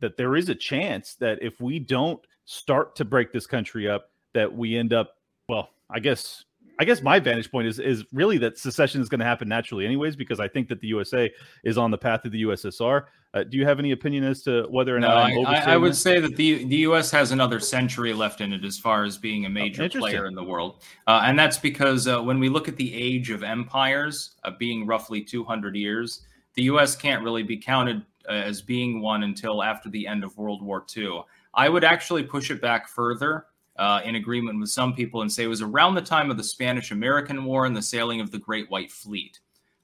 that 0.00 0.16
there 0.16 0.36
is 0.36 0.48
a 0.48 0.54
chance 0.54 1.14
that 1.14 1.38
if 1.42 1.60
we 1.60 1.78
don't 1.78 2.20
start 2.44 2.94
to 2.96 3.04
break 3.04 3.32
this 3.32 3.46
country 3.46 3.88
up, 3.88 4.10
that 4.34 4.54
we 4.54 4.76
end 4.76 4.92
up 4.92 5.16
well, 5.48 5.70
I 5.90 6.00
guess 6.00 6.44
I 6.78 6.84
guess 6.84 7.02
my 7.02 7.18
vantage 7.18 7.50
point 7.50 7.66
is 7.66 7.78
is 7.78 8.04
really 8.12 8.38
that 8.38 8.58
secession 8.58 9.00
is 9.00 9.08
going 9.08 9.20
to 9.20 9.24
happen 9.24 9.48
naturally, 9.48 9.86
anyways, 9.86 10.16
because 10.16 10.40
I 10.40 10.48
think 10.48 10.68
that 10.68 10.80
the 10.80 10.88
USA 10.88 11.30
is 11.64 11.78
on 11.78 11.90
the 11.90 11.98
path 11.98 12.24
of 12.24 12.32
the 12.32 12.42
USSR. 12.42 13.04
Uh, 13.34 13.44
do 13.44 13.56
you 13.56 13.66
have 13.66 13.78
any 13.78 13.92
opinion 13.92 14.24
as 14.24 14.42
to 14.42 14.66
whether 14.70 14.96
or 14.96 15.00
no, 15.00 15.08
not 15.08 15.16
I'm 15.16 15.46
I, 15.46 15.72
I, 15.72 15.76
would 15.76 15.92
that? 15.92 15.96
say 15.96 16.20
that 16.20 16.36
the 16.36 16.64
the 16.64 16.76
US 16.78 17.10
has 17.10 17.32
another 17.32 17.60
century 17.60 18.12
left 18.12 18.40
in 18.40 18.52
it 18.52 18.64
as 18.64 18.78
far 18.78 19.04
as 19.04 19.18
being 19.18 19.46
a 19.46 19.50
major 19.50 19.84
oh, 19.84 19.88
player 19.88 20.26
in 20.26 20.34
the 20.34 20.44
world, 20.44 20.82
uh, 21.06 21.22
and 21.24 21.38
that's 21.38 21.58
because 21.58 22.08
uh, 22.08 22.20
when 22.20 22.38
we 22.38 22.48
look 22.48 22.68
at 22.68 22.76
the 22.76 22.94
age 22.94 23.30
of 23.30 23.42
empires, 23.42 24.36
uh, 24.44 24.50
being 24.58 24.86
roughly 24.86 25.22
200 25.22 25.76
years, 25.76 26.22
the 26.54 26.62
US 26.64 26.94
can't 26.96 27.22
really 27.22 27.42
be 27.42 27.56
counted 27.56 28.04
uh, 28.28 28.32
as 28.32 28.62
being 28.62 29.00
one 29.00 29.22
until 29.22 29.62
after 29.62 29.88
the 29.88 30.06
end 30.06 30.24
of 30.24 30.36
World 30.36 30.62
War 30.62 30.84
II. 30.96 31.22
I 31.54 31.68
would 31.68 31.84
actually 31.84 32.22
push 32.22 32.50
it 32.50 32.60
back 32.60 32.88
further 32.88 33.46
uh, 33.78 34.00
in 34.04 34.16
agreement 34.16 34.58
with 34.58 34.70
some 34.70 34.94
people 34.94 35.22
and 35.22 35.32
say 35.32 35.44
it 35.44 35.48
was 35.48 35.62
around 35.62 35.94
the 35.94 36.02
time 36.02 36.30
of 36.30 36.36
the 36.36 36.44
Spanish 36.44 36.90
American 36.90 37.44
War 37.44 37.66
and 37.66 37.76
the 37.76 37.82
sailing 37.82 38.20
of 38.20 38.30
the 38.30 38.38
Great 38.38 38.70
White 38.70 38.90
Fleet. 38.90 39.38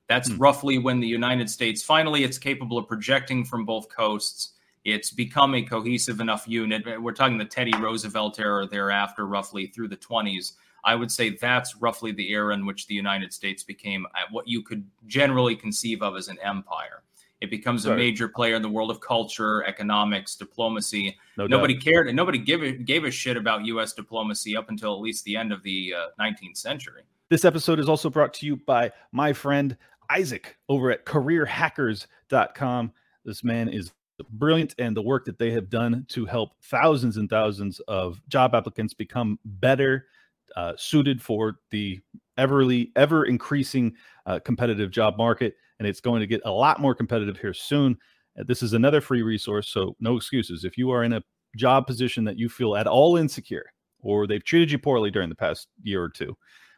That's 0.08 0.30
hmm. 0.30 0.38
roughly 0.38 0.78
when 0.78 1.00
the 1.00 1.06
United 1.06 1.48
States 1.48 1.82
finally 1.82 2.24
it's 2.24 2.38
capable 2.38 2.78
of 2.78 2.88
projecting 2.88 3.44
from 3.44 3.64
both 3.64 3.88
coasts. 3.88 4.54
It's 4.84 5.10
become 5.10 5.54
a 5.54 5.62
cohesive 5.62 6.20
enough 6.20 6.44
unit. 6.48 7.00
We're 7.00 7.12
talking 7.12 7.38
the 7.38 7.44
Teddy 7.44 7.72
Roosevelt 7.78 8.40
era 8.40 8.66
thereafter, 8.66 9.26
roughly 9.26 9.68
through 9.68 9.88
the 9.88 9.96
20s. 9.96 10.52
I 10.84 10.96
would 10.96 11.12
say 11.12 11.30
that's 11.30 11.76
roughly 11.76 12.10
the 12.10 12.30
era 12.30 12.52
in 12.54 12.66
which 12.66 12.88
the 12.88 12.94
United 12.94 13.32
States 13.32 13.62
became 13.62 14.06
what 14.32 14.48
you 14.48 14.62
could 14.62 14.84
generally 15.06 15.54
conceive 15.54 16.02
of 16.02 16.16
as 16.16 16.26
an 16.26 16.38
empire. 16.42 17.04
It 17.42 17.50
becomes 17.50 17.86
a 17.86 17.96
major 17.96 18.28
player 18.28 18.54
in 18.54 18.62
the 18.62 18.68
world 18.68 18.88
of 18.88 19.00
culture, 19.00 19.64
economics, 19.64 20.36
diplomacy. 20.36 21.18
No 21.36 21.48
nobody 21.48 21.74
doubt. 21.74 21.82
cared 21.82 22.06
and 22.06 22.16
nobody 22.16 22.38
gave 22.38 22.62
a, 22.62 22.70
gave 22.70 23.02
a 23.02 23.10
shit 23.10 23.36
about 23.36 23.66
U.S. 23.66 23.92
diplomacy 23.92 24.56
up 24.56 24.68
until 24.68 24.94
at 24.94 25.00
least 25.00 25.24
the 25.24 25.36
end 25.36 25.52
of 25.52 25.60
the 25.64 25.92
uh, 25.92 26.22
19th 26.22 26.56
century. 26.56 27.02
This 27.30 27.44
episode 27.44 27.80
is 27.80 27.88
also 27.88 28.08
brought 28.08 28.32
to 28.34 28.46
you 28.46 28.58
by 28.58 28.92
my 29.10 29.32
friend 29.32 29.76
Isaac 30.08 30.56
over 30.68 30.92
at 30.92 31.04
careerhackers.com. 31.04 32.92
This 33.24 33.42
man 33.42 33.68
is 33.68 33.90
brilliant, 34.30 34.76
and 34.78 34.96
the 34.96 35.02
work 35.02 35.24
that 35.24 35.38
they 35.38 35.50
have 35.50 35.68
done 35.68 36.06
to 36.10 36.24
help 36.24 36.52
thousands 36.62 37.16
and 37.16 37.28
thousands 37.28 37.80
of 37.88 38.20
job 38.28 38.54
applicants 38.54 38.94
become 38.94 39.40
better 39.44 40.06
uh, 40.54 40.74
suited 40.76 41.20
for 41.20 41.58
the 41.72 42.00
everly 42.38 42.92
ever 42.94 43.24
increasing 43.24 43.94
uh, 44.26 44.38
competitive 44.38 44.92
job 44.92 45.16
market 45.18 45.56
and 45.82 45.88
it's 45.88 46.00
going 46.00 46.20
to 46.20 46.28
get 46.28 46.40
a 46.44 46.50
lot 46.50 46.80
more 46.80 46.94
competitive 46.94 47.36
here 47.36 47.52
soon. 47.52 47.98
Uh, 48.38 48.44
this 48.46 48.62
is 48.62 48.72
another 48.72 49.00
free 49.00 49.22
resource, 49.22 49.68
so 49.68 49.96
no 49.98 50.16
excuses. 50.16 50.64
If 50.64 50.78
you 50.78 50.92
are 50.92 51.02
in 51.02 51.14
a 51.14 51.24
job 51.56 51.88
position 51.88 52.22
that 52.22 52.38
you 52.38 52.48
feel 52.48 52.76
at 52.76 52.86
all 52.86 53.16
insecure, 53.16 53.64
or 53.98 54.28
they've 54.28 54.44
treated 54.44 54.70
you 54.70 54.78
poorly 54.78 55.10
during 55.10 55.28
the 55.28 55.34
past 55.34 55.66
year 55.82 56.00
or 56.00 56.08
two, 56.08 56.36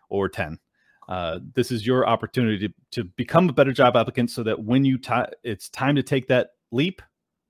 or 0.09 0.30
10, 0.30 0.59
uh, 1.11 1.40
this 1.55 1.70
is 1.70 1.86
your 1.86 2.09
opportunity 2.09 2.66
to, 2.66 2.74
to 2.92 3.05
become 3.05 3.50
a 3.50 3.52
better 3.52 3.74
job 3.74 3.94
applicant 3.94 4.30
so 4.30 4.42
that 4.42 4.59
when 4.59 4.86
you 4.86 4.96
t- 4.96 5.12
it's 5.42 5.68
time 5.68 5.94
to 5.94 6.02
take 6.02 6.26
that 6.28 6.52
leap, 6.70 7.02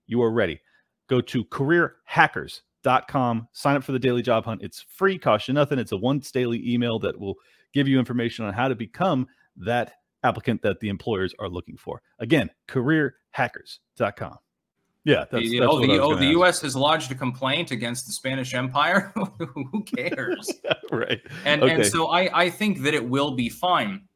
you 0.09 0.20
are 0.20 0.32
ready. 0.32 0.61
Go 1.09 1.20
to 1.20 1.44
careerhackers.com, 1.44 3.48
sign 3.52 3.76
up 3.76 3.84
for 3.84 3.92
the 3.92 4.00
daily 4.00 4.22
job 4.22 4.44
hunt. 4.44 4.61
It's 4.61 4.84
free, 4.88 5.18
cost 5.18 5.46
you 5.46 5.55
nothing. 5.55 5.78
It's 5.78 5.92
a 5.92 5.96
once 5.96 6.32
daily 6.32 6.68
email 6.68 6.98
that 6.98 7.16
will 7.16 7.36
give 7.72 7.86
you 7.86 8.00
information 8.00 8.44
on 8.44 8.52
how 8.52 8.66
to 8.66 8.74
become 8.74 9.28
that 9.59 9.92
applicant 10.24 10.62
that 10.62 10.80
the 10.80 10.88
employers 10.88 11.34
are 11.38 11.48
looking 11.48 11.76
for. 11.76 12.02
Again, 12.18 12.50
careerhackers.com. 12.68 14.38
Yeah, 15.04 15.26
that's, 15.30 15.50
that's 15.50 15.66
oh, 15.68 15.80
the, 15.80 15.98
oh, 16.00 16.16
the 16.16 16.28
U.S. 16.28 16.62
has 16.62 16.74
lodged 16.74 17.12
a 17.12 17.14
complaint 17.14 17.70
against 17.70 18.06
the 18.06 18.12
Spanish 18.12 18.54
Empire. 18.54 19.12
Who 19.38 19.84
cares? 19.84 20.50
right. 20.90 21.20
And 21.44 21.62
okay. 21.62 21.74
and 21.74 21.86
so 21.86 22.06
I 22.06 22.44
I 22.44 22.50
think 22.50 22.80
that 22.82 22.94
it 22.94 23.06
will 23.06 23.32
be 23.32 23.50
fine. 23.50 24.08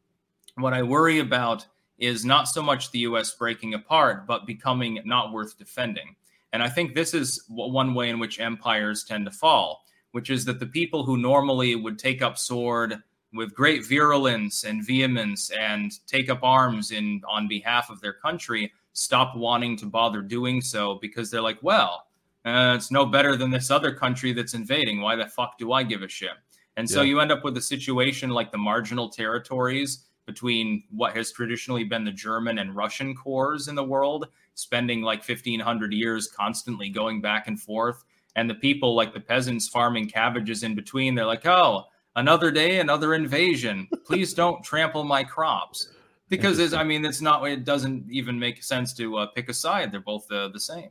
What 0.57 0.73
I 0.73 0.83
worry 0.83 1.19
about 1.19 1.67
is 1.99 2.25
not 2.25 2.49
so 2.49 2.63
much 2.63 2.91
the 2.91 3.01
U.S. 3.01 3.35
breaking 3.35 3.75
apart, 3.75 4.27
but 4.27 4.47
becoming 4.47 5.01
not 5.05 5.33
worth 5.33 5.59
defending. 5.59 6.17
And 6.55 6.63
I 6.63 6.71
think 6.71 6.95
this 6.95 7.13
is 7.13 7.45
one 7.49 7.93
way 7.93 8.09
in 8.09 8.19
which 8.19 8.41
empires 8.41 9.05
tend 9.05 9.27
to 9.27 9.31
fall, 9.31 9.85
which 10.13 10.31
is 10.31 10.47
that 10.47 10.59
the 10.59 10.67
people 10.67 11.05
who 11.05 11.19
normally 11.19 11.75
would 11.75 11.99
take 11.99 12.23
up 12.23 12.39
sword 12.39 13.03
with 13.35 13.55
great 13.55 13.85
virulence 13.87 14.65
and 14.65 14.85
vehemence 14.85 15.51
and 15.51 15.93
take 16.07 16.31
up 16.31 16.41
arms 16.43 16.91
in 16.93 17.21
on 17.29 17.47
behalf 17.47 17.91
of 17.91 18.01
their 18.01 18.15
country 18.15 18.73
stop 18.99 19.37
wanting 19.37 19.77
to 19.77 19.87
bother 19.87 20.21
doing 20.21 20.61
so 20.61 20.97
because 21.01 21.31
they're 21.31 21.41
like, 21.41 21.59
well, 21.63 22.07
uh, 22.45 22.75
it's 22.77 22.91
no 22.91 23.07
better 23.07 23.37
than 23.37 23.51
this 23.51 23.71
other 23.71 23.95
country 23.95 24.33
that's 24.33 24.55
invading. 24.55 25.01
Why 25.01 25.15
the 25.15 25.27
fuck 25.27 25.57
do 25.57 25.73
I 25.73 25.85
give 25.85 26.03
a 26.03 26.09
shit? 26.09 26.33
And 26.77 26.89
so 26.89 27.03
yeah. 27.03 27.11
you 27.11 27.21
end 27.21 27.31
up 27.31 27.45
with 27.45 27.57
a 27.57 27.61
situation 27.61 28.31
like 28.31 28.51
the 28.51 28.59
marginal 28.59 29.09
territories 29.09 30.07
between 30.27 30.83
what 30.91 31.17
has 31.17 31.31
traditionally 31.31 31.85
been 31.85 32.05
the 32.05 32.11
German 32.11 32.59
and 32.59 32.75
Russian 32.75 33.15
cores 33.15 33.69
in 33.69 33.77
the 33.77 33.85
world, 33.85 34.27
spending 34.55 35.03
like 35.03 35.27
1500 35.27 35.93
years 35.93 36.29
constantly 36.29 36.89
going 36.89 37.21
back 37.21 37.47
and 37.47 37.61
forth. 37.61 38.05
And 38.35 38.51
the 38.51 38.55
people, 38.55 38.97
like 38.97 39.15
the 39.15 39.21
peasants 39.21 39.69
farming 39.69 40.09
cabbages 40.09 40.65
in 40.65 40.75
between, 40.75 41.15
they're 41.15 41.25
like, 41.25 41.47
oh, 41.47 41.85
another 42.19 42.51
day, 42.51 42.81
another 42.81 43.15
invasion. 43.15 43.89
Please 44.05 44.35
don't 44.35 44.63
trample 44.63 45.05
my 45.05 45.25
crops. 45.25 45.89
Because 46.29 46.59
it's, 46.59 46.75
I 46.75 46.85
mean, 46.85 47.07
it's 47.07 47.23
not. 47.23 47.43
It 47.49 47.65
doesn't 47.65 48.05
even 48.11 48.39
make 48.39 48.63
sense 48.63 48.93
to 48.95 49.17
uh, 49.17 49.27
pick 49.29 49.49
a 49.49 49.55
side. 49.55 49.91
They're 49.91 50.01
both 50.01 50.31
uh, 50.31 50.49
the 50.49 50.61
same. 50.61 50.91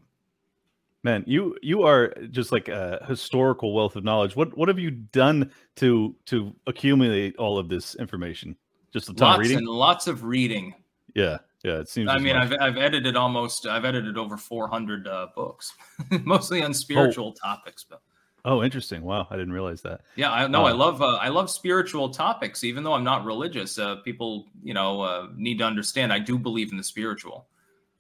Man, 1.04 1.24
you 1.28 1.56
you 1.62 1.84
are 1.84 2.12
just 2.32 2.52
like 2.52 2.70
a 2.70 3.06
historical 3.08 3.72
wealth 3.76 3.96
of 3.96 4.04
knowledge. 4.04 4.36
What 4.36 4.58
what 4.58 4.68
have 4.68 4.80
you 4.80 4.90
done 4.90 5.52
to 5.76 6.16
to 6.26 6.56
accumulate 6.66 7.36
all 7.38 7.60
of 7.60 7.70
this 7.70 7.94
information? 7.96 8.56
Just 8.92 9.10
a 9.10 9.14
ton 9.14 9.28
lots 9.28 9.38
of 9.38 9.40
reading 9.42 9.58
and 9.60 9.68
lots 9.68 10.08
of 10.08 10.24
reading. 10.24 10.74
Yeah, 11.14 11.38
yeah. 11.64 11.78
It 11.82 11.90
seems. 11.90 12.10
I 12.10 12.18
mean, 12.18 12.36
I've 12.36 12.54
I've 12.60 12.78
edited 12.78 13.16
almost. 13.16 13.68
I've 13.68 13.86
edited 13.86 14.18
over 14.18 14.38
four 14.38 14.68
hundred 14.68 15.08
uh, 15.08 15.28
books, 15.36 15.72
mostly 16.24 16.64
on 16.64 16.74
spiritual 16.74 17.36
oh. 17.38 17.48
topics, 17.48 17.86
but. 17.88 18.02
Oh, 18.48 18.64
interesting. 18.64 19.02
Wow, 19.02 19.28
I 19.30 19.36
didn't 19.36 19.52
realize 19.52 19.82
that. 19.82 20.02
Yeah, 20.16 20.32
I 20.32 20.48
know. 20.48 20.66
Uh, 20.66 20.70
I 20.70 20.72
love 20.72 21.02
uh, 21.02 21.18
I 21.18 21.28
love 21.28 21.50
spiritual 21.50 22.08
topics, 22.08 22.64
even 22.64 22.82
though 22.82 22.94
I'm 22.94 23.04
not 23.04 23.26
religious. 23.26 23.78
Uh, 23.78 23.98
people, 23.98 24.48
you 24.64 24.74
know, 24.74 25.02
uh, 25.02 25.28
need 25.36 25.58
to 25.58 25.66
understand. 25.66 26.14
I 26.14 26.20
do 26.20 26.40
believe 26.40 26.72
in 26.72 26.78
the 26.78 26.84
spiritual. 26.84 27.50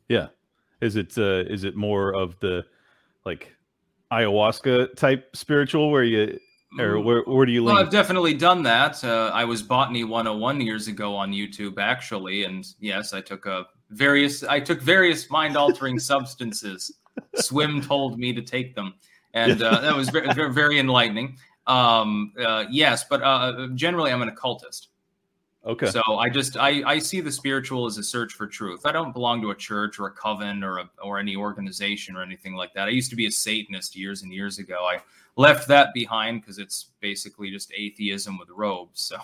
Yeah, 0.07 0.27
is 0.79 0.95
it 0.95 1.17
uh, 1.17 1.43
is 1.49 1.65
it 1.65 1.75
more 1.75 2.15
of 2.15 2.39
the 2.39 2.63
like 3.25 3.53
ayahuasca 4.09 4.95
type 4.95 5.35
spiritual 5.35 5.91
where 5.91 6.05
you 6.05 6.39
or 6.79 6.93
mm. 6.93 7.03
where, 7.03 7.23
where 7.23 7.45
do 7.45 7.51
you 7.51 7.65
lean? 7.65 7.75
Well, 7.75 7.83
I've 7.83 7.91
definitely 7.91 8.33
done 8.33 8.63
that. 8.63 9.03
Uh, 9.03 9.31
I 9.33 9.43
was 9.43 9.61
Botany 9.61 10.05
101 10.05 10.61
years 10.61 10.87
ago 10.87 11.13
on 11.13 11.33
YouTube, 11.33 11.77
actually, 11.77 12.45
and 12.45 12.65
yes, 12.79 13.11
I 13.11 13.19
took 13.19 13.47
a 13.47 13.65
various 13.89 14.43
I 14.43 14.61
took 14.61 14.81
various 14.81 15.29
mind 15.29 15.57
altering 15.57 15.99
substances. 15.99 16.89
Swim 17.35 17.81
told 17.81 18.17
me 18.17 18.31
to 18.31 18.41
take 18.41 18.75
them 18.75 18.93
and 19.37 19.61
uh, 19.61 19.81
that 19.81 19.95
was 19.95 20.09
very, 20.09 20.51
very 20.51 20.79
enlightening. 20.79 21.37
Um, 21.67 22.33
uh, 22.43 22.65
yes, 22.69 23.03
but 23.03 23.21
uh, 23.21 23.67
generally, 23.75 24.11
I'm 24.11 24.21
an 24.21 24.29
occultist. 24.29 24.89
Okay. 25.65 25.87
So 25.87 26.01
I 26.01 26.29
just 26.29 26.55
I, 26.55 26.81
I 26.85 26.99
see 26.99 27.19
the 27.19 27.31
spiritual 27.31 27.85
as 27.87 27.97
a 27.97 28.03
search 28.03 28.33
for 28.33 28.47
truth. 28.47 28.85
I 28.85 28.93
don't 28.93 29.11
belong 29.11 29.41
to 29.41 29.51
a 29.51 29.55
church 29.55 29.99
or 29.99 30.07
a 30.07 30.11
coven 30.11 30.63
or 30.63 30.79
a, 30.79 30.89
or 31.03 31.19
any 31.19 31.35
organization 31.35 32.15
or 32.15 32.23
anything 32.23 32.53
like 32.53 32.73
that. 32.73 32.87
I 32.87 32.91
used 32.91 33.09
to 33.09 33.17
be 33.17 33.25
a 33.25 33.31
Satanist 33.31 33.95
years 33.95 34.23
and 34.23 34.31
years 34.31 34.59
ago. 34.59 34.77
I 34.89 35.01
left 35.35 35.67
that 35.67 35.93
behind 35.93 36.41
because 36.41 36.57
it's 36.57 36.91
basically 37.01 37.51
just 37.51 37.71
atheism 37.75 38.37
with 38.37 38.49
robes. 38.49 39.01
So. 39.01 39.17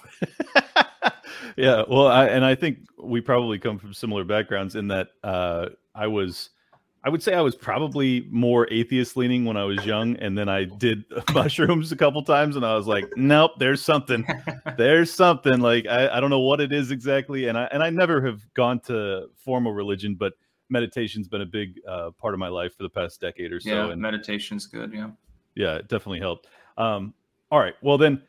yeah, 1.55 1.83
well, 1.87 2.07
I, 2.07 2.25
and 2.25 2.43
I 2.43 2.55
think 2.55 2.79
we 3.01 3.21
probably 3.21 3.57
come 3.57 3.79
from 3.79 3.93
similar 3.93 4.25
backgrounds 4.25 4.75
in 4.75 4.89
that 4.89 5.09
uh, 5.23 5.67
I 5.95 6.07
was 6.07 6.49
I 7.05 7.09
would 7.09 7.21
say 7.21 7.33
I 7.33 7.41
was 7.41 7.53
probably 7.53 8.25
more 8.31 8.71
atheist 8.71 9.17
leaning 9.17 9.43
when 9.43 9.57
I 9.57 9.65
was 9.65 9.85
young, 9.85 10.15
and 10.17 10.37
then 10.37 10.47
I 10.47 10.63
did 10.63 11.03
mushrooms 11.33 11.91
a 11.91 11.97
couple 11.97 12.23
times, 12.23 12.55
and 12.55 12.65
I 12.65 12.75
was 12.75 12.87
like, 12.87 13.05
"Nope, 13.17 13.51
there's 13.59 13.81
something, 13.81 14.25
there's 14.77 15.11
something." 15.11 15.59
Like 15.59 15.85
I, 15.85 16.07
I 16.07 16.19
don't 16.21 16.29
know 16.29 16.39
what 16.39 16.61
it 16.61 16.71
is 16.71 16.91
exactly, 16.91 17.47
and 17.47 17.57
I 17.57 17.65
and 17.71 17.83
I 17.83 17.89
never 17.89 18.25
have 18.25 18.41
gone 18.53 18.79
to 18.81 19.27
formal 19.35 19.73
religion, 19.73 20.15
but 20.15 20.33
meditation's 20.69 21.27
been 21.27 21.41
a 21.41 21.45
big 21.45 21.81
uh, 21.87 22.11
part 22.11 22.33
of 22.33 22.39
my 22.39 22.47
life 22.47 22.75
for 22.77 22.83
the 22.83 22.89
past 22.89 23.19
decade 23.19 23.51
or 23.51 23.59
so. 23.59 23.69
Yeah, 23.69 23.91
and 23.91 24.01
meditation's 24.01 24.65
good. 24.65 24.93
Yeah, 24.93 25.09
yeah, 25.55 25.75
it 25.75 25.89
definitely 25.89 26.19
helped. 26.19 26.47
Um, 26.77 27.13
all 27.51 27.59
right, 27.59 27.75
well 27.81 27.97
then, 27.97 28.21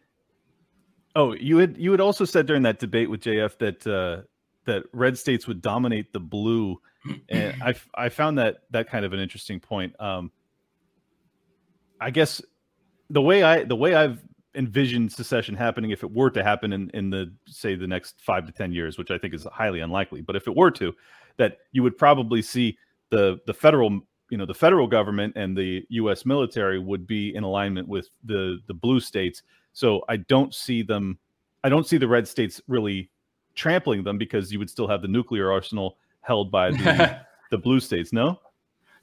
oh, 1.15 1.33
you 1.35 1.59
had 1.59 1.77
you 1.79 1.93
had 1.93 2.01
also 2.01 2.25
said 2.25 2.47
during 2.47 2.63
that 2.63 2.81
debate 2.81 3.09
with 3.09 3.21
JF 3.21 3.57
that 3.59 3.87
uh, 3.87 4.23
that 4.65 4.83
red 4.93 5.17
states 5.17 5.47
would 5.47 5.63
dominate 5.63 6.13
the 6.13 6.21
blue 6.21 6.81
and 7.29 7.63
I 7.63 7.75
I 7.95 8.09
found 8.09 8.39
that 8.39 8.63
that 8.71 8.89
kind 8.89 9.05
of 9.05 9.13
an 9.13 9.21
interesting 9.21 9.61
point. 9.61 9.99
Um, 10.01 10.31
I 12.01 12.11
guess 12.11 12.43
the 13.11 13.23
way 13.23 13.43
I 13.43 13.65
the 13.65 13.77
way 13.77 13.95
I've 13.95 14.23
envisioned 14.55 15.13
secession 15.13 15.55
happening 15.55 15.91
if 15.91 16.05
it 16.05 16.13
were 16.13 16.31
to 16.31 16.43
happen 16.43 16.73
in, 16.73 16.91
in 16.91 17.11
the 17.11 17.33
say 17.47 17.75
the 17.75 17.87
next 17.87 18.21
five 18.21 18.47
to 18.47 18.53
ten 18.53 18.73
years, 18.73 18.99
which 18.99 19.11
I 19.11 19.19
think 19.19 19.35
is 19.35 19.47
highly 19.53 19.81
unlikely. 19.81 20.21
But 20.21 20.37
if 20.37 20.47
it 20.47 20.57
were 20.57 20.71
to, 20.73 20.95
that 21.37 21.59
you 21.73 21.83
would 21.83 21.99
probably 21.99 22.43
see 22.43 22.79
the 23.11 23.41
the 23.47 23.55
federal 23.55 24.01
you 24.31 24.39
know 24.39 24.47
the 24.47 24.55
federal 24.55 24.87
government 24.87 25.35
and 25.37 25.57
the 25.57 25.85
U.S. 25.91 26.25
military 26.25 26.79
would 26.79 27.07
be 27.07 27.35
in 27.35 27.45
alignment 27.45 27.89
with 27.89 28.09
the 28.25 28.59
the 28.67 28.75
blue 28.75 29.01
states. 29.01 29.43
So 29.73 30.05
I 30.09 30.19
don't 30.19 30.55
see 30.55 30.83
them. 30.83 31.19
I 31.63 31.69
don't 31.69 31.87
see 31.87 31.97
the 31.97 32.09
red 32.09 32.29
states 32.29 32.61
really 32.69 33.11
trampling 33.55 34.05
them 34.05 34.19
because 34.19 34.53
you 34.53 34.59
would 34.59 34.71
still 34.71 34.89
have 34.89 35.03
the 35.03 35.09
nuclear 35.09 35.53
arsenal 35.53 35.99
held 36.25 36.51
by 36.51 36.71
the 36.71 37.21
the 37.51 37.59
blue 37.59 37.81
states. 37.81 38.13
No. 38.13 38.41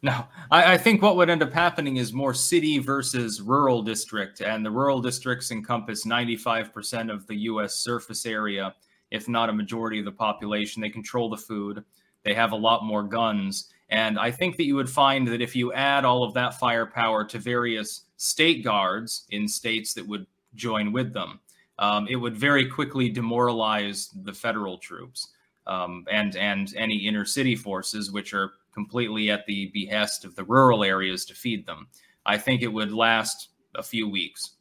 No, 0.04 0.26
I, 0.50 0.74
I, 0.74 0.78
think 0.80 1.04
what 1.04 1.16
would 1.16 1.30
end 1.30 1.44
up 1.44 1.54
happening 1.54 1.98
is 1.98 2.12
more 2.12 2.34
city 2.34 2.80
versus 2.80 3.40
rural 3.40 3.84
district, 3.84 4.42
and 4.42 4.66
the 4.66 4.72
rural 4.72 5.00
districts 5.00 5.52
encompass 5.52 6.08
95% 6.08 7.14
of 7.14 7.28
the 7.28 7.36
U.S. 7.36 7.76
surface 7.76 8.26
area, 8.26 8.74
if 9.12 9.30
not 9.30 9.50
a 9.50 9.54
majority 9.54 10.00
of 10.00 10.06
the 10.06 10.12
population. 10.12 10.82
They 10.82 10.90
control 10.90 11.30
the 11.30 11.38
food. 11.38 11.84
They 12.24 12.34
have 12.34 12.52
a 12.52 12.56
lot 12.56 12.84
more 12.84 13.04
guns, 13.04 13.72
and 13.90 14.18
I 14.18 14.32
think 14.32 14.58
that 14.58 14.64
you 14.64 14.76
would 14.76 14.90
find 14.90 15.28
that 15.28 15.40
if 15.40 15.56
you 15.56 15.72
add 15.74 16.04
all 16.04 16.24
of 16.24 16.34
that 16.34 16.60
firepower 16.60 17.24
to 17.26 17.38
various 17.38 18.06
state 18.18 18.64
guards 18.64 19.28
in 19.30 19.48
states 19.48 19.94
that 19.94 20.08
would 20.08 20.26
join 20.56 20.92
with 20.92 21.14
them, 21.14 21.40
um, 21.78 22.08
it 22.10 22.16
would 22.16 22.36
very 22.36 22.68
quickly 22.68 23.08
demoralize 23.08 24.10
the 24.24 24.34
federal 24.34 24.80
troops 24.80 25.28
um, 25.72 26.06
and 26.12 26.36
and 26.36 26.74
any 26.76 26.98
inner 27.08 27.26
city 27.26 27.56
forces, 27.56 28.12
which 28.12 28.34
are 28.34 28.52
completely 28.74 29.30
at 29.32 29.46
the 29.46 29.72
behest 29.74 30.26
of 30.26 30.36
the 30.36 30.44
rural 30.44 30.84
areas 30.84 31.26
to 31.26 31.34
feed 31.34 31.66
them. 31.66 31.88
I 32.26 32.38
think 32.38 32.62
it 32.62 32.68
would 32.68 32.92
last 32.92 33.50
a 33.76 33.84
few 33.84 34.10
weeks 34.10 34.52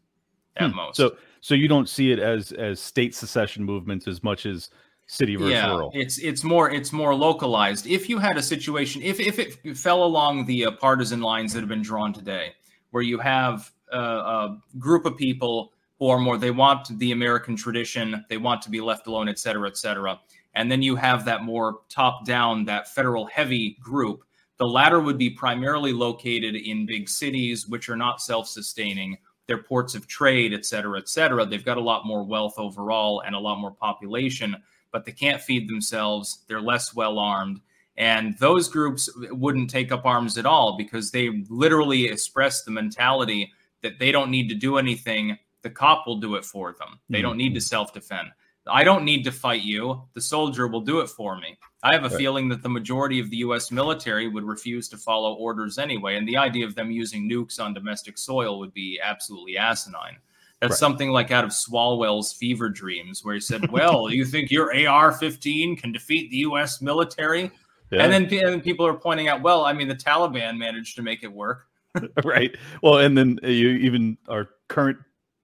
at 0.57 0.71
hmm. 0.71 0.77
most. 0.77 0.97
So 0.97 1.17
so 1.41 1.55
you 1.55 1.69
don't 1.69 1.89
see 1.89 2.13
it 2.13 2.19
as 2.19 2.53
as 2.53 2.81
state 2.81 3.15
secession 3.15 3.65
movements 3.65 4.07
as 4.07 4.23
much 4.23 4.47
as 4.47 4.71
city 5.07 5.37
versus 5.37 5.53
yeah, 5.53 5.71
rural. 5.71 5.91
It's 5.95 6.19
it's 6.19 6.45
more 6.45 6.71
it's 6.71 6.93
more 6.93 7.15
localized. 7.15 7.87
If 7.87 8.09
you 8.09 8.19
had 8.19 8.37
a 8.37 8.43
situation, 8.43 9.03
if 9.03 9.19
if 9.19 9.39
it 9.39 9.77
fell 9.77 10.05
along 10.05 10.47
the 10.47 10.67
uh, 10.67 10.71
partisan 10.73 11.21
lines 11.21 11.53
that 11.53 11.61
have 11.61 11.69
been 11.69 11.83
drawn 11.83 12.13
today, 12.13 12.55
where 12.91 13.03
you 13.03 13.19
have 13.19 13.73
uh, 13.93 13.99
a 13.99 14.59
group 14.79 15.07
of 15.07 15.17
people 15.17 15.73
who 15.99 16.09
are 16.09 16.19
more 16.19 16.39
they 16.39 16.53
want 16.53 16.99
the 16.99 17.13
American 17.13 17.57
tradition, 17.57 18.25
they 18.29 18.39
want 18.39 18.63
to 18.63 18.71
be 18.71 18.81
left 18.81 19.07
alone, 19.07 19.29
et 19.29 19.39
cetera, 19.39 19.69
et 19.69 19.77
cetera, 19.77 20.19
and 20.55 20.71
then 20.71 20.83
you 20.83 20.97
have 20.97 21.25
that 21.25 21.43
more 21.43 21.81
top 21.89 22.25
down, 22.25 22.65
that 22.65 22.89
federal 22.89 23.27
heavy 23.27 23.77
group. 23.81 24.25
The 24.59 24.67
latter 24.67 25.01
would 25.01 25.17
be 25.17 25.31
primarily 25.31 25.93
located 25.93 26.55
in 26.55 26.87
big 26.87 27.09
cities, 27.09 27.67
which 27.67 27.89
are 27.89 27.97
not 27.97 28.21
self 28.21 28.47
sustaining. 28.49 29.17
They're 29.47 29.63
ports 29.63 29.95
of 29.95 30.07
trade, 30.07 30.53
et 30.53 30.65
cetera, 30.65 30.99
et 30.99 31.09
cetera. 31.09 31.45
They've 31.45 31.65
got 31.65 31.79
a 31.79 31.83
lot 31.83 32.07
more 32.07 32.23
wealth 32.23 32.55
overall 32.59 33.23
and 33.27 33.35
a 33.35 33.39
lot 33.39 33.59
more 33.59 33.73
population, 33.73 34.57
but 34.93 35.05
they 35.05 35.13
can't 35.13 35.41
feed 35.41 35.69
themselves. 35.69 36.45
They're 36.47 36.61
less 36.61 36.95
well 36.95 37.19
armed. 37.19 37.61
And 37.97 38.39
those 38.39 38.69
groups 38.69 39.11
wouldn't 39.31 39.69
take 39.69 39.93
up 39.93 40.07
arms 40.07 40.39
at 40.39 40.47
all 40.47 40.77
because 40.77 41.11
they 41.11 41.45
literally 41.49 42.07
express 42.07 42.63
the 42.63 42.71
mentality 42.71 43.53
that 43.83 43.99
they 43.99 44.13
don't 44.13 44.31
need 44.31 44.49
to 44.49 44.55
do 44.55 44.79
anything. 44.79 45.37
The 45.63 45.71
cop 45.71 46.07
will 46.07 46.21
do 46.21 46.37
it 46.37 46.45
for 46.45 46.75
them. 46.79 47.01
They 47.09 47.19
mm-hmm. 47.19 47.23
don't 47.23 47.37
need 47.37 47.55
to 47.55 47.61
self 47.61 47.93
defend. 47.93 48.29
I 48.71 48.85
don't 48.85 49.05
need 49.05 49.25
to 49.25 49.33
fight 49.33 49.63
you. 49.63 50.03
The 50.15 50.21
soldier 50.21 50.67
will 50.69 50.81
do 50.81 51.01
it 51.01 51.09
for 51.09 51.37
me. 51.37 51.59
I 51.83 51.93
have 51.93 52.05
a 52.05 52.09
right. 52.09 52.17
feeling 52.17 52.49
that 52.51 52.63
the 52.63 52.69
majority 52.69 53.21
of 53.21 53.31
the 53.31 53.39
US 53.39 53.71
military 53.71 54.29
would 54.29 54.45
refuse 54.45 54.89
to 54.91 54.97
follow 54.97 55.35
orders 55.35 55.79
anyway. 55.79 56.17
And 56.17 56.29
the 56.29 56.37
idea 56.37 56.67
of 56.67 56.75
them 56.75 56.91
using 56.91 57.29
nukes 57.29 57.61
on 57.61 57.75
domestic 57.75 58.19
soil 58.19 58.59
would 58.59 58.73
be 58.75 59.01
absolutely 59.03 59.57
asinine. 59.57 60.17
That's 60.61 60.73
right. 60.73 60.79
something 60.79 61.11
like 61.11 61.31
out 61.31 61.45
of 61.45 61.51
Swalwell's 61.51 62.35
fever 62.35 62.69
dreams, 62.69 63.25
where 63.25 63.35
he 63.35 63.41
said, 63.41 63.71
Well, 63.71 64.11
you 64.11 64.27
think 64.27 64.51
your 64.51 64.77
AR 64.87 65.13
15 65.13 65.77
can 65.77 65.91
defeat 65.91 66.31
the 66.31 66.39
US 66.39 66.83
military? 66.83 67.51
Yeah. 67.91 68.05
And, 68.05 68.13
then, 68.13 68.23
and 68.25 68.49
then 68.53 68.61
people 68.61 68.87
are 68.87 68.95
pointing 68.95 69.29
out, 69.29 69.41
Well, 69.41 69.65
I 69.65 69.73
mean, 69.73 69.89
the 69.89 69.95
Taliban 69.95 70.59
managed 70.59 70.97
to 70.97 71.03
make 71.03 71.23
it 71.23 71.33
work. 71.33 71.67
right. 72.25 72.55
Well, 72.83 72.99
and 72.99 73.17
then 73.17 73.41
uh, 73.43 73.49
you 73.49 73.71
even 73.71 74.19
our 74.29 74.51
current 74.69 74.99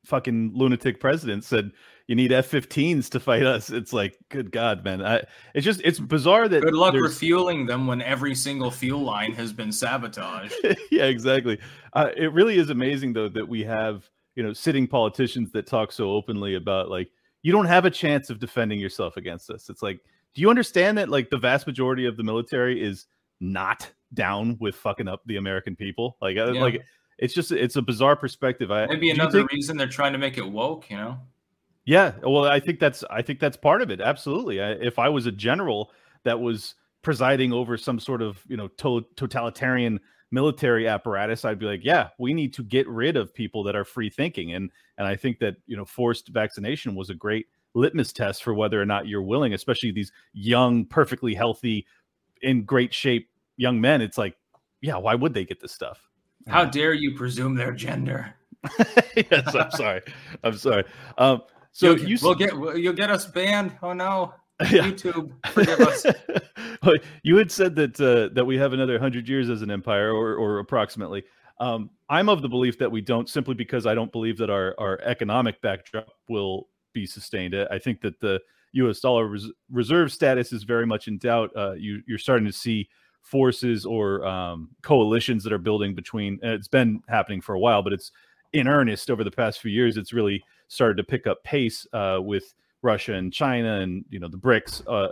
fucking 0.04 0.52
lunatic 0.54 1.00
president 1.00 1.44
said 1.44 1.72
you 2.06 2.14
need 2.14 2.32
F-15s 2.32 3.10
to 3.10 3.20
fight 3.20 3.42
us. 3.42 3.70
It's 3.70 3.92
like, 3.92 4.16
good 4.28 4.52
God, 4.52 4.84
man. 4.84 5.04
I, 5.04 5.22
it's 5.54 5.64
just 5.64 5.80
it's 5.84 5.98
bizarre 5.98 6.48
that 6.48 6.62
good 6.62 6.74
luck 6.74 6.94
refueling 6.94 7.66
them 7.66 7.86
when 7.86 8.00
every 8.00 8.34
single 8.34 8.70
fuel 8.70 9.02
line 9.02 9.32
has 9.32 9.52
been 9.52 9.72
sabotaged. 9.72 10.54
yeah, 10.90 11.04
exactly. 11.04 11.58
Uh, 11.92 12.10
it 12.16 12.32
really 12.32 12.58
is 12.58 12.70
amazing 12.70 13.12
though 13.12 13.28
that 13.28 13.48
we 13.48 13.64
have 13.64 14.08
you 14.36 14.42
know 14.42 14.52
sitting 14.52 14.86
politicians 14.86 15.50
that 15.52 15.66
talk 15.66 15.90
so 15.90 16.10
openly 16.10 16.54
about 16.54 16.90
like 16.90 17.10
you 17.42 17.52
don't 17.52 17.66
have 17.66 17.84
a 17.84 17.90
chance 17.90 18.30
of 18.30 18.38
defending 18.38 18.78
yourself 18.78 19.16
against 19.16 19.50
us. 19.50 19.68
It's 19.68 19.82
like, 19.82 20.00
do 20.34 20.40
you 20.40 20.50
understand 20.50 20.98
that 20.98 21.08
like 21.08 21.30
the 21.30 21.38
vast 21.38 21.66
majority 21.66 22.06
of 22.06 22.16
the 22.16 22.22
military 22.22 22.82
is 22.82 23.06
not 23.40 23.90
down 24.14 24.56
with 24.60 24.76
fucking 24.76 25.08
up 25.08 25.22
the 25.26 25.36
American 25.36 25.74
people? 25.74 26.16
Like, 26.20 26.36
uh, 26.36 26.52
yeah. 26.52 26.60
like 26.60 26.82
it's 27.18 27.34
just 27.34 27.50
it's 27.50 27.76
a 27.76 27.82
bizarre 27.82 28.14
perspective. 28.14 28.70
I 28.70 28.86
maybe 28.86 29.10
another 29.10 29.40
think, 29.40 29.52
reason 29.52 29.76
they're 29.76 29.88
trying 29.88 30.12
to 30.12 30.18
make 30.18 30.38
it 30.38 30.48
woke. 30.48 30.88
You 30.88 30.98
know. 30.98 31.18
Yeah, 31.86 32.12
well, 32.22 32.44
I 32.44 32.58
think 32.58 32.80
that's 32.80 33.04
I 33.10 33.22
think 33.22 33.38
that's 33.38 33.56
part 33.56 33.80
of 33.80 33.90
it. 33.90 34.00
Absolutely. 34.00 34.60
I, 34.60 34.72
if 34.72 34.98
I 34.98 35.08
was 35.08 35.26
a 35.26 35.32
general 35.32 35.92
that 36.24 36.40
was 36.40 36.74
presiding 37.02 37.52
over 37.52 37.78
some 37.78 38.00
sort 38.00 38.20
of 38.20 38.42
you 38.48 38.56
know 38.56 38.68
to- 38.68 39.06
totalitarian 39.14 40.00
military 40.32 40.88
apparatus, 40.88 41.44
I'd 41.44 41.60
be 41.60 41.66
like, 41.66 41.84
yeah, 41.84 42.08
we 42.18 42.34
need 42.34 42.52
to 42.54 42.64
get 42.64 42.88
rid 42.88 43.16
of 43.16 43.32
people 43.32 43.62
that 43.62 43.76
are 43.76 43.84
free 43.84 44.10
thinking, 44.10 44.52
and 44.52 44.70
and 44.98 45.06
I 45.06 45.14
think 45.14 45.38
that 45.38 45.54
you 45.66 45.76
know 45.76 45.84
forced 45.84 46.28
vaccination 46.28 46.96
was 46.96 47.08
a 47.08 47.14
great 47.14 47.46
litmus 47.74 48.12
test 48.12 48.42
for 48.42 48.52
whether 48.52 48.82
or 48.82 48.86
not 48.86 49.06
you're 49.06 49.22
willing, 49.22 49.54
especially 49.54 49.92
these 49.92 50.10
young, 50.32 50.86
perfectly 50.86 51.34
healthy, 51.34 51.86
in 52.42 52.64
great 52.64 52.92
shape 52.92 53.30
young 53.56 53.80
men. 53.80 54.00
It's 54.00 54.18
like, 54.18 54.36
yeah, 54.80 54.96
why 54.96 55.14
would 55.14 55.34
they 55.34 55.44
get 55.44 55.60
this 55.60 55.72
stuff? 55.72 56.08
How 56.48 56.64
dare 56.64 56.94
you 56.94 57.14
presume 57.14 57.54
their 57.54 57.72
gender? 57.72 58.34
yes, 59.16 59.54
I'm 59.54 59.70
sorry. 59.70 60.02
I'm 60.42 60.56
sorry. 60.56 60.84
Um, 61.18 61.42
so 61.76 61.94
you'll, 61.94 62.08
you 62.08 62.18
we'll 62.22 62.34
get 62.34 62.54
you'll 62.54 62.94
get 62.94 63.10
us 63.10 63.26
banned. 63.26 63.72
Oh 63.82 63.92
no. 63.92 64.32
Yeah. 64.70 64.84
YouTube, 64.84 65.32
forgive 65.52 65.80
us. 65.80 66.06
you 67.22 67.36
had 67.36 67.52
said 67.52 67.76
that 67.76 68.00
uh, 68.00 68.32
that 68.34 68.46
we 68.46 68.56
have 68.56 68.72
another 68.72 68.98
hundred 68.98 69.28
years 69.28 69.50
as 69.50 69.60
an 69.60 69.70
empire, 69.70 70.10
or, 70.10 70.34
or 70.36 70.60
approximately. 70.60 71.24
Um, 71.60 71.90
I'm 72.08 72.30
of 72.30 72.40
the 72.40 72.48
belief 72.48 72.78
that 72.78 72.90
we 72.90 73.02
don't, 73.02 73.28
simply 73.28 73.52
because 73.52 73.84
I 73.84 73.94
don't 73.94 74.10
believe 74.10 74.38
that 74.38 74.48
our 74.48 74.74
our 74.78 74.98
economic 75.02 75.60
backdrop 75.60 76.08
will 76.30 76.68
be 76.94 77.04
sustained. 77.04 77.54
I 77.70 77.78
think 77.78 78.00
that 78.00 78.18
the 78.20 78.40
U.S. 78.72 79.00
dollar 79.00 79.26
res- 79.26 79.52
reserve 79.70 80.10
status 80.10 80.54
is 80.54 80.62
very 80.62 80.86
much 80.86 81.06
in 81.06 81.18
doubt. 81.18 81.50
Uh, 81.54 81.72
you, 81.72 82.00
you're 82.06 82.16
starting 82.16 82.46
to 82.46 82.52
see 82.52 82.88
forces 83.20 83.84
or 83.84 84.24
um, 84.26 84.70
coalitions 84.82 85.44
that 85.44 85.52
are 85.52 85.58
building 85.58 85.94
between. 85.94 86.38
it's 86.42 86.68
been 86.68 87.02
happening 87.10 87.42
for 87.42 87.54
a 87.54 87.58
while, 87.58 87.82
but 87.82 87.92
it's 87.92 88.10
in 88.54 88.66
earnest 88.66 89.10
over 89.10 89.22
the 89.22 89.30
past 89.30 89.60
few 89.60 89.70
years. 89.70 89.98
It's 89.98 90.14
really 90.14 90.42
started 90.68 90.96
to 90.96 91.04
pick 91.04 91.26
up 91.26 91.42
pace 91.44 91.86
uh, 91.92 92.18
with 92.20 92.54
Russia 92.82 93.14
and 93.14 93.32
China 93.32 93.80
and 93.80 94.04
you 94.10 94.18
know 94.18 94.28
the 94.28 94.38
BRICS. 94.38 94.82
Uh, 94.86 95.08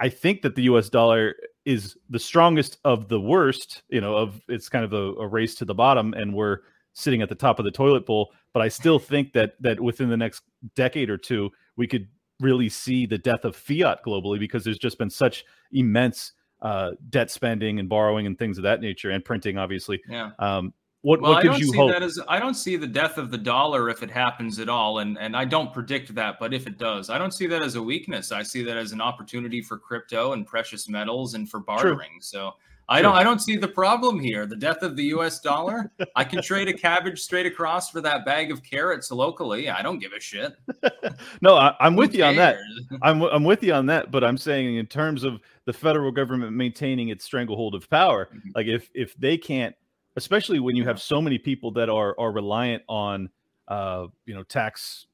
I 0.00 0.08
think 0.08 0.42
that 0.42 0.54
the 0.54 0.62
U.S. 0.62 0.88
dollar 0.88 1.34
is 1.64 1.96
the 2.08 2.18
strongest 2.18 2.78
of 2.84 3.08
the 3.08 3.20
worst. 3.20 3.82
You 3.88 4.00
know, 4.00 4.16
of 4.16 4.40
it's 4.48 4.68
kind 4.68 4.84
of 4.84 4.92
a, 4.92 5.14
a 5.20 5.26
race 5.26 5.54
to 5.56 5.64
the 5.64 5.74
bottom, 5.74 6.14
and 6.14 6.34
we're 6.34 6.58
sitting 6.92 7.22
at 7.22 7.28
the 7.28 7.34
top 7.34 7.58
of 7.58 7.64
the 7.64 7.70
toilet 7.70 8.06
bowl. 8.06 8.32
But 8.52 8.62
I 8.62 8.68
still 8.68 8.98
think 8.98 9.32
that 9.32 9.54
that 9.60 9.80
within 9.80 10.08
the 10.08 10.16
next 10.16 10.42
decade 10.74 11.10
or 11.10 11.18
two, 11.18 11.50
we 11.76 11.86
could 11.86 12.08
really 12.40 12.68
see 12.68 13.06
the 13.06 13.18
death 13.18 13.44
of 13.44 13.56
fiat 13.56 14.00
globally 14.06 14.38
because 14.38 14.62
there's 14.62 14.78
just 14.78 14.98
been 14.98 15.10
such 15.10 15.44
immense 15.72 16.32
uh, 16.62 16.92
debt 17.10 17.30
spending 17.30 17.78
and 17.78 17.88
borrowing 17.88 18.26
and 18.26 18.38
things 18.38 18.58
of 18.58 18.64
that 18.64 18.80
nature, 18.80 19.10
and 19.10 19.24
printing, 19.24 19.58
obviously. 19.58 20.00
Yeah. 20.08 20.30
Um, 20.38 20.72
what, 21.02 21.20
well, 21.20 21.34
what 21.34 21.42
gives 21.42 21.60
you 21.60 21.72
hope? 21.72 21.92
As, 21.92 22.18
I 22.28 22.40
don't 22.40 22.54
see 22.54 22.76
the 22.76 22.86
death 22.86 23.18
of 23.18 23.30
the 23.30 23.38
dollar 23.38 23.88
if 23.88 24.02
it 24.02 24.10
happens 24.10 24.58
at 24.58 24.68
all, 24.68 24.98
and 24.98 25.16
and 25.18 25.36
I 25.36 25.44
don't 25.44 25.72
predict 25.72 26.14
that. 26.16 26.38
But 26.40 26.52
if 26.52 26.66
it 26.66 26.76
does, 26.76 27.08
I 27.08 27.18
don't 27.18 27.32
see 27.32 27.46
that 27.46 27.62
as 27.62 27.76
a 27.76 27.82
weakness. 27.82 28.32
I 28.32 28.42
see 28.42 28.64
that 28.64 28.76
as 28.76 28.92
an 28.92 29.00
opportunity 29.00 29.62
for 29.62 29.78
crypto 29.78 30.32
and 30.32 30.46
precious 30.46 30.88
metals 30.88 31.34
and 31.34 31.48
for 31.48 31.60
bartering. 31.60 32.10
True. 32.10 32.20
So 32.20 32.54
I 32.88 33.02
don't 33.02 33.14
I 33.14 33.22
don't 33.22 33.40
see 33.40 33.56
the 33.56 33.68
problem 33.68 34.18
here. 34.18 34.46
The 34.46 34.56
death 34.56 34.82
of 34.82 34.96
the 34.96 35.04
U.S. 35.04 35.40
dollar. 35.40 35.92
I 36.16 36.24
can 36.24 36.40
trade 36.42 36.68
a 36.68 36.72
cabbage 36.72 37.20
straight 37.20 37.46
across 37.46 37.90
for 37.90 38.00
that 38.00 38.24
bag 38.24 38.50
of 38.50 38.62
carrots 38.62 39.10
locally. 39.10 39.68
I 39.68 39.82
don't 39.82 39.98
give 39.98 40.12
a 40.12 40.20
shit. 40.20 40.56
no, 41.42 41.54
I, 41.54 41.76
am 41.80 41.96
with 41.96 42.14
you 42.14 42.24
on 42.24 42.36
that. 42.36 42.56
I'm 43.02 43.22
I'm 43.22 43.44
with 43.44 43.62
you 43.62 43.74
on 43.74 43.86
that. 43.86 44.10
But 44.10 44.24
I'm 44.24 44.38
saying 44.38 44.76
in 44.76 44.86
terms 44.86 45.22
of 45.22 45.40
the 45.66 45.72
federal 45.72 46.10
government 46.10 46.56
maintaining 46.56 47.10
its 47.10 47.24
stranglehold 47.24 47.74
of 47.74 47.88
power, 47.90 48.26
mm-hmm. 48.26 48.50
like 48.54 48.66
if 48.66 48.90
if 48.94 49.14
they 49.16 49.36
can't 49.36 49.76
especially 50.18 50.60
when 50.60 50.76
you 50.76 50.84
have 50.84 51.00
so 51.00 51.22
many 51.22 51.38
people 51.38 51.70
that 51.72 51.88
are 51.88 52.14
are 52.18 52.30
reliant 52.30 52.82
on 52.88 53.30
uh, 53.68 54.06
you 54.26 54.34
know 54.34 54.42
tax 54.42 55.06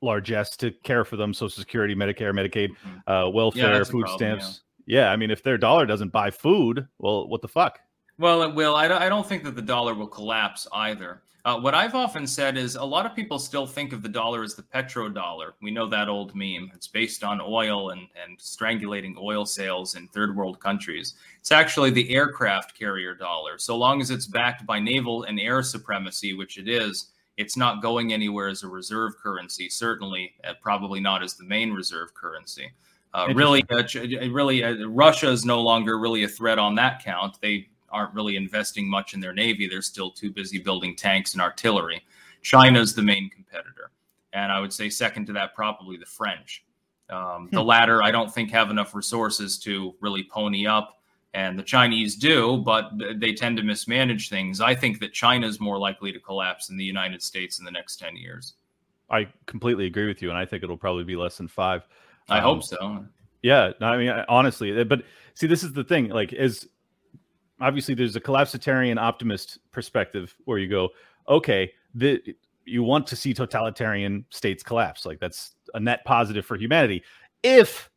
largesse 0.00 0.56
to 0.56 0.70
care 0.82 1.04
for 1.04 1.16
them 1.16 1.32
social 1.32 1.60
security 1.60 1.94
medicare 1.94 2.32
medicaid 2.32 2.70
mm-hmm. 2.70 3.10
uh, 3.10 3.28
welfare 3.28 3.78
yeah, 3.78 3.84
food 3.84 4.04
problem, 4.04 4.18
stamps 4.18 4.62
yeah. 4.86 5.00
yeah. 5.00 5.10
i 5.10 5.16
mean 5.16 5.30
if 5.30 5.42
their 5.42 5.58
dollar 5.58 5.86
doesn't 5.86 6.12
buy 6.12 6.30
food 6.30 6.86
well 6.98 7.28
what 7.28 7.42
the 7.42 7.48
fuck 7.48 7.80
Well, 8.18 8.42
it 8.42 8.54
will. 8.54 8.74
I 8.74 8.88
don't, 8.88 9.00
I 9.00 9.08
don't 9.08 9.26
think 9.26 9.44
that 9.44 9.54
the 9.54 9.62
dollar 9.62 9.94
will 9.94 10.08
collapse 10.08 10.66
either. 10.72 11.22
Uh, 11.48 11.58
what 11.58 11.74
I've 11.74 11.94
often 11.94 12.26
said 12.26 12.58
is 12.58 12.74
a 12.76 12.84
lot 12.84 13.06
of 13.06 13.16
people 13.16 13.38
still 13.38 13.66
think 13.66 13.94
of 13.94 14.02
the 14.02 14.08
dollar 14.10 14.42
as 14.42 14.54
the 14.54 14.62
petrodollar. 14.62 15.52
We 15.62 15.70
know 15.70 15.88
that 15.88 16.06
old 16.06 16.34
meme. 16.34 16.70
It's 16.74 16.88
based 16.88 17.24
on 17.24 17.40
oil 17.40 17.88
and, 17.88 18.06
and 18.22 18.38
strangulating 18.38 19.16
oil 19.16 19.46
sales 19.46 19.94
in 19.94 20.08
third 20.08 20.36
world 20.36 20.60
countries. 20.60 21.14
It's 21.40 21.50
actually 21.50 21.88
the 21.88 22.10
aircraft 22.10 22.78
carrier 22.78 23.14
dollar. 23.14 23.56
So 23.56 23.78
long 23.78 24.02
as 24.02 24.10
it's 24.10 24.26
backed 24.26 24.66
by 24.66 24.78
naval 24.78 25.22
and 25.22 25.40
air 25.40 25.62
supremacy, 25.62 26.34
which 26.34 26.58
it 26.58 26.68
is, 26.68 27.12
it's 27.38 27.56
not 27.56 27.80
going 27.80 28.12
anywhere 28.12 28.48
as 28.48 28.62
a 28.62 28.68
reserve 28.68 29.16
currency. 29.16 29.70
Certainly, 29.70 30.34
uh, 30.44 30.52
probably 30.60 31.00
not 31.00 31.22
as 31.22 31.32
the 31.32 31.44
main 31.44 31.72
reserve 31.72 32.12
currency. 32.12 32.70
Uh, 33.14 33.32
really, 33.34 33.64
uh, 33.70 33.84
really, 34.30 34.62
uh, 34.62 34.86
Russia 34.86 35.30
is 35.30 35.46
no 35.46 35.62
longer 35.62 35.98
really 35.98 36.24
a 36.24 36.28
threat 36.28 36.58
on 36.58 36.74
that 36.74 37.02
count. 37.02 37.40
They 37.40 37.70
aren't 37.90 38.14
really 38.14 38.36
investing 38.36 38.88
much 38.88 39.14
in 39.14 39.20
their 39.20 39.32
navy. 39.32 39.68
They're 39.68 39.82
still 39.82 40.10
too 40.10 40.30
busy 40.30 40.58
building 40.58 40.96
tanks 40.96 41.32
and 41.32 41.42
artillery. 41.42 42.02
China's 42.42 42.94
the 42.94 43.02
main 43.02 43.30
competitor, 43.30 43.90
and 44.32 44.52
I 44.52 44.60
would 44.60 44.72
say 44.72 44.88
second 44.88 45.26
to 45.26 45.32
that 45.34 45.54
probably 45.54 45.96
the 45.96 46.06
French. 46.06 46.64
Um, 47.10 47.48
hmm. 47.48 47.54
The 47.54 47.62
latter, 47.62 48.02
I 48.02 48.10
don't 48.10 48.32
think 48.32 48.50
have 48.50 48.70
enough 48.70 48.94
resources 48.94 49.58
to 49.60 49.94
really 50.00 50.24
pony 50.24 50.66
up, 50.66 51.00
and 51.34 51.58
the 51.58 51.62
Chinese 51.62 52.16
do, 52.16 52.58
but 52.58 52.90
they 53.16 53.32
tend 53.32 53.56
to 53.56 53.62
mismanage 53.62 54.28
things. 54.28 54.60
I 54.60 54.74
think 54.74 55.00
that 55.00 55.12
China 55.12 55.46
is 55.46 55.60
more 55.60 55.78
likely 55.78 56.12
to 56.12 56.20
collapse 56.20 56.68
than 56.68 56.76
the 56.76 56.84
United 56.84 57.22
States 57.22 57.58
in 57.58 57.64
the 57.64 57.70
next 57.70 57.96
ten 57.96 58.16
years. 58.16 58.54
I 59.10 59.28
completely 59.46 59.86
agree 59.86 60.06
with 60.06 60.22
you, 60.22 60.28
and 60.28 60.38
I 60.38 60.44
think 60.44 60.62
it'll 60.62 60.76
probably 60.76 61.04
be 61.04 61.16
less 61.16 61.36
than 61.36 61.48
five. 61.48 61.86
I 62.28 62.38
um, 62.38 62.44
hope 62.44 62.62
so. 62.62 63.04
Yeah, 63.42 63.72
I 63.80 63.96
mean, 63.96 64.10
honestly, 64.28 64.84
but 64.84 65.02
see, 65.34 65.46
this 65.46 65.62
is 65.62 65.72
the 65.72 65.84
thing. 65.84 66.08
Like, 66.08 66.32
as 66.32 66.66
obviously 67.60 67.94
there's 67.94 68.16
a 68.16 68.20
collapsitarian 68.20 68.98
optimist 68.98 69.58
perspective 69.72 70.34
where 70.44 70.58
you 70.58 70.68
go, 70.68 70.90
okay, 71.28 71.72
the 71.94 72.22
you 72.64 72.82
want 72.82 73.06
to 73.06 73.16
see 73.16 73.32
totalitarian 73.32 74.24
states 74.30 74.62
collapse. 74.62 75.06
Like 75.06 75.20
that's 75.20 75.54
a 75.74 75.80
net 75.80 76.04
positive 76.04 76.44
for 76.44 76.56
humanity 76.56 77.02
if 77.42 77.90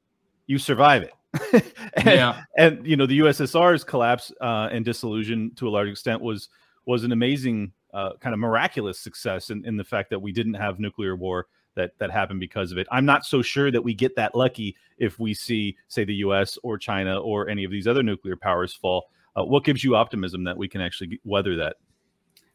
you 0.47 0.57
survive 0.57 1.03
it. 1.03 1.13
and, 1.93 2.05
yeah. 2.05 2.43
and 2.57 2.85
you 2.85 2.97
know 2.97 3.05
the 3.05 3.19
USSR's 3.19 3.83
collapse 3.83 4.31
uh, 4.41 4.69
and 4.71 4.83
dissolution 4.83 5.51
to 5.55 5.67
a 5.67 5.71
large 5.71 5.87
extent 5.87 6.21
was 6.21 6.49
was 6.85 7.03
an 7.03 7.11
amazing 7.11 7.71
uh, 7.93 8.13
kind 8.19 8.33
of 8.33 8.39
miraculous 8.39 8.99
success 8.99 9.49
in, 9.49 9.63
in 9.65 9.77
the 9.77 9.83
fact 9.83 10.09
that 10.09 10.19
we 10.19 10.31
didn't 10.31 10.55
have 10.55 10.79
nuclear 10.79 11.15
war 11.15 11.47
that 11.75 11.97
that 11.99 12.11
happened 12.11 12.39
because 12.39 12.71
of 12.71 12.77
it. 12.77 12.87
I'm 12.91 13.05
not 13.05 13.25
so 13.25 13.41
sure 13.41 13.71
that 13.71 13.81
we 13.81 13.93
get 13.93 14.15
that 14.15 14.35
lucky 14.35 14.75
if 14.97 15.19
we 15.19 15.33
see, 15.33 15.77
say, 15.87 16.03
the 16.03 16.15
U.S. 16.15 16.57
or 16.63 16.77
China 16.77 17.19
or 17.19 17.47
any 17.47 17.63
of 17.63 17.71
these 17.71 17.87
other 17.87 18.03
nuclear 18.03 18.35
powers 18.35 18.73
fall. 18.73 19.09
Uh, 19.35 19.43
what 19.43 19.63
gives 19.63 19.83
you 19.83 19.95
optimism 19.95 20.43
that 20.43 20.57
we 20.57 20.67
can 20.67 20.81
actually 20.81 21.19
weather 21.23 21.55
that? 21.55 21.77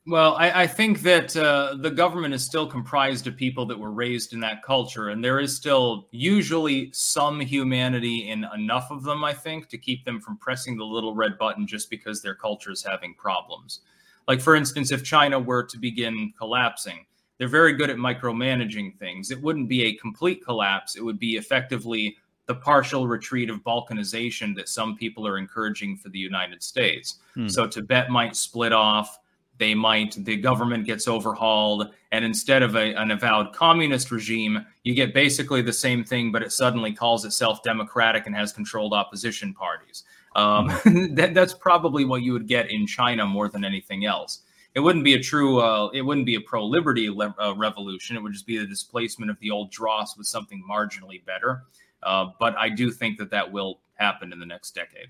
Well, 0.08 0.36
I, 0.36 0.62
I 0.62 0.66
think 0.68 1.02
that 1.02 1.36
uh, 1.36 1.76
the 1.80 1.90
government 1.90 2.32
is 2.32 2.44
still 2.44 2.68
comprised 2.68 3.26
of 3.26 3.36
people 3.36 3.66
that 3.66 3.78
were 3.78 3.90
raised 3.90 4.34
in 4.34 4.40
that 4.40 4.62
culture, 4.62 5.08
and 5.08 5.24
there 5.24 5.40
is 5.40 5.56
still 5.56 6.06
usually 6.12 6.92
some 6.92 7.40
humanity 7.40 8.28
in 8.28 8.46
enough 8.54 8.92
of 8.92 9.02
them, 9.02 9.24
I 9.24 9.32
think, 9.32 9.68
to 9.68 9.78
keep 9.78 10.04
them 10.04 10.20
from 10.20 10.38
pressing 10.38 10.76
the 10.76 10.84
little 10.84 11.16
red 11.16 11.36
button 11.38 11.66
just 11.66 11.90
because 11.90 12.22
their 12.22 12.36
culture 12.36 12.70
is 12.70 12.84
having 12.84 13.14
problems. 13.14 13.80
Like, 14.28 14.40
for 14.40 14.54
instance, 14.54 14.92
if 14.92 15.02
China 15.02 15.40
were 15.40 15.64
to 15.64 15.78
begin 15.78 16.32
collapsing, 16.38 17.04
they're 17.38 17.48
very 17.48 17.72
good 17.72 17.90
at 17.90 17.96
micromanaging 17.96 18.96
things. 18.98 19.32
It 19.32 19.42
wouldn't 19.42 19.68
be 19.68 19.86
a 19.86 19.96
complete 19.96 20.44
collapse, 20.44 20.94
it 20.94 21.04
would 21.04 21.18
be 21.18 21.36
effectively 21.36 22.16
the 22.46 22.54
partial 22.54 23.08
retreat 23.08 23.50
of 23.50 23.62
balkanization 23.64 24.54
that 24.56 24.68
some 24.68 24.96
people 24.96 25.26
are 25.26 25.38
encouraging 25.38 25.96
for 25.96 26.08
the 26.08 26.18
United 26.18 26.62
States. 26.62 27.16
Hmm. 27.34 27.48
So 27.48 27.66
Tibet 27.66 28.08
might 28.10 28.36
split 28.36 28.72
off. 28.72 29.18
They 29.58 29.74
might, 29.74 30.12
the 30.24 30.36
government 30.36 30.84
gets 30.84 31.08
overhauled. 31.08 31.92
And 32.12 32.24
instead 32.24 32.62
of 32.62 32.76
a, 32.76 32.94
an 32.94 33.10
avowed 33.10 33.52
communist 33.52 34.10
regime, 34.10 34.64
you 34.84 34.94
get 34.94 35.14
basically 35.14 35.62
the 35.62 35.72
same 35.72 36.04
thing, 36.04 36.30
but 36.30 36.42
it 36.42 36.52
suddenly 36.52 36.92
calls 36.92 37.24
itself 37.24 37.62
democratic 37.62 38.26
and 38.26 38.36
has 38.36 38.52
controlled 38.52 38.92
opposition 38.92 39.52
parties. 39.52 40.04
Um, 40.36 40.70
hmm. 40.70 41.06
that, 41.14 41.34
that's 41.34 41.54
probably 41.54 42.04
what 42.04 42.22
you 42.22 42.32
would 42.32 42.46
get 42.46 42.70
in 42.70 42.86
China 42.86 43.26
more 43.26 43.48
than 43.48 43.64
anything 43.64 44.04
else. 44.04 44.42
It 44.76 44.80
wouldn't 44.80 45.06
be 45.06 45.14
a 45.14 45.20
true, 45.20 45.60
uh, 45.60 45.88
it 45.94 46.02
wouldn't 46.02 46.26
be 46.26 46.34
a 46.34 46.40
pro 46.40 46.62
liberty 46.62 47.08
le- 47.08 47.34
uh, 47.40 47.54
revolution. 47.56 48.14
It 48.14 48.22
would 48.22 48.34
just 48.34 48.46
be 48.46 48.58
the 48.58 48.66
displacement 48.66 49.30
of 49.30 49.40
the 49.40 49.50
old 49.50 49.70
dross 49.70 50.18
with 50.18 50.26
something 50.26 50.62
marginally 50.70 51.24
better. 51.24 51.62
Uh, 52.02 52.26
but 52.38 52.56
I 52.56 52.68
do 52.68 52.90
think 52.90 53.18
that 53.18 53.30
that 53.30 53.50
will 53.50 53.80
happen 53.94 54.32
in 54.32 54.38
the 54.38 54.46
next 54.46 54.74
decade. 54.74 55.08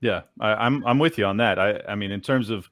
Yeah, 0.00 0.22
I, 0.40 0.52
am 0.52 0.58
I'm, 0.58 0.86
I'm 0.86 0.98
with 0.98 1.18
you 1.18 1.24
on 1.24 1.38
that. 1.38 1.58
I 1.58 1.80
I 1.88 1.94
mean, 1.94 2.10
in 2.10 2.20
terms 2.20 2.50
of 2.50 2.70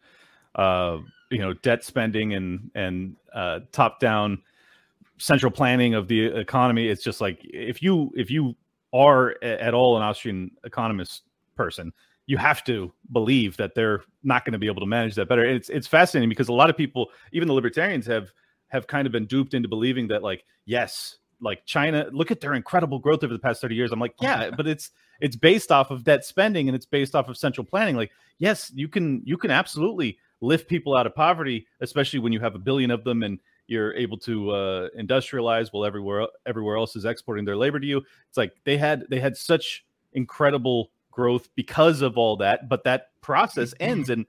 uh, 0.54 0.98
you 1.30 1.38
know 1.38 1.54
debt 1.54 1.84
spending 1.84 2.34
and 2.34 2.70
and 2.74 3.16
uh, 3.34 3.60
top 3.72 4.00
down 4.00 4.42
central 5.18 5.50
planning 5.50 5.94
of 5.94 6.08
the 6.08 6.26
economy, 6.26 6.88
it's 6.88 7.02
just 7.02 7.20
like 7.20 7.40
if 7.42 7.82
you 7.82 8.12
if 8.16 8.30
you 8.30 8.54
are 8.92 9.34
at 9.42 9.74
all 9.74 9.96
an 9.96 10.02
Austrian 10.02 10.50
economist 10.64 11.22
person, 11.56 11.92
you 12.26 12.36
have 12.36 12.64
to 12.64 12.92
believe 13.12 13.56
that 13.56 13.74
they're 13.74 14.02
not 14.22 14.44
going 14.44 14.52
to 14.52 14.58
be 14.58 14.66
able 14.66 14.80
to 14.80 14.86
manage 14.86 15.14
that 15.14 15.28
better. 15.28 15.44
And 15.44 15.56
it's 15.56 15.68
it's 15.68 15.86
fascinating 15.86 16.28
because 16.28 16.48
a 16.48 16.52
lot 16.52 16.70
of 16.70 16.76
people, 16.76 17.10
even 17.32 17.48
the 17.48 17.54
libertarians, 17.54 18.06
have 18.06 18.32
have 18.68 18.86
kind 18.86 19.06
of 19.06 19.12
been 19.12 19.26
duped 19.26 19.54
into 19.54 19.68
believing 19.68 20.08
that 20.08 20.22
like 20.22 20.44
yes, 20.64 21.18
like 21.40 21.64
China, 21.66 22.06
look 22.12 22.30
at 22.30 22.40
their 22.40 22.54
incredible 22.54 22.98
growth 22.98 23.22
over 23.22 23.32
the 23.32 23.38
past 23.38 23.60
30 23.60 23.74
years. 23.74 23.92
I'm 23.92 24.00
like, 24.00 24.14
yeah, 24.20 24.50
but 24.50 24.66
it's 24.66 24.90
it's 25.20 25.36
based 25.36 25.72
off 25.72 25.90
of 25.90 26.04
debt 26.04 26.24
spending 26.24 26.68
and 26.68 26.76
it's 26.76 26.86
based 26.86 27.14
off 27.14 27.28
of 27.28 27.36
central 27.36 27.64
planning. 27.64 27.96
Like, 27.96 28.10
yes, 28.38 28.70
you 28.74 28.88
can 28.88 29.22
you 29.24 29.36
can 29.36 29.50
absolutely 29.50 30.18
lift 30.40 30.68
people 30.68 30.96
out 30.96 31.06
of 31.06 31.14
poverty, 31.14 31.66
especially 31.80 32.18
when 32.18 32.32
you 32.32 32.40
have 32.40 32.54
a 32.54 32.58
billion 32.58 32.90
of 32.90 33.04
them 33.04 33.22
and 33.22 33.38
you're 33.66 33.94
able 33.94 34.18
to 34.18 34.50
uh, 34.50 34.88
industrialize 34.98 35.68
while 35.72 35.84
everywhere 35.84 36.26
everywhere 36.46 36.76
else 36.76 36.96
is 36.96 37.04
exporting 37.04 37.44
their 37.44 37.56
labor 37.56 37.80
to 37.80 37.86
you. 37.86 37.98
It's 38.28 38.36
like 38.36 38.52
they 38.64 38.76
had 38.76 39.04
they 39.10 39.20
had 39.20 39.36
such 39.36 39.84
incredible 40.12 40.90
growth 41.10 41.48
because 41.54 42.02
of 42.02 42.18
all 42.18 42.36
that, 42.36 42.68
but 42.68 42.84
that 42.84 43.08
process 43.22 43.70
mm-hmm. 43.74 43.90
ends 43.90 44.10
and 44.10 44.26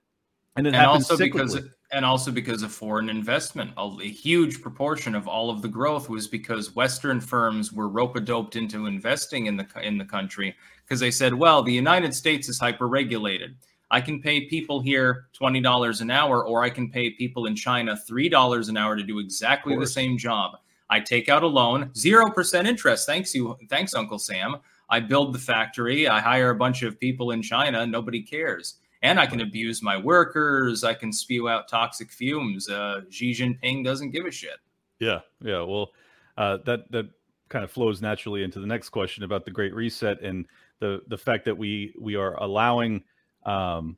and 0.58 0.68
it 0.68 0.74
and 0.74 0.76
happens 0.76 1.10
also 1.10 1.24
cyclically. 1.24 1.32
because 1.34 1.60
and 1.92 2.04
also 2.04 2.32
because 2.32 2.64
of 2.64 2.72
foreign 2.72 3.10
investment. 3.10 3.72
A, 3.78 3.90
a, 4.02 4.10
huge 4.10 4.62
proportion 4.62 5.16
of 5.16 5.28
all 5.28 5.50
of 5.50 5.62
the 5.62 5.68
growth 5.70 6.10
was 6.10 6.28
because 6.28 6.76
Western 6.76 7.22
firms 7.22 7.72
were 7.72 7.88
rope-a-doped 7.88 8.58
into 8.58 8.88
investing 8.88 9.46
in 9.46 9.56
the 9.56 9.66
in 9.82 9.98
the 9.98 10.06
country 10.06 10.56
because 10.84 11.00
they 11.00 11.12
said, 11.12 11.34
"Well, 11.34 11.64
the 11.64 11.72
United 11.72 12.14
States 12.14 12.50
is 12.50 12.60
hyper 12.60 12.88
regulated. 12.88 13.56
I 13.90 14.02
can 14.02 14.22
pay 14.22 14.48
people 14.48 14.82
here 14.82 15.28
twenty 15.34 15.62
dollars 15.62 16.02
an 16.02 16.12
hour, 16.12 16.46
or 16.46 16.64
I 16.64 16.70
can 16.70 16.90
pay 16.90 17.12
people 17.12 17.46
in 17.46 17.56
China 17.56 17.96
three 17.96 18.28
dollars 18.28 18.68
an 18.68 18.78
hour 18.78 18.96
to 18.96 19.04
do 19.04 19.20
exactly 19.20 19.78
the 19.78 19.88
same 19.88 20.18
job. 20.18 20.58
I 20.90 21.00
take 21.00 21.30
out 21.30 21.44
a 21.44 21.48
loan, 21.48 21.92
zero 21.96 22.30
percent 22.32 22.68
interest. 22.68 23.06
Thanks 23.06 23.34
you, 23.34 23.56
thanks 23.70 23.94
Uncle 23.94 24.20
Sam. 24.20 24.58
I 24.90 25.02
build 25.02 25.34
the 25.34 25.40
factory. 25.40 26.08
I 26.08 26.20
hire 26.20 26.50
a 26.50 26.56
bunch 26.56 26.82
of 26.82 27.00
people 27.00 27.32
in 27.32 27.42
China. 27.42 27.86
Nobody 27.86 28.22
ca." 28.22 28.58
and 29.02 29.20
I 29.20 29.26
can 29.26 29.42
abuse 29.42 29.82
my 29.82 29.98
workers. 29.98 30.84
I 30.84 30.94
can 30.94 31.12
spew 31.12 31.50
out 31.50 31.68
toxic 31.68 32.12
fumes. 32.12 32.70
Uh, 32.70 33.02
Xi 33.10 33.32
Jinping 33.32 33.84
doesn't 33.84 34.12
give 34.12 34.26
a 34.26 34.32
shit. 34.32 34.58
Yeah, 35.00 35.20
yeah. 35.42 35.62
Well, 35.62 35.92
uh, 36.38 36.58
that 36.66 36.92
that 36.92 37.10
kind 37.50 37.64
of 37.64 37.72
flows 37.72 38.02
naturally 38.02 38.44
into 38.44 38.60
the 38.60 38.68
next 38.68 38.90
question 38.90 39.24
about 39.24 39.46
the 39.46 39.52
Great 39.52 39.74
Reset 39.74 40.22
and 40.22 40.46
the 40.80 41.02
the 41.08 41.18
fact 41.18 41.46
that 41.46 41.58
we 41.58 41.94
we 42.00 42.16
are 42.16 42.36
allowing 42.42 43.04
um, 43.46 43.98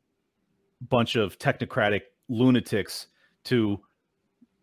bunch 0.89 1.15
of 1.15 1.37
technocratic 1.39 2.01
lunatics 2.27 3.07
to 3.45 3.79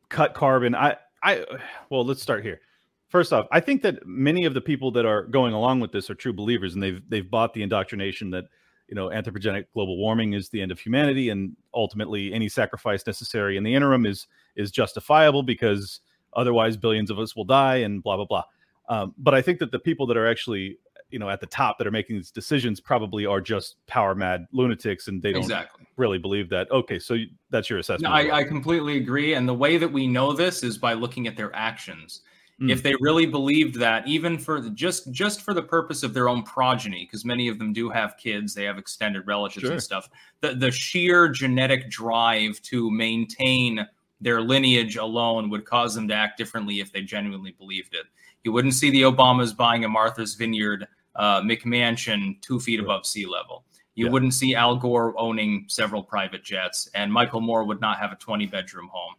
cut 0.08 0.34
carbon. 0.34 0.74
I 0.74 0.96
I 1.22 1.44
well, 1.90 2.04
let's 2.04 2.22
start 2.22 2.44
here. 2.44 2.60
First 3.08 3.32
off, 3.32 3.46
I 3.52 3.60
think 3.60 3.82
that 3.82 4.04
many 4.04 4.44
of 4.44 4.54
the 4.54 4.60
people 4.60 4.90
that 4.92 5.06
are 5.06 5.22
going 5.24 5.54
along 5.54 5.80
with 5.80 5.92
this 5.92 6.10
are 6.10 6.14
true 6.14 6.32
believers, 6.32 6.74
and 6.74 6.82
they've 6.82 7.02
they've 7.08 7.30
bought 7.30 7.54
the 7.54 7.62
indoctrination 7.62 8.30
that 8.30 8.44
you 8.88 8.94
know 8.94 9.08
anthropogenic 9.08 9.66
global 9.74 9.96
warming 9.96 10.32
is 10.32 10.48
the 10.48 10.60
end 10.60 10.70
of 10.70 10.78
humanity 10.78 11.28
and 11.30 11.56
ultimately 11.74 12.32
any 12.32 12.48
sacrifice 12.48 13.06
necessary 13.06 13.56
in 13.56 13.64
the 13.64 13.74
interim 13.74 14.06
is 14.06 14.26
is 14.56 14.70
justifiable 14.70 15.42
because 15.42 16.00
otherwise 16.34 16.76
billions 16.76 17.10
of 17.10 17.18
us 17.18 17.34
will 17.34 17.44
die 17.44 17.76
and 17.76 18.02
blah 18.02 18.16
blah 18.16 18.24
blah. 18.26 18.44
Um, 18.88 19.14
but 19.18 19.34
i 19.34 19.42
think 19.42 19.58
that 19.58 19.72
the 19.72 19.78
people 19.78 20.06
that 20.06 20.16
are 20.16 20.28
actually 20.28 20.78
you 21.10 21.18
know 21.18 21.30
at 21.30 21.40
the 21.40 21.46
top 21.46 21.78
that 21.78 21.86
are 21.86 21.92
making 21.92 22.16
these 22.16 22.30
decisions 22.30 22.80
probably 22.80 23.26
are 23.26 23.40
just 23.40 23.76
power 23.86 24.14
mad 24.14 24.46
lunatics 24.52 25.08
and 25.08 25.22
they 25.22 25.32
don't 25.32 25.42
exactly. 25.42 25.86
really 25.96 26.18
believe 26.18 26.48
that. 26.50 26.70
Okay 26.70 26.98
so 26.98 27.16
that's 27.50 27.70
your 27.70 27.78
assessment 27.78 28.12
no, 28.12 28.16
I, 28.16 28.38
I 28.38 28.44
completely 28.44 28.96
agree 28.96 29.34
and 29.34 29.48
the 29.48 29.54
way 29.54 29.76
that 29.76 29.92
we 29.92 30.06
know 30.06 30.32
this 30.32 30.62
is 30.62 30.78
by 30.78 30.94
looking 30.94 31.26
at 31.26 31.36
their 31.36 31.54
actions 31.54 32.22
Mm. 32.60 32.70
If 32.70 32.82
they 32.82 32.94
really 33.00 33.26
believed 33.26 33.74
that, 33.80 34.06
even 34.08 34.38
for 34.38 34.62
the, 34.62 34.70
just 34.70 35.10
just 35.12 35.42
for 35.42 35.52
the 35.52 35.62
purpose 35.62 36.02
of 36.02 36.14
their 36.14 36.28
own 36.28 36.42
progeny, 36.42 37.04
because 37.04 37.22
many 37.22 37.48
of 37.48 37.58
them 37.58 37.74
do 37.74 37.90
have 37.90 38.16
kids, 38.16 38.54
they 38.54 38.64
have 38.64 38.78
extended 38.78 39.26
relatives 39.26 39.64
sure. 39.64 39.72
and 39.72 39.82
stuff. 39.82 40.08
The 40.40 40.54
the 40.54 40.70
sheer 40.70 41.28
genetic 41.28 41.90
drive 41.90 42.62
to 42.62 42.90
maintain 42.90 43.86
their 44.22 44.40
lineage 44.40 44.96
alone 44.96 45.50
would 45.50 45.66
cause 45.66 45.94
them 45.94 46.08
to 46.08 46.14
act 46.14 46.38
differently 46.38 46.80
if 46.80 46.90
they 46.92 47.02
genuinely 47.02 47.50
believed 47.50 47.94
it. 47.94 48.06
You 48.42 48.52
wouldn't 48.52 48.72
see 48.72 48.90
the 48.90 49.02
Obamas 49.02 49.54
buying 49.54 49.84
a 49.84 49.88
Martha's 49.88 50.34
Vineyard 50.34 50.86
uh, 51.14 51.42
McMansion 51.42 52.40
two 52.40 52.58
feet 52.58 52.80
above 52.80 53.04
sea 53.04 53.26
level. 53.26 53.64
You 53.96 54.06
Yeah. 54.06 54.12
wouldn't 54.12 54.34
see 54.34 54.54
Al 54.54 54.76
Gore 54.76 55.18
owning 55.18 55.66
several 55.68 56.02
private 56.02 56.44
jets, 56.44 56.88
and 56.94 57.12
Michael 57.12 57.40
Moore 57.40 57.64
would 57.64 57.80
not 57.80 57.98
have 57.98 58.12
a 58.12 58.16
20 58.16 58.46
bedroom 58.46 58.88
home. 58.92 59.14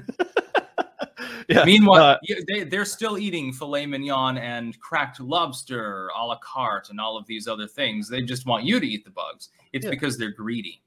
yeah. 1.56 1.64
Meanwhile, 1.64 2.02
uh, 2.02 2.34
they, 2.46 2.64
they're 2.64 2.84
still 2.84 3.18
eating 3.18 3.52
filet 3.52 3.86
mignon 3.86 4.36
and 4.38 4.78
cracked 4.80 5.18
lobster 5.20 6.10
a 6.16 6.26
la 6.26 6.38
carte 6.38 6.90
and 6.90 7.00
all 7.00 7.16
of 7.16 7.26
these 7.26 7.48
other 7.48 7.66
things. 7.66 8.08
They 8.08 8.22
just 8.22 8.46
want 8.46 8.64
you 8.64 8.78
to 8.78 8.86
eat 8.86 9.04
the 9.04 9.10
bugs. 9.10 9.48
It's 9.72 9.84
Yeah. 9.84 9.90
because 9.90 10.18
they're 10.18 10.30
greedy. 10.32 10.82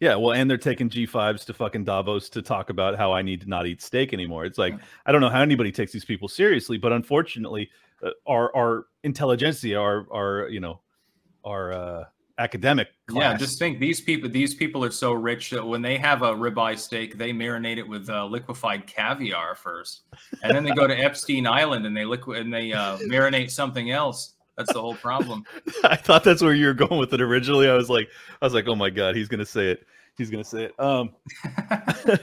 Yeah, 0.00 0.16
well, 0.16 0.32
and 0.32 0.50
they're 0.50 0.58
taking 0.58 0.90
G5s 0.90 1.44
to 1.46 1.54
fucking 1.54 1.84
Davos 1.84 2.28
to 2.30 2.42
talk 2.42 2.68
about 2.70 2.98
how 2.98 3.12
I 3.12 3.22
need 3.22 3.40
to 3.42 3.48
not 3.48 3.66
eat 3.66 3.80
steak 3.80 4.12
anymore. 4.12 4.44
It's 4.44 4.58
like 4.58 4.74
I 5.06 5.12
don't 5.12 5.20
know 5.20 5.28
how 5.30 5.40
anybody 5.40 5.70
takes 5.70 5.92
these 5.92 6.04
people 6.04 6.26
seriously, 6.28 6.76
but 6.76 6.92
unfortunately, 6.92 7.70
uh, 8.02 8.10
our 8.26 8.54
our 8.56 8.86
intelligentsia, 9.04 9.78
our 9.78 10.06
our 10.12 10.48
you 10.48 10.58
know, 10.58 10.80
our 11.44 11.72
uh, 11.72 12.04
academic 12.38 12.88
class. 13.06 13.32
Yeah, 13.32 13.36
just 13.36 13.58
think 13.58 13.78
these 13.78 14.00
people. 14.00 14.28
These 14.28 14.54
people 14.54 14.84
are 14.84 14.90
so 14.90 15.12
rich 15.12 15.50
that 15.50 15.64
when 15.64 15.82
they 15.82 15.96
have 15.98 16.22
a 16.22 16.34
ribeye 16.34 16.78
steak, 16.78 17.16
they 17.16 17.32
marinate 17.32 17.78
it 17.78 17.88
with 17.88 18.08
uh, 18.08 18.26
liquefied 18.26 18.86
caviar 18.86 19.54
first, 19.54 20.02
and 20.42 20.54
then 20.54 20.64
they 20.64 20.72
go 20.72 20.86
to 20.86 20.94
Epstein 20.94 21.46
Island 21.46 21.86
and 21.86 21.96
they 21.96 22.04
liquid 22.04 22.40
and 22.40 22.52
they 22.52 22.72
uh, 22.72 22.98
marinate 22.98 23.50
something 23.50 23.90
else. 23.90 24.34
That's 24.56 24.72
the 24.72 24.80
whole 24.80 24.94
problem. 24.94 25.44
I 25.84 25.96
thought 25.96 26.22
that's 26.22 26.42
where 26.42 26.54
you 26.54 26.66
were 26.66 26.74
going 26.74 26.98
with 26.98 27.12
it 27.12 27.20
originally. 27.20 27.68
I 27.68 27.74
was 27.74 27.90
like, 27.90 28.08
I 28.40 28.46
was 28.46 28.54
like, 28.54 28.68
oh 28.68 28.76
my 28.76 28.90
god, 28.90 29.16
he's 29.16 29.28
gonna 29.28 29.46
say 29.46 29.68
it. 29.68 29.86
He's 30.16 30.30
gonna 30.30 30.44
say 30.44 30.64
it. 30.64 30.80
Um, 30.80 31.10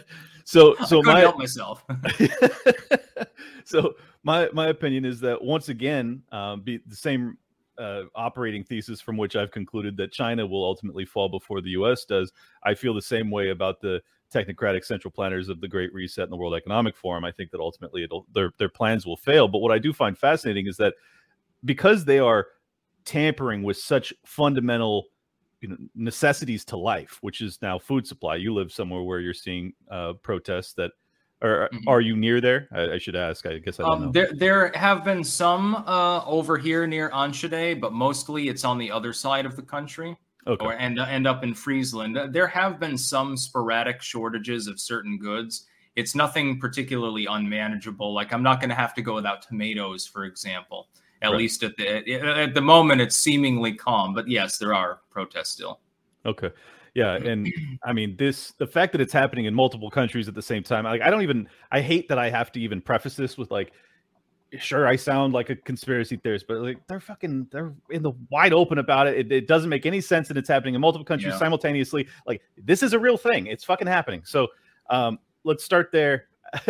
so 0.45 0.75
so 0.87 1.01
my 1.01 1.19
help 1.19 1.37
myself. 1.37 1.83
so 3.65 3.95
my 4.23 4.49
my 4.53 4.67
opinion 4.67 5.05
is 5.05 5.19
that 5.21 5.41
once 5.41 5.69
again, 5.69 6.23
um, 6.31 6.61
be 6.61 6.79
the 6.85 6.95
same 6.95 7.37
uh, 7.81 8.03
operating 8.15 8.63
thesis 8.63 9.01
from 9.01 9.17
which 9.17 9.35
I've 9.35 9.51
concluded 9.51 9.97
that 9.97 10.11
China 10.11 10.45
will 10.45 10.63
ultimately 10.63 11.05
fall 11.05 11.29
before 11.29 11.61
the 11.61 11.71
U.S. 11.71 12.05
does. 12.05 12.31
I 12.63 12.75
feel 12.75 12.93
the 12.93 13.01
same 13.01 13.31
way 13.31 13.49
about 13.49 13.81
the 13.81 14.01
technocratic 14.33 14.85
central 14.85 15.11
planners 15.11 15.49
of 15.49 15.59
the 15.59 15.67
Great 15.67 15.93
Reset 15.93 16.23
and 16.23 16.31
the 16.31 16.37
World 16.37 16.53
Economic 16.53 16.95
Forum. 16.95 17.25
I 17.25 17.31
think 17.31 17.51
that 17.51 17.59
ultimately 17.59 18.07
their 18.33 18.51
their 18.57 18.69
plans 18.69 19.05
will 19.05 19.17
fail. 19.17 19.47
But 19.47 19.59
what 19.59 19.71
I 19.71 19.79
do 19.79 19.91
find 19.91 20.17
fascinating 20.17 20.67
is 20.67 20.77
that 20.77 20.93
because 21.65 22.05
they 22.05 22.19
are 22.19 22.47
tampering 23.03 23.63
with 23.63 23.77
such 23.77 24.13
fundamental 24.25 25.05
you 25.59 25.69
know, 25.69 25.77
necessities 25.95 26.63
to 26.65 26.77
life, 26.77 27.17
which 27.21 27.41
is 27.41 27.59
now 27.61 27.77
food 27.79 28.05
supply. 28.07 28.35
You 28.35 28.53
live 28.53 28.71
somewhere 28.71 29.01
where 29.01 29.19
you're 29.19 29.33
seeing 29.33 29.73
uh, 29.89 30.13
protests 30.21 30.73
that. 30.73 30.91
Or 31.43 31.69
Mhm. 31.73 31.83
are 31.87 32.01
you 32.01 32.15
near 32.15 32.39
there? 32.39 32.67
I, 32.71 32.93
I 32.93 32.97
should 32.99 33.15
ask. 33.15 33.45
I 33.47 33.57
guess 33.57 33.79
I 33.79 33.83
don't 33.83 33.99
know. 34.01 34.05
Um, 34.07 34.11
there, 34.11 34.29
there 34.33 34.71
have 34.75 35.03
been 35.03 35.23
some 35.23 35.75
uh, 35.87 36.23
over 36.25 36.57
here 36.57 36.85
near 36.85 37.09
Enschede, 37.11 37.81
but 37.81 37.93
mostly 37.93 38.47
it's 38.47 38.63
on 38.63 38.77
the 38.77 38.91
other 38.91 39.11
side 39.11 39.45
of 39.47 39.55
the 39.55 39.63
country, 39.63 40.15
Okay. 40.45 40.63
or 40.63 40.73
and 40.73 40.99
end 40.99 41.25
up 41.25 41.43
in 41.43 41.53
Friesland. 41.55 42.17
Uh, 42.17 42.27
There 42.27 42.47
have 42.47 42.79
been 42.79 42.97
some 42.97 43.35
sporadic 43.35 44.01
shortages 44.03 44.67
of 44.67 44.79
certain 44.79 45.17
goods. 45.17 45.67
It's 45.95 46.13
nothing 46.15 46.59
particularly 46.59 47.25
unmanageable. 47.25 48.13
Like 48.13 48.31
I'm 48.33 48.43
not 48.43 48.59
going 48.59 48.69
to 48.69 48.75
have 48.75 48.93
to 48.95 49.01
go 49.01 49.15
without 49.15 49.41
tomatoes, 49.41 50.05
for 50.05 50.25
example. 50.25 50.89
At 51.23 51.31
Right. 51.31 51.37
least 51.39 51.63
at 51.63 51.75
the 51.75 52.13
at 52.43 52.53
the 52.53 52.61
moment, 52.61 53.01
it's 53.01 53.15
seemingly 53.15 53.73
calm. 53.73 54.13
But 54.13 54.27
yes, 54.27 54.57
there 54.59 54.73
are 54.75 55.01
protests 55.09 55.49
still. 55.49 55.79
Okay. 56.25 56.51
Yeah, 56.93 57.15
and 57.15 57.47
I 57.83 57.93
mean 57.93 58.17
this 58.17 58.51
the 58.57 58.67
fact 58.67 58.91
that 58.91 59.01
it's 59.01 59.13
happening 59.13 59.45
in 59.45 59.53
multiple 59.53 59.89
countries 59.89 60.27
at 60.27 60.35
the 60.35 60.41
same 60.41 60.63
time. 60.63 60.83
Like 60.83 61.01
I 61.01 61.09
don't 61.09 61.21
even 61.21 61.47
I 61.71 61.81
hate 61.81 62.09
that 62.09 62.19
I 62.19 62.29
have 62.29 62.51
to 62.53 62.59
even 62.59 62.81
preface 62.81 63.15
this 63.15 63.37
with 63.37 63.49
like 63.49 63.71
sure 64.57 64.85
I 64.85 64.97
sound 64.97 65.31
like 65.31 65.49
a 65.49 65.55
conspiracy 65.55 66.17
theorist, 66.17 66.45
but 66.47 66.57
like 66.57 66.85
they're 66.87 66.99
fucking 66.99 67.47
they're 67.51 67.73
in 67.89 68.03
the 68.03 68.11
wide 68.29 68.51
open 68.51 68.79
about 68.79 69.07
it. 69.07 69.17
It, 69.17 69.31
it 69.31 69.47
doesn't 69.47 69.69
make 69.69 69.85
any 69.85 70.01
sense 70.01 70.27
that 70.27 70.35
it's 70.35 70.49
happening 70.49 70.75
in 70.75 70.81
multiple 70.81 71.05
countries 71.05 71.33
Yeah. 71.33 71.39
simultaneously. 71.39 72.07
Like 72.27 72.41
this 72.57 72.83
is 72.83 72.91
a 72.91 72.99
real 72.99 73.17
thing. 73.17 73.47
It's 73.47 73.63
fucking 73.63 73.87
happening. 73.87 74.23
So 74.25 74.49
um 74.89 75.19
let's 75.45 75.63
start 75.63 75.91
there. 75.93 76.25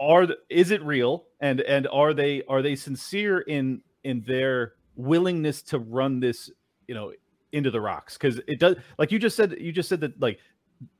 are 0.00 0.26
is 0.48 0.70
it 0.70 0.82
real 0.82 1.26
and 1.40 1.60
and 1.62 1.86
are 1.88 2.12
they 2.14 2.42
are 2.48 2.62
they 2.62 2.76
sincere 2.76 3.40
in 3.40 3.80
in 4.04 4.22
their 4.26 4.74
willingness 4.96 5.62
to 5.62 5.78
run 5.78 6.20
this 6.20 6.50
you 6.86 6.94
know 6.94 7.12
into 7.52 7.70
the 7.70 7.80
rocks 7.80 8.16
because 8.16 8.40
it 8.46 8.58
does 8.58 8.76
like 8.98 9.10
you 9.10 9.18
just 9.18 9.36
said 9.36 9.56
you 9.58 9.72
just 9.72 9.88
said 9.88 10.00
that 10.00 10.20
like 10.20 10.38